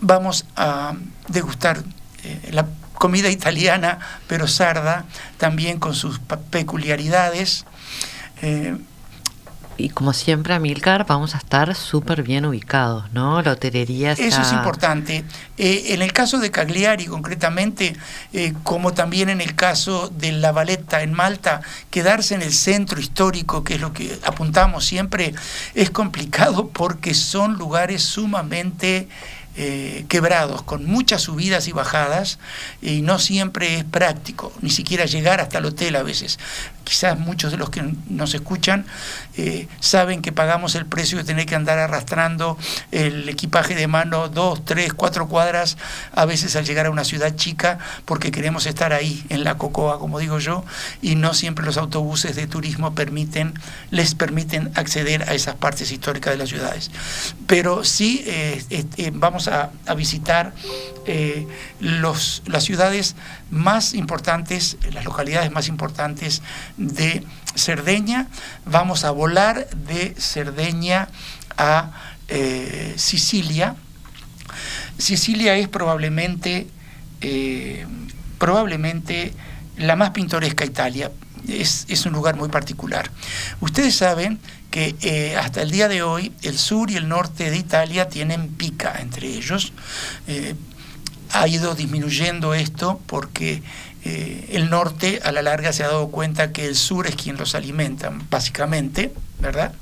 vamos 0.00 0.46
a 0.56 0.94
degustar 1.28 1.82
eh, 2.24 2.50
la 2.52 2.66
comida 2.94 3.30
italiana, 3.30 3.98
pero 4.26 4.48
sarda, 4.48 5.04
también 5.36 5.78
con 5.78 5.94
sus 5.94 6.18
peculiaridades. 6.50 7.64
Eh, 8.42 8.76
y 9.80 9.90
como 9.90 10.12
siempre, 10.12 10.54
Amilcar, 10.54 11.06
vamos 11.06 11.36
a 11.36 11.38
estar 11.38 11.72
súper 11.76 12.24
bien 12.24 12.44
ubicados, 12.44 13.12
¿no? 13.12 13.40
La 13.42 13.52
hotelería 13.52 14.10
está... 14.10 14.24
Eso 14.26 14.42
es 14.42 14.52
importante. 14.52 15.24
Eh, 15.56 15.94
en 15.94 16.02
el 16.02 16.12
caso 16.12 16.40
de 16.40 16.50
Cagliari, 16.50 17.06
concretamente, 17.06 17.94
como 18.64 18.92
también 18.92 19.28
en 19.28 19.40
el 19.40 19.54
caso 19.54 20.08
de 20.08 20.32
La 20.32 20.50
Valetta 20.50 21.02
en 21.02 21.12
Malta, 21.12 21.60
quedarse 21.90 22.34
en 22.34 22.42
el 22.42 22.52
centro 22.52 22.98
histórico, 22.98 23.62
que 23.62 23.74
es 23.74 23.80
lo 23.80 23.92
que 23.92 24.18
apuntamos 24.24 24.84
siempre, 24.84 25.32
es 25.76 25.90
complicado 25.90 26.70
porque 26.70 27.14
son 27.14 27.54
lugares 27.54 28.02
sumamente 28.02 29.08
eh, 29.60 30.04
quebrados, 30.08 30.62
con 30.62 30.84
muchas 30.84 31.22
subidas 31.22 31.66
y 31.66 31.72
bajadas, 31.72 32.38
y 32.80 33.02
no 33.02 33.18
siempre 33.18 33.78
es 33.78 33.84
práctico, 33.84 34.52
ni 34.62 34.70
siquiera 34.70 35.04
llegar 35.04 35.40
hasta 35.40 35.58
el 35.58 35.64
hotel 35.64 35.96
a 35.96 36.04
veces. 36.04 36.38
Quizás 36.84 37.18
muchos 37.18 37.50
de 37.50 37.58
los 37.58 37.68
que 37.68 37.82
nos 38.08 38.34
escuchan 38.34 38.86
eh, 39.38 39.68
saben 39.78 40.20
que 40.20 40.32
pagamos 40.32 40.74
el 40.74 40.84
precio 40.84 41.16
de 41.16 41.22
tener 41.22 41.46
que 41.46 41.54
andar 41.54 41.78
arrastrando 41.78 42.58
el 42.90 43.28
equipaje 43.28 43.76
de 43.76 43.86
mano 43.86 44.28
dos, 44.28 44.64
tres, 44.64 44.92
cuatro 44.92 45.28
cuadras, 45.28 45.76
a 46.12 46.24
veces 46.24 46.56
al 46.56 46.64
llegar 46.64 46.86
a 46.86 46.90
una 46.90 47.04
ciudad 47.04 47.36
chica, 47.36 47.78
porque 48.04 48.32
queremos 48.32 48.66
estar 48.66 48.92
ahí, 48.92 49.24
en 49.28 49.44
la 49.44 49.56
cocoa, 49.56 50.00
como 50.00 50.18
digo 50.18 50.40
yo, 50.40 50.64
y 51.02 51.14
no 51.14 51.34
siempre 51.34 51.64
los 51.64 51.76
autobuses 51.76 52.34
de 52.34 52.48
turismo 52.48 52.96
permiten, 52.96 53.54
les 53.92 54.16
permiten 54.16 54.72
acceder 54.74 55.22
a 55.30 55.34
esas 55.34 55.54
partes 55.54 55.92
históricas 55.92 56.32
de 56.32 56.38
las 56.38 56.48
ciudades. 56.48 56.90
Pero 57.46 57.84
sí 57.84 58.24
eh, 58.26 58.64
eh, 58.70 59.12
vamos 59.14 59.46
a, 59.46 59.70
visitar 59.96 60.52
los, 61.80 62.42
las 62.46 62.64
ciudades 62.64 63.14
más 63.50 63.94
importantes, 63.94 64.76
las 64.92 65.04
localidades 65.04 65.50
más 65.52 65.68
importantes 65.68 66.42
de 66.76 67.22
Cerdeña, 67.58 68.28
vamos 68.64 69.04
a 69.04 69.10
volar 69.10 69.68
de 69.70 70.14
Cerdeña 70.18 71.08
a 71.56 71.90
eh, 72.28 72.94
Sicilia. 72.96 73.76
Sicilia 74.96 75.56
es 75.56 75.68
probablemente, 75.68 76.66
eh, 77.20 77.86
probablemente 78.38 79.32
la 79.76 79.96
más 79.96 80.10
pintoresca 80.10 80.64
Italia. 80.64 81.10
Es, 81.48 81.86
un 82.06 82.12
lugar 82.12 82.36
muy 82.36 82.48
particular. 82.48 83.10
Ustedes 83.60 83.96
saben 83.96 84.38
que 84.70 84.96
eh, 85.00 85.36
hasta 85.36 85.62
el 85.62 85.70
día 85.70 85.88
de 85.88 86.02
hoy 86.02 86.32
el 86.42 86.58
sur 86.58 86.90
y 86.90 86.96
el 86.96 87.08
norte 87.08 87.50
de 87.50 87.56
Italia 87.56 88.08
tienen 88.08 88.48
pica 88.48 88.96
entre 89.00 89.28
ellos. 89.28 89.72
ha 91.30 91.48
ido 91.48 91.74
disminuyendo 91.74 92.54
esto 92.54 93.00
porque 93.06 93.62
eh, 94.04 94.50
el 94.52 94.70
norte 94.70 95.20
a 95.24 95.32
la 95.32 95.42
larga 95.42 95.72
se 95.72 95.84
ha 95.84 95.88
dado 95.88 96.08
cuenta 96.08 96.52
que 96.52 96.66
el 96.66 96.76
sur 96.76 97.06
es 97.06 97.16
quien 97.16 97.36
los 97.36 97.54
alimenta, 97.54 98.12
básicamente, 98.30 99.12
¿verdad? 99.40 99.72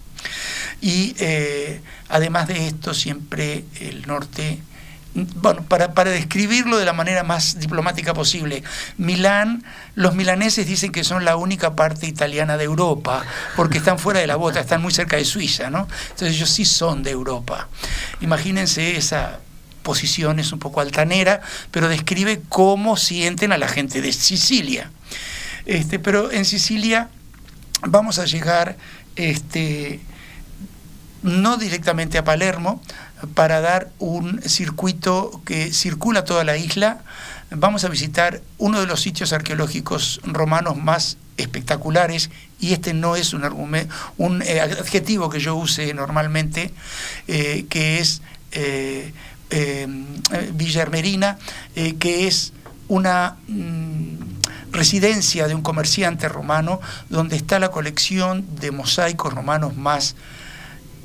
Y 0.81 1.15
eh, 1.19 1.81
además 2.09 2.49
de 2.49 2.67
esto, 2.67 2.95
siempre 2.95 3.65
el 3.81 4.07
norte, 4.07 4.61
bueno, 5.15 5.63
para, 5.63 5.95
para, 5.95 6.11
describirlo 6.11 6.77
de 6.77 6.85
la 6.85 6.93
manera 6.93 7.23
más 7.23 7.59
diplomática 7.59 8.13
posible, 8.15 8.63
Milán, 8.99 9.65
los 9.95 10.15
milaneses 10.15 10.67
dicen 10.67 10.93
que 10.93 11.05
son 11.05 11.25
la 11.25 11.37
única 11.37 11.75
parte 11.75 12.07
italiana 12.07 12.57
de 12.57 12.65
Europa, 12.65 13.25
porque 13.55 13.79
están 13.79 13.99
fuera 13.99 14.21
de 14.21 14.27
la 14.27 14.37
bota, 14.37 14.61
están 14.61 14.83
muy 14.83 14.93
cerca 14.93 15.17
de 15.17 15.25
Suiza, 15.25 15.71
¿no? 15.71 15.89
Entonces 16.11 16.37
ellos 16.37 16.51
sí 16.51 16.65
son 16.65 17.03
de 17.03 17.11
Europa. 17.11 17.69
Imagínense 18.21 18.97
esa 18.97 19.41
posición 19.87 20.41
es 20.41 20.51
un 20.53 20.59
poco 20.59 20.81
altanera, 20.81 21.41
pero 21.71 21.89
describe 21.89 22.43
cómo 22.49 22.97
sienten 22.97 23.53
a 23.53 23.57
la 23.57 23.69
gente 23.69 24.03
de 24.03 24.13
Sicilia. 24.13 24.91
Este, 25.65 26.01
pero 26.01 26.33
en 26.33 26.45
Sicilia 26.45 27.09
vamos 27.83 28.19
a 28.19 28.25
llegar 28.25 28.77
este, 29.15 30.01
no 31.23 31.57
directamente 31.57 32.19
a 32.19 32.25
Palermo, 32.25 32.83
para 33.35 33.61
dar 33.61 33.91
un 33.99 34.43
circuito 34.43 35.41
que 35.47 35.73
circula 35.73 36.25
toda 36.25 36.45
la 36.45 36.57
isla. 36.57 36.99
Vamos 37.51 37.85
a 37.85 37.89
visitar 37.89 38.43
uno 38.59 38.81
de 38.81 38.87
los 38.87 39.01
sitios 39.01 39.33
arqueológicos 39.33 40.21
romanos 40.25 40.77
más 40.77 41.17
espectaculares, 41.37 42.31
y 42.61 42.73
este 42.73 42.93
no 42.93 43.15
es 43.15 43.35
un, 43.35 43.43
un 44.17 44.43
eh, 44.43 44.61
adjetivo 44.61 45.31
que 45.31 45.39
yo 45.39 45.55
use 45.55 45.95
normalmente, 45.95 46.73
eh, 47.29 47.67
que 47.69 48.01
es 48.01 48.21
eh, 48.53 49.13
eh, 49.51 49.87
Villarmerina, 50.53 51.39
eh, 51.75 51.97
que 51.99 52.27
es 52.27 52.53
una 52.89 53.37
mm, 53.49 54.73
residencia 54.73 55.49
de 55.49 55.55
un 55.55 55.63
comerciante 55.63 56.29
romano 56.29 56.81
donde 57.09 57.37
está 57.37 57.59
la 57.59 57.71
colección 57.71 58.45
de 58.61 58.71
mosaicos 58.71 59.33
romanos 59.33 59.77
más 59.77 60.15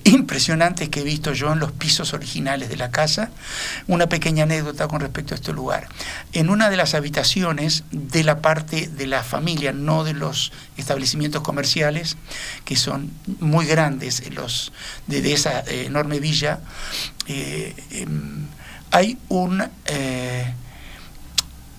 impresionantes 0.04 0.90
que 0.90 1.02
he 1.02 1.04
visto 1.04 1.34
yo 1.34 1.52
en 1.52 1.60
los 1.60 1.72
pisos 1.72 2.14
originales 2.14 2.70
de 2.70 2.78
la 2.78 2.92
casa. 2.92 3.32
Una 3.88 4.08
pequeña 4.08 4.44
anécdota 4.44 4.88
con 4.88 5.02
respecto 5.02 5.34
a 5.34 5.36
este 5.36 5.54
lugar. 5.54 5.88
En 6.34 6.50
una 6.50 6.70
de 6.70 6.78
las 6.78 6.94
habitaciones 6.94 7.84
de 7.92 8.24
la 8.24 8.42
parte 8.42 8.88
de 8.88 9.08
la 9.08 9.24
familia, 9.24 9.74
no 9.74 10.04
de 10.04 10.14
los 10.14 10.52
establecimientos 10.78 11.42
comerciales, 11.42 12.18
que 12.66 12.76
son 12.76 13.12
muy 13.40 13.66
grandes 13.66 14.24
los 14.32 14.72
de, 15.08 15.34
esa 15.34 15.60
eh, 15.62 15.86
enorme 15.86 16.20
villa, 16.20 16.60
eh, 17.28 17.76
em, 17.92 18.48
hay 18.92 19.18
un 19.30 19.64
eh, 19.86 20.54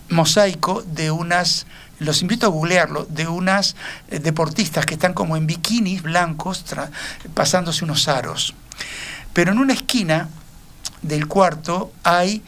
mosaico 0.09 0.83
de 0.83 1.11
unas 1.11 1.67
los 2.03 2.23
invito 2.23 2.47
a 2.47 2.51
googlearlo, 2.51 3.07
de 3.09 3.27
unas 3.27 3.77
eh, 4.09 4.19
deportistas 4.19 4.87
que 4.87 4.95
están 4.95 5.15
como 5.15 5.37
en 5.37 5.47
bikinis 5.47 6.03
blancos 6.03 6.65
pasándose 7.35 7.85
unos 7.85 8.09
aros. 8.09 8.55
Pero 9.33 9.53
en 9.53 9.59
una 9.59 9.73
esquina 9.73 10.29
del 11.03 11.27
cuarto 11.27 11.93
hay 12.03 12.43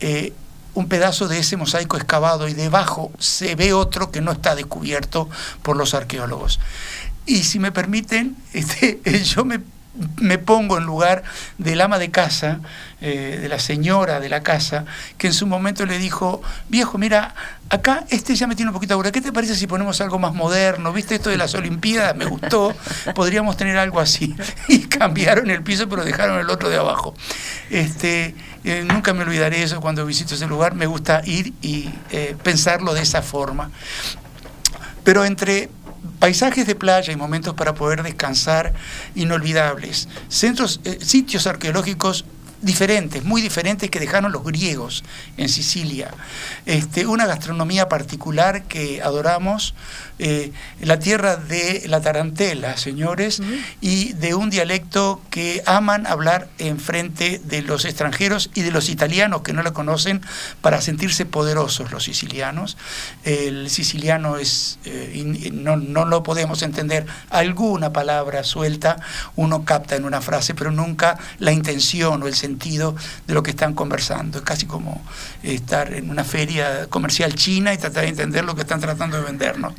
eh, 0.00 0.32
un 0.74 0.88
pedazo 0.88 1.28
de 1.28 1.38
ese 1.38 1.56
mosaico 1.56 1.96
excavado 1.96 2.48
y 2.48 2.54
debajo 2.54 3.12
se 3.18 3.54
ve 3.54 3.72
otro 3.72 4.10
que 4.10 4.20
no 4.20 4.32
está 4.32 4.54
descubierto 4.54 5.28
por 5.62 5.76
los 5.76 5.94
arqueólogos. 5.94 6.60
Y 7.26 7.44
si 7.44 7.58
me 7.58 7.72
permiten, 7.72 8.36
este, 8.52 9.00
yo 9.24 9.44
me 9.44 9.60
me 10.16 10.38
pongo 10.38 10.78
en 10.78 10.84
lugar 10.84 11.22
del 11.58 11.80
ama 11.80 11.98
de 11.98 12.10
casa, 12.10 12.60
eh, 13.00 13.38
de 13.40 13.48
la 13.48 13.58
señora 13.58 14.20
de 14.20 14.28
la 14.28 14.42
casa, 14.42 14.84
que 15.18 15.28
en 15.28 15.32
su 15.32 15.46
momento 15.46 15.86
le 15.86 15.98
dijo, 15.98 16.42
viejo, 16.68 16.98
mira, 16.98 17.34
acá 17.70 18.04
este 18.10 18.34
ya 18.34 18.46
me 18.46 18.56
tiene 18.56 18.70
un 18.70 18.74
poquito 18.74 19.00
de 19.00 19.12
¿qué 19.12 19.20
te 19.20 19.32
parece 19.32 19.54
si 19.54 19.66
ponemos 19.66 20.00
algo 20.00 20.18
más 20.18 20.34
moderno? 20.34 20.92
¿Viste 20.92 21.14
esto 21.14 21.30
de 21.30 21.36
las 21.36 21.54
Olimpiadas? 21.54 22.16
Me 22.16 22.24
gustó, 22.24 22.74
podríamos 23.14 23.56
tener 23.56 23.76
algo 23.76 24.00
así. 24.00 24.34
Y 24.68 24.80
cambiaron 24.80 25.50
el 25.50 25.62
piso, 25.62 25.88
pero 25.88 26.04
dejaron 26.04 26.38
el 26.38 26.50
otro 26.50 26.68
de 26.68 26.76
abajo. 26.76 27.14
Este, 27.70 28.34
eh, 28.64 28.84
nunca 28.86 29.12
me 29.12 29.22
olvidaré 29.22 29.62
eso 29.62 29.80
cuando 29.80 30.06
visito 30.06 30.34
ese 30.34 30.46
lugar, 30.46 30.74
me 30.74 30.86
gusta 30.86 31.20
ir 31.24 31.52
y 31.60 31.90
eh, 32.10 32.36
pensarlo 32.42 32.94
de 32.94 33.02
esa 33.02 33.22
forma. 33.22 33.70
Pero 35.04 35.24
entre 35.24 35.68
paisajes 36.18 36.66
de 36.66 36.74
playa 36.74 37.12
y 37.12 37.16
momentos 37.16 37.54
para 37.54 37.74
poder 37.74 38.02
descansar 38.02 38.74
inolvidables, 39.14 40.08
centros, 40.28 40.80
eh, 40.84 40.98
sitios 41.00 41.46
arqueológicos 41.46 42.24
diferentes, 42.64 43.24
muy 43.24 43.42
diferentes 43.42 43.90
que 43.90 44.00
dejaron 44.00 44.32
los 44.32 44.42
griegos 44.42 45.04
en 45.36 45.48
Sicilia. 45.48 46.10
Este, 46.66 47.06
una 47.06 47.26
gastronomía 47.26 47.88
particular 47.88 48.64
que 48.64 49.02
adoramos, 49.02 49.74
eh, 50.18 50.52
la 50.80 50.98
tierra 50.98 51.36
de 51.36 51.84
la 51.86 52.00
tarantela, 52.00 52.76
señores, 52.76 53.42
y 53.80 54.12
de 54.14 54.34
un 54.34 54.48
dialecto 54.48 55.20
que 55.30 55.62
aman 55.66 56.06
hablar 56.06 56.48
en 56.58 56.78
frente 56.78 57.40
de 57.44 57.62
los 57.62 57.84
extranjeros 57.84 58.50
y 58.54 58.62
de 58.62 58.70
los 58.70 58.88
italianos 58.88 59.42
que 59.42 59.52
no 59.52 59.62
la 59.62 59.72
conocen 59.72 60.22
para 60.60 60.80
sentirse 60.80 61.26
poderosos 61.26 61.90
los 61.90 62.04
sicilianos. 62.04 62.76
El 63.24 63.68
siciliano 63.70 64.38
es, 64.38 64.78
eh, 64.84 65.50
no, 65.52 65.76
no 65.76 66.04
lo 66.04 66.22
podemos 66.22 66.62
entender, 66.62 67.06
alguna 67.30 67.92
palabra 67.92 68.44
suelta 68.44 68.96
uno 69.36 69.64
capta 69.64 69.96
en 69.96 70.04
una 70.04 70.20
frase, 70.20 70.54
pero 70.54 70.70
nunca 70.70 71.18
la 71.38 71.52
intención 71.52 72.22
o 72.22 72.26
el 72.26 72.34
sentido 72.34 72.53
de 72.58 73.34
lo 73.34 73.42
que 73.42 73.50
están 73.50 73.74
conversando. 73.74 74.38
Es 74.38 74.44
casi 74.44 74.66
como 74.66 75.02
estar 75.42 75.92
en 75.92 76.10
una 76.10 76.24
feria 76.24 76.86
comercial 76.88 77.34
china 77.34 77.72
y 77.72 77.78
tratar 77.78 78.04
de 78.04 78.10
entender 78.10 78.44
lo 78.44 78.54
que 78.54 78.62
están 78.62 78.80
tratando 78.80 79.16
de 79.16 79.24
vendernos. 79.24 79.74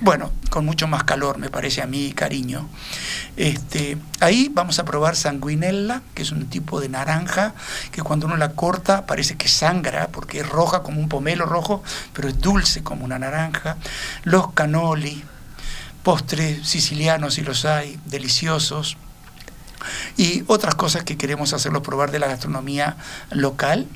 Bueno, 0.00 0.32
con 0.50 0.64
mucho 0.64 0.86
más 0.86 1.04
calor, 1.04 1.38
me 1.38 1.50
parece 1.50 1.82
a 1.82 1.86
mí, 1.86 2.12
cariño. 2.12 2.68
Este, 3.36 3.98
ahí 4.20 4.50
vamos 4.52 4.78
a 4.78 4.84
probar 4.84 5.16
sanguinella, 5.16 6.02
que 6.14 6.22
es 6.22 6.32
un 6.32 6.46
tipo 6.48 6.80
de 6.80 6.88
naranja 6.88 7.54
que 7.92 8.02
cuando 8.02 8.26
uno 8.26 8.36
la 8.36 8.52
corta 8.52 9.06
parece 9.06 9.36
que 9.36 9.48
sangra, 9.48 10.08
porque 10.08 10.40
es 10.40 10.48
roja 10.48 10.82
como 10.82 11.00
un 11.00 11.08
pomelo 11.08 11.46
rojo, 11.46 11.82
pero 12.12 12.28
es 12.28 12.40
dulce 12.40 12.82
como 12.82 13.04
una 13.04 13.18
naranja. 13.18 13.76
Los 14.24 14.52
canoli, 14.52 15.22
postres 16.02 16.66
sicilianos 16.66 17.34
si 17.34 17.42
los 17.42 17.64
hay, 17.64 17.98
deliciosos. 18.06 18.96
Y 20.16 20.44
otras 20.46 20.74
cosas 20.74 21.04
que 21.04 21.16
queremos 21.16 21.52
hacerlo 21.52 21.82
probar 21.82 22.10
de 22.10 22.18
la 22.18 22.28
gastronomía 22.28 22.96
local. 23.30 23.86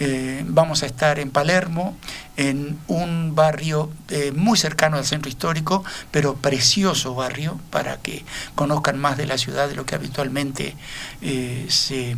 Eh, 0.00 0.44
vamos 0.48 0.82
a 0.82 0.86
estar 0.86 1.20
en 1.20 1.30
Palermo, 1.30 1.96
en 2.36 2.78
un 2.88 3.36
barrio 3.36 3.90
eh, 4.08 4.32
muy 4.32 4.58
cercano 4.58 4.96
al 4.96 5.04
centro 5.04 5.28
histórico, 5.28 5.84
pero 6.10 6.34
precioso 6.34 7.14
barrio, 7.14 7.60
para 7.70 7.98
que 7.98 8.24
conozcan 8.56 8.98
más 8.98 9.16
de 9.16 9.26
la 9.26 9.38
ciudad 9.38 9.68
de 9.68 9.76
lo 9.76 9.86
que 9.86 9.94
habitualmente 9.94 10.74
eh, 11.22 11.66
se, 11.68 12.16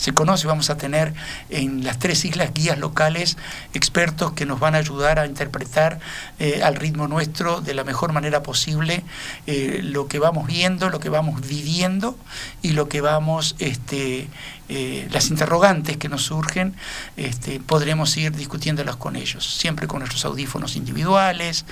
se 0.00 0.12
conoce. 0.12 0.46
Vamos 0.46 0.70
a 0.70 0.76
tener 0.76 1.12
en 1.50 1.84
las 1.84 1.98
tres 1.98 2.24
islas 2.24 2.52
guías 2.54 2.78
locales, 2.78 3.36
expertos 3.74 4.32
que 4.32 4.46
nos 4.46 4.58
van 4.58 4.74
a 4.74 4.78
ayudar 4.78 5.18
a 5.18 5.26
interpretar 5.26 6.00
eh, 6.38 6.62
al 6.64 6.76
ritmo 6.76 7.06
nuestro 7.06 7.60
de 7.60 7.74
la 7.74 7.84
mejor 7.84 8.12
manera 8.12 8.42
posible 8.42 9.04
eh, 9.46 9.80
lo 9.82 10.08
que 10.08 10.18
vamos 10.18 10.46
viendo, 10.46 10.88
lo 10.88 11.00
que 11.00 11.10
vamos 11.10 11.46
viviendo 11.46 12.16
y 12.62 12.70
lo 12.70 12.88
que 12.88 13.00
vamos, 13.02 13.56
este, 13.58 14.28
eh, 14.68 15.06
las 15.10 15.30
interrogantes 15.30 15.98
que 15.98 16.08
nos 16.08 16.22
surgen, 16.22 16.74
este, 17.16 17.60
podremos 17.60 18.16
ir 18.16 18.32
discutiéndolas 18.32 18.96
con 18.96 19.16
ellos, 19.16 19.44
siempre 19.44 19.86
con 19.86 19.98
nuestros 19.98 20.24
audífonos 20.24 20.76
individuales, 20.76 21.66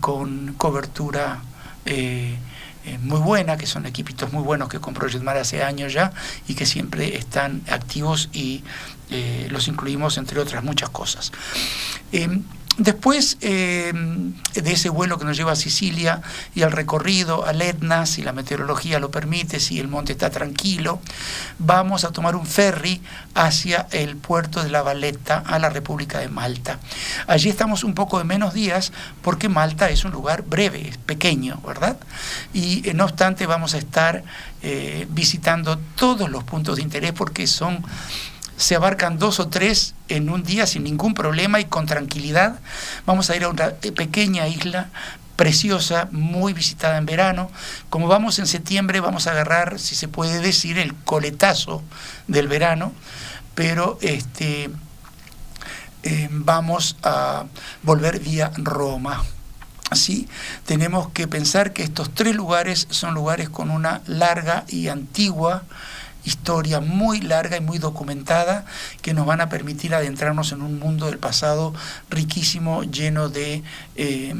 con 0.00 0.54
cobertura. 0.56 1.40
Muy 3.02 3.20
buena, 3.20 3.56
que 3.56 3.66
son 3.66 3.86
equipitos 3.86 4.32
muy 4.32 4.42
buenos 4.42 4.68
que 4.68 4.80
compró 4.80 5.08
Jetmar 5.08 5.36
hace 5.36 5.62
años 5.62 5.92
ya 5.92 6.12
y 6.48 6.54
que 6.54 6.66
siempre 6.66 7.16
están 7.16 7.62
activos 7.68 8.28
y 8.32 8.62
eh, 9.10 9.48
los 9.50 9.68
incluimos 9.68 10.18
entre 10.18 10.40
otras 10.40 10.64
muchas 10.64 10.90
cosas. 10.90 11.32
Em, 12.78 12.84
Después 12.86 13.38
eh, 13.40 13.92
de 14.54 14.72
ese 14.72 14.88
vuelo 14.90 15.18
que 15.18 15.24
nos 15.24 15.36
lleva 15.36 15.52
a 15.52 15.56
Sicilia 15.56 16.20
y 16.54 16.62
al 16.62 16.72
recorrido, 16.72 17.46
al 17.46 17.62
Etna, 17.62 18.04
si 18.06 18.22
la 18.22 18.32
meteorología 18.32 18.98
lo 18.98 19.10
permite, 19.10 19.60
si 19.60 19.80
el 19.80 19.88
monte 19.88 20.12
está 20.12 20.30
tranquilo, 20.30 21.00
vamos 21.58 22.04
a 22.04 22.12
tomar 22.12 22.36
un 22.36 22.46
ferry 22.46 23.00
hacia 23.34 23.86
el 23.92 24.16
puerto 24.16 24.62
de 24.62 24.70
La 24.70 24.82
Valeta, 24.82 25.42
a 25.46 25.58
la 25.58 25.70
República 25.70 26.18
de 26.18 26.28
Malta. 26.28 26.78
Allí 27.26 27.48
estamos 27.48 27.82
un 27.82 27.94
poco 27.94 28.18
de 28.18 28.24
menos 28.24 28.54
días 28.54 28.92
porque 29.22 29.48
Malta 29.48 29.88
es 29.88 30.04
un 30.04 30.12
lugar 30.12 30.42
breve, 30.42 30.88
es 30.88 30.98
pequeño, 30.98 31.60
¿verdad? 31.66 31.96
Y 32.52 32.88
eh, 32.88 32.94
no 32.94 33.04
obstante 33.04 33.46
vamos 33.46 33.74
a 33.74 33.78
estar 33.78 34.22
eh, 34.62 35.06
visitando 35.10 35.78
todos 35.96 36.28
los 36.28 36.44
puntos 36.44 36.76
de 36.76 36.82
interés 36.82 37.12
porque 37.12 37.46
son 37.46 37.82
se 38.56 38.74
abarcan 38.74 39.18
dos 39.18 39.40
o 39.40 39.48
tres 39.48 39.94
en 40.08 40.30
un 40.30 40.42
día 40.42 40.66
sin 40.66 40.84
ningún 40.84 41.14
problema 41.14 41.60
y 41.60 41.64
con 41.64 41.86
tranquilidad. 41.86 42.60
Vamos 43.04 43.30
a 43.30 43.36
ir 43.36 43.44
a 43.44 43.48
una 43.48 43.70
pequeña 43.70 44.48
isla 44.48 44.88
preciosa, 45.36 46.08
muy 46.10 46.52
visitada 46.52 46.96
en 46.96 47.06
verano. 47.06 47.50
Como 47.90 48.08
vamos 48.08 48.38
en 48.38 48.46
septiembre, 48.46 49.00
vamos 49.00 49.26
a 49.26 49.32
agarrar, 49.32 49.78
si 49.78 49.94
se 49.94 50.08
puede 50.08 50.40
decir, 50.40 50.78
el 50.78 50.94
coletazo 50.94 51.82
del 52.26 52.48
verano, 52.48 52.92
pero 53.54 53.98
este, 54.00 54.70
eh, 56.02 56.28
vamos 56.30 56.96
a 57.02 57.44
volver 57.82 58.18
vía 58.20 58.50
Roma. 58.56 59.22
Así 59.90 60.28
tenemos 60.64 61.10
que 61.10 61.28
pensar 61.28 61.72
que 61.72 61.84
estos 61.84 62.12
tres 62.12 62.34
lugares 62.34 62.88
son 62.90 63.14
lugares 63.14 63.48
con 63.48 63.70
una 63.70 64.02
larga 64.06 64.64
y 64.66 64.88
antigua 64.88 65.62
historia 66.26 66.80
muy 66.80 67.20
larga 67.20 67.56
y 67.56 67.60
muy 67.60 67.78
documentada 67.78 68.66
que 69.00 69.14
nos 69.14 69.26
van 69.26 69.40
a 69.40 69.48
permitir 69.48 69.94
adentrarnos 69.94 70.52
en 70.52 70.60
un 70.60 70.78
mundo 70.78 71.06
del 71.06 71.18
pasado 71.18 71.72
riquísimo, 72.10 72.82
lleno 72.82 73.28
de 73.28 73.62
eh, 73.94 74.34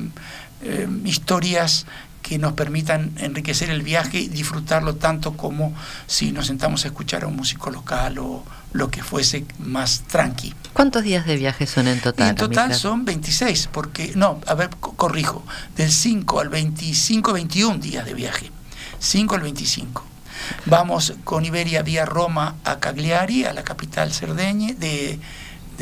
eh, 0.62 0.88
historias 1.04 1.86
que 2.22 2.38
nos 2.38 2.54
permitan 2.54 3.12
enriquecer 3.18 3.70
el 3.70 3.82
viaje 3.82 4.18
y 4.18 4.28
disfrutarlo 4.28 4.96
tanto 4.96 5.36
como 5.36 5.72
si 6.08 6.32
nos 6.32 6.48
sentamos 6.48 6.84
a 6.84 6.88
escuchar 6.88 7.22
a 7.22 7.28
un 7.28 7.36
músico 7.36 7.70
local 7.70 8.18
o 8.18 8.44
lo 8.72 8.90
que 8.90 9.02
fuese 9.04 9.46
más 9.60 10.02
tranqui. 10.08 10.52
¿Cuántos 10.72 11.04
días 11.04 11.24
de 11.24 11.36
viaje 11.36 11.66
son 11.66 11.86
en 11.86 12.00
total? 12.00 12.30
en 12.30 12.34
total 12.34 12.74
son 12.74 13.04
26, 13.04 13.68
porque, 13.70 14.12
no, 14.16 14.40
a 14.46 14.54
ver, 14.54 14.70
corrijo, 14.80 15.44
del 15.76 15.92
5 15.92 16.40
al 16.40 16.48
25, 16.48 17.32
21 17.32 17.78
días 17.78 18.04
de 18.04 18.14
viaje. 18.14 18.50
5 18.98 19.34
al 19.36 19.42
25. 19.42 20.15
Vamos 20.64 21.14
con 21.24 21.44
Iberia 21.44 21.82
vía 21.82 22.04
Roma 22.04 22.56
a 22.64 22.78
Cagliari, 22.78 23.44
a 23.44 23.52
la 23.52 23.62
capital 23.62 24.12
cerdeña, 24.12 24.74
de, 24.74 25.18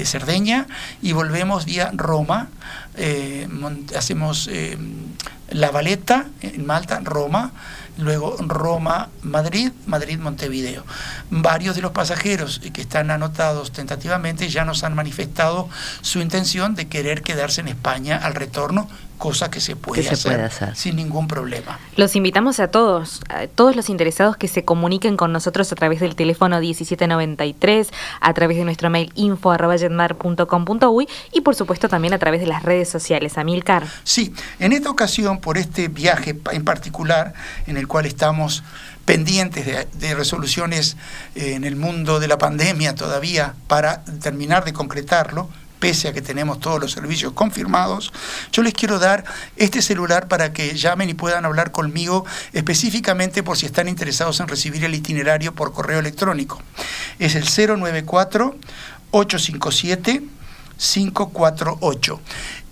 Cerdeña, 0.05 0.67
y 1.03 1.13
volvemos 1.13 1.65
vía 1.65 1.91
Roma. 1.95 2.49
Eh, 2.97 3.49
hacemos 3.97 4.49
eh, 4.51 4.77
La 5.51 5.71
Valeta 5.71 6.27
en 6.41 6.67
Malta, 6.67 7.01
Roma, 7.03 7.53
luego 7.99 8.37
Roma, 8.41 9.09
Madrid, 9.23 9.71
Madrid, 9.87 10.19
Montevideo. 10.19 10.85
Varios 11.31 11.77
de 11.77 11.83
los 11.83 11.93
pasajeros 11.93 12.61
que 12.73 12.81
están 12.81 13.11
anotados 13.11 13.73
tentativamente 13.73 14.49
ya 14.49 14.65
nos 14.65 14.85
han 14.85 14.95
manifestado 14.95 15.69
su 16.03 16.21
intención 16.21 16.75
de 16.75 16.89
querer 16.89 17.23
quedarse 17.23 17.61
en 17.61 17.69
España 17.69 18.19
al 18.23 18.35
retorno 18.35 18.89
cosa 19.19 19.51
que 19.51 19.61
se 19.61 19.77
puede, 19.77 20.09
hacer, 20.09 20.51
sin 20.75 20.97
ningún 20.97 21.29
problema. 21.29 21.79
Los 21.97 22.17
invitamos 22.17 22.61
a 22.61 22.69
todos, 22.69 23.21
a 23.29 23.47
todos 23.47 23.77
los 23.77 23.89
interesados 23.89 24.37
que 24.37 24.49
se 24.49 24.65
comuniquen 24.65 25.17
con 25.17 25.33
nosotros 25.33 25.71
a 25.73 25.75
través 25.75 26.01
del 26.01 26.15
teléfono 26.15 26.61
1793, 26.61 27.91
a 28.21 28.35
través 28.35 28.57
de 28.57 28.65
nuestro 28.65 28.91
mail 28.91 29.12
info.jetmar.com.uy 29.15 31.09
y 31.33 31.41
por 31.41 31.55
supuesto 31.55 31.89
también 31.89 32.15
a 32.15 32.19
través 32.19 32.41
de 32.41 32.47
las 32.47 32.62
redes 32.62 32.89
sociales. 32.89 33.39
Amilcar. 33.39 33.87
Sí, 34.03 34.35
en 34.59 34.73
esta 34.73 34.91
ocasión, 34.91 35.41
por 35.41 35.59
este 35.59 35.89
viaje 35.89 36.39
en 36.53 36.65
particular, 36.65 37.35
en 37.67 37.77
el 37.77 37.89
cual 37.89 38.07
estamos 38.07 38.62
pendientes 39.05 39.67
de, 39.67 39.87
de, 39.93 40.15
resoluciones 40.15 40.97
eh, 41.35 41.55
en 41.55 41.65
el 41.65 41.77
mundo 41.77 42.21
de 42.21 42.29
la 42.29 42.39
pandemia 42.39 42.95
todavía 42.95 43.55
para 43.67 44.03
terminar 44.05 44.65
de 44.65 44.73
concretarlo, 44.73 45.51
pese 45.85 46.09
a 46.09 46.14
que 46.14 46.22
tenemos 46.22 46.61
todos 46.61 46.80
los 46.80 46.93
servicios 46.93 47.35
confirmados, 47.35 48.11
yo 48.51 48.62
les 48.62 48.72
quiero 48.72 48.99
dar 48.99 49.22
este 49.57 49.82
celular 49.82 50.28
para 50.28 50.51
que 50.55 50.74
llamen 50.74 51.11
y 51.11 51.14
puedan 51.14 51.45
hablar 51.45 51.72
conmigo 51.72 52.24
específicamente 52.55 53.43
por 53.43 53.59
si 53.59 53.66
están 53.66 53.87
interesados 53.87 54.41
en 54.41 54.49
recibir 54.49 54.82
el 54.87 54.95
itinerario 54.95 55.55
por 55.55 55.74
correo 55.74 55.99
electrónico. 55.99 56.62
Es 57.18 57.35
el 57.35 57.45
094 57.45 58.57
857 59.11 60.22
548. 60.78 62.20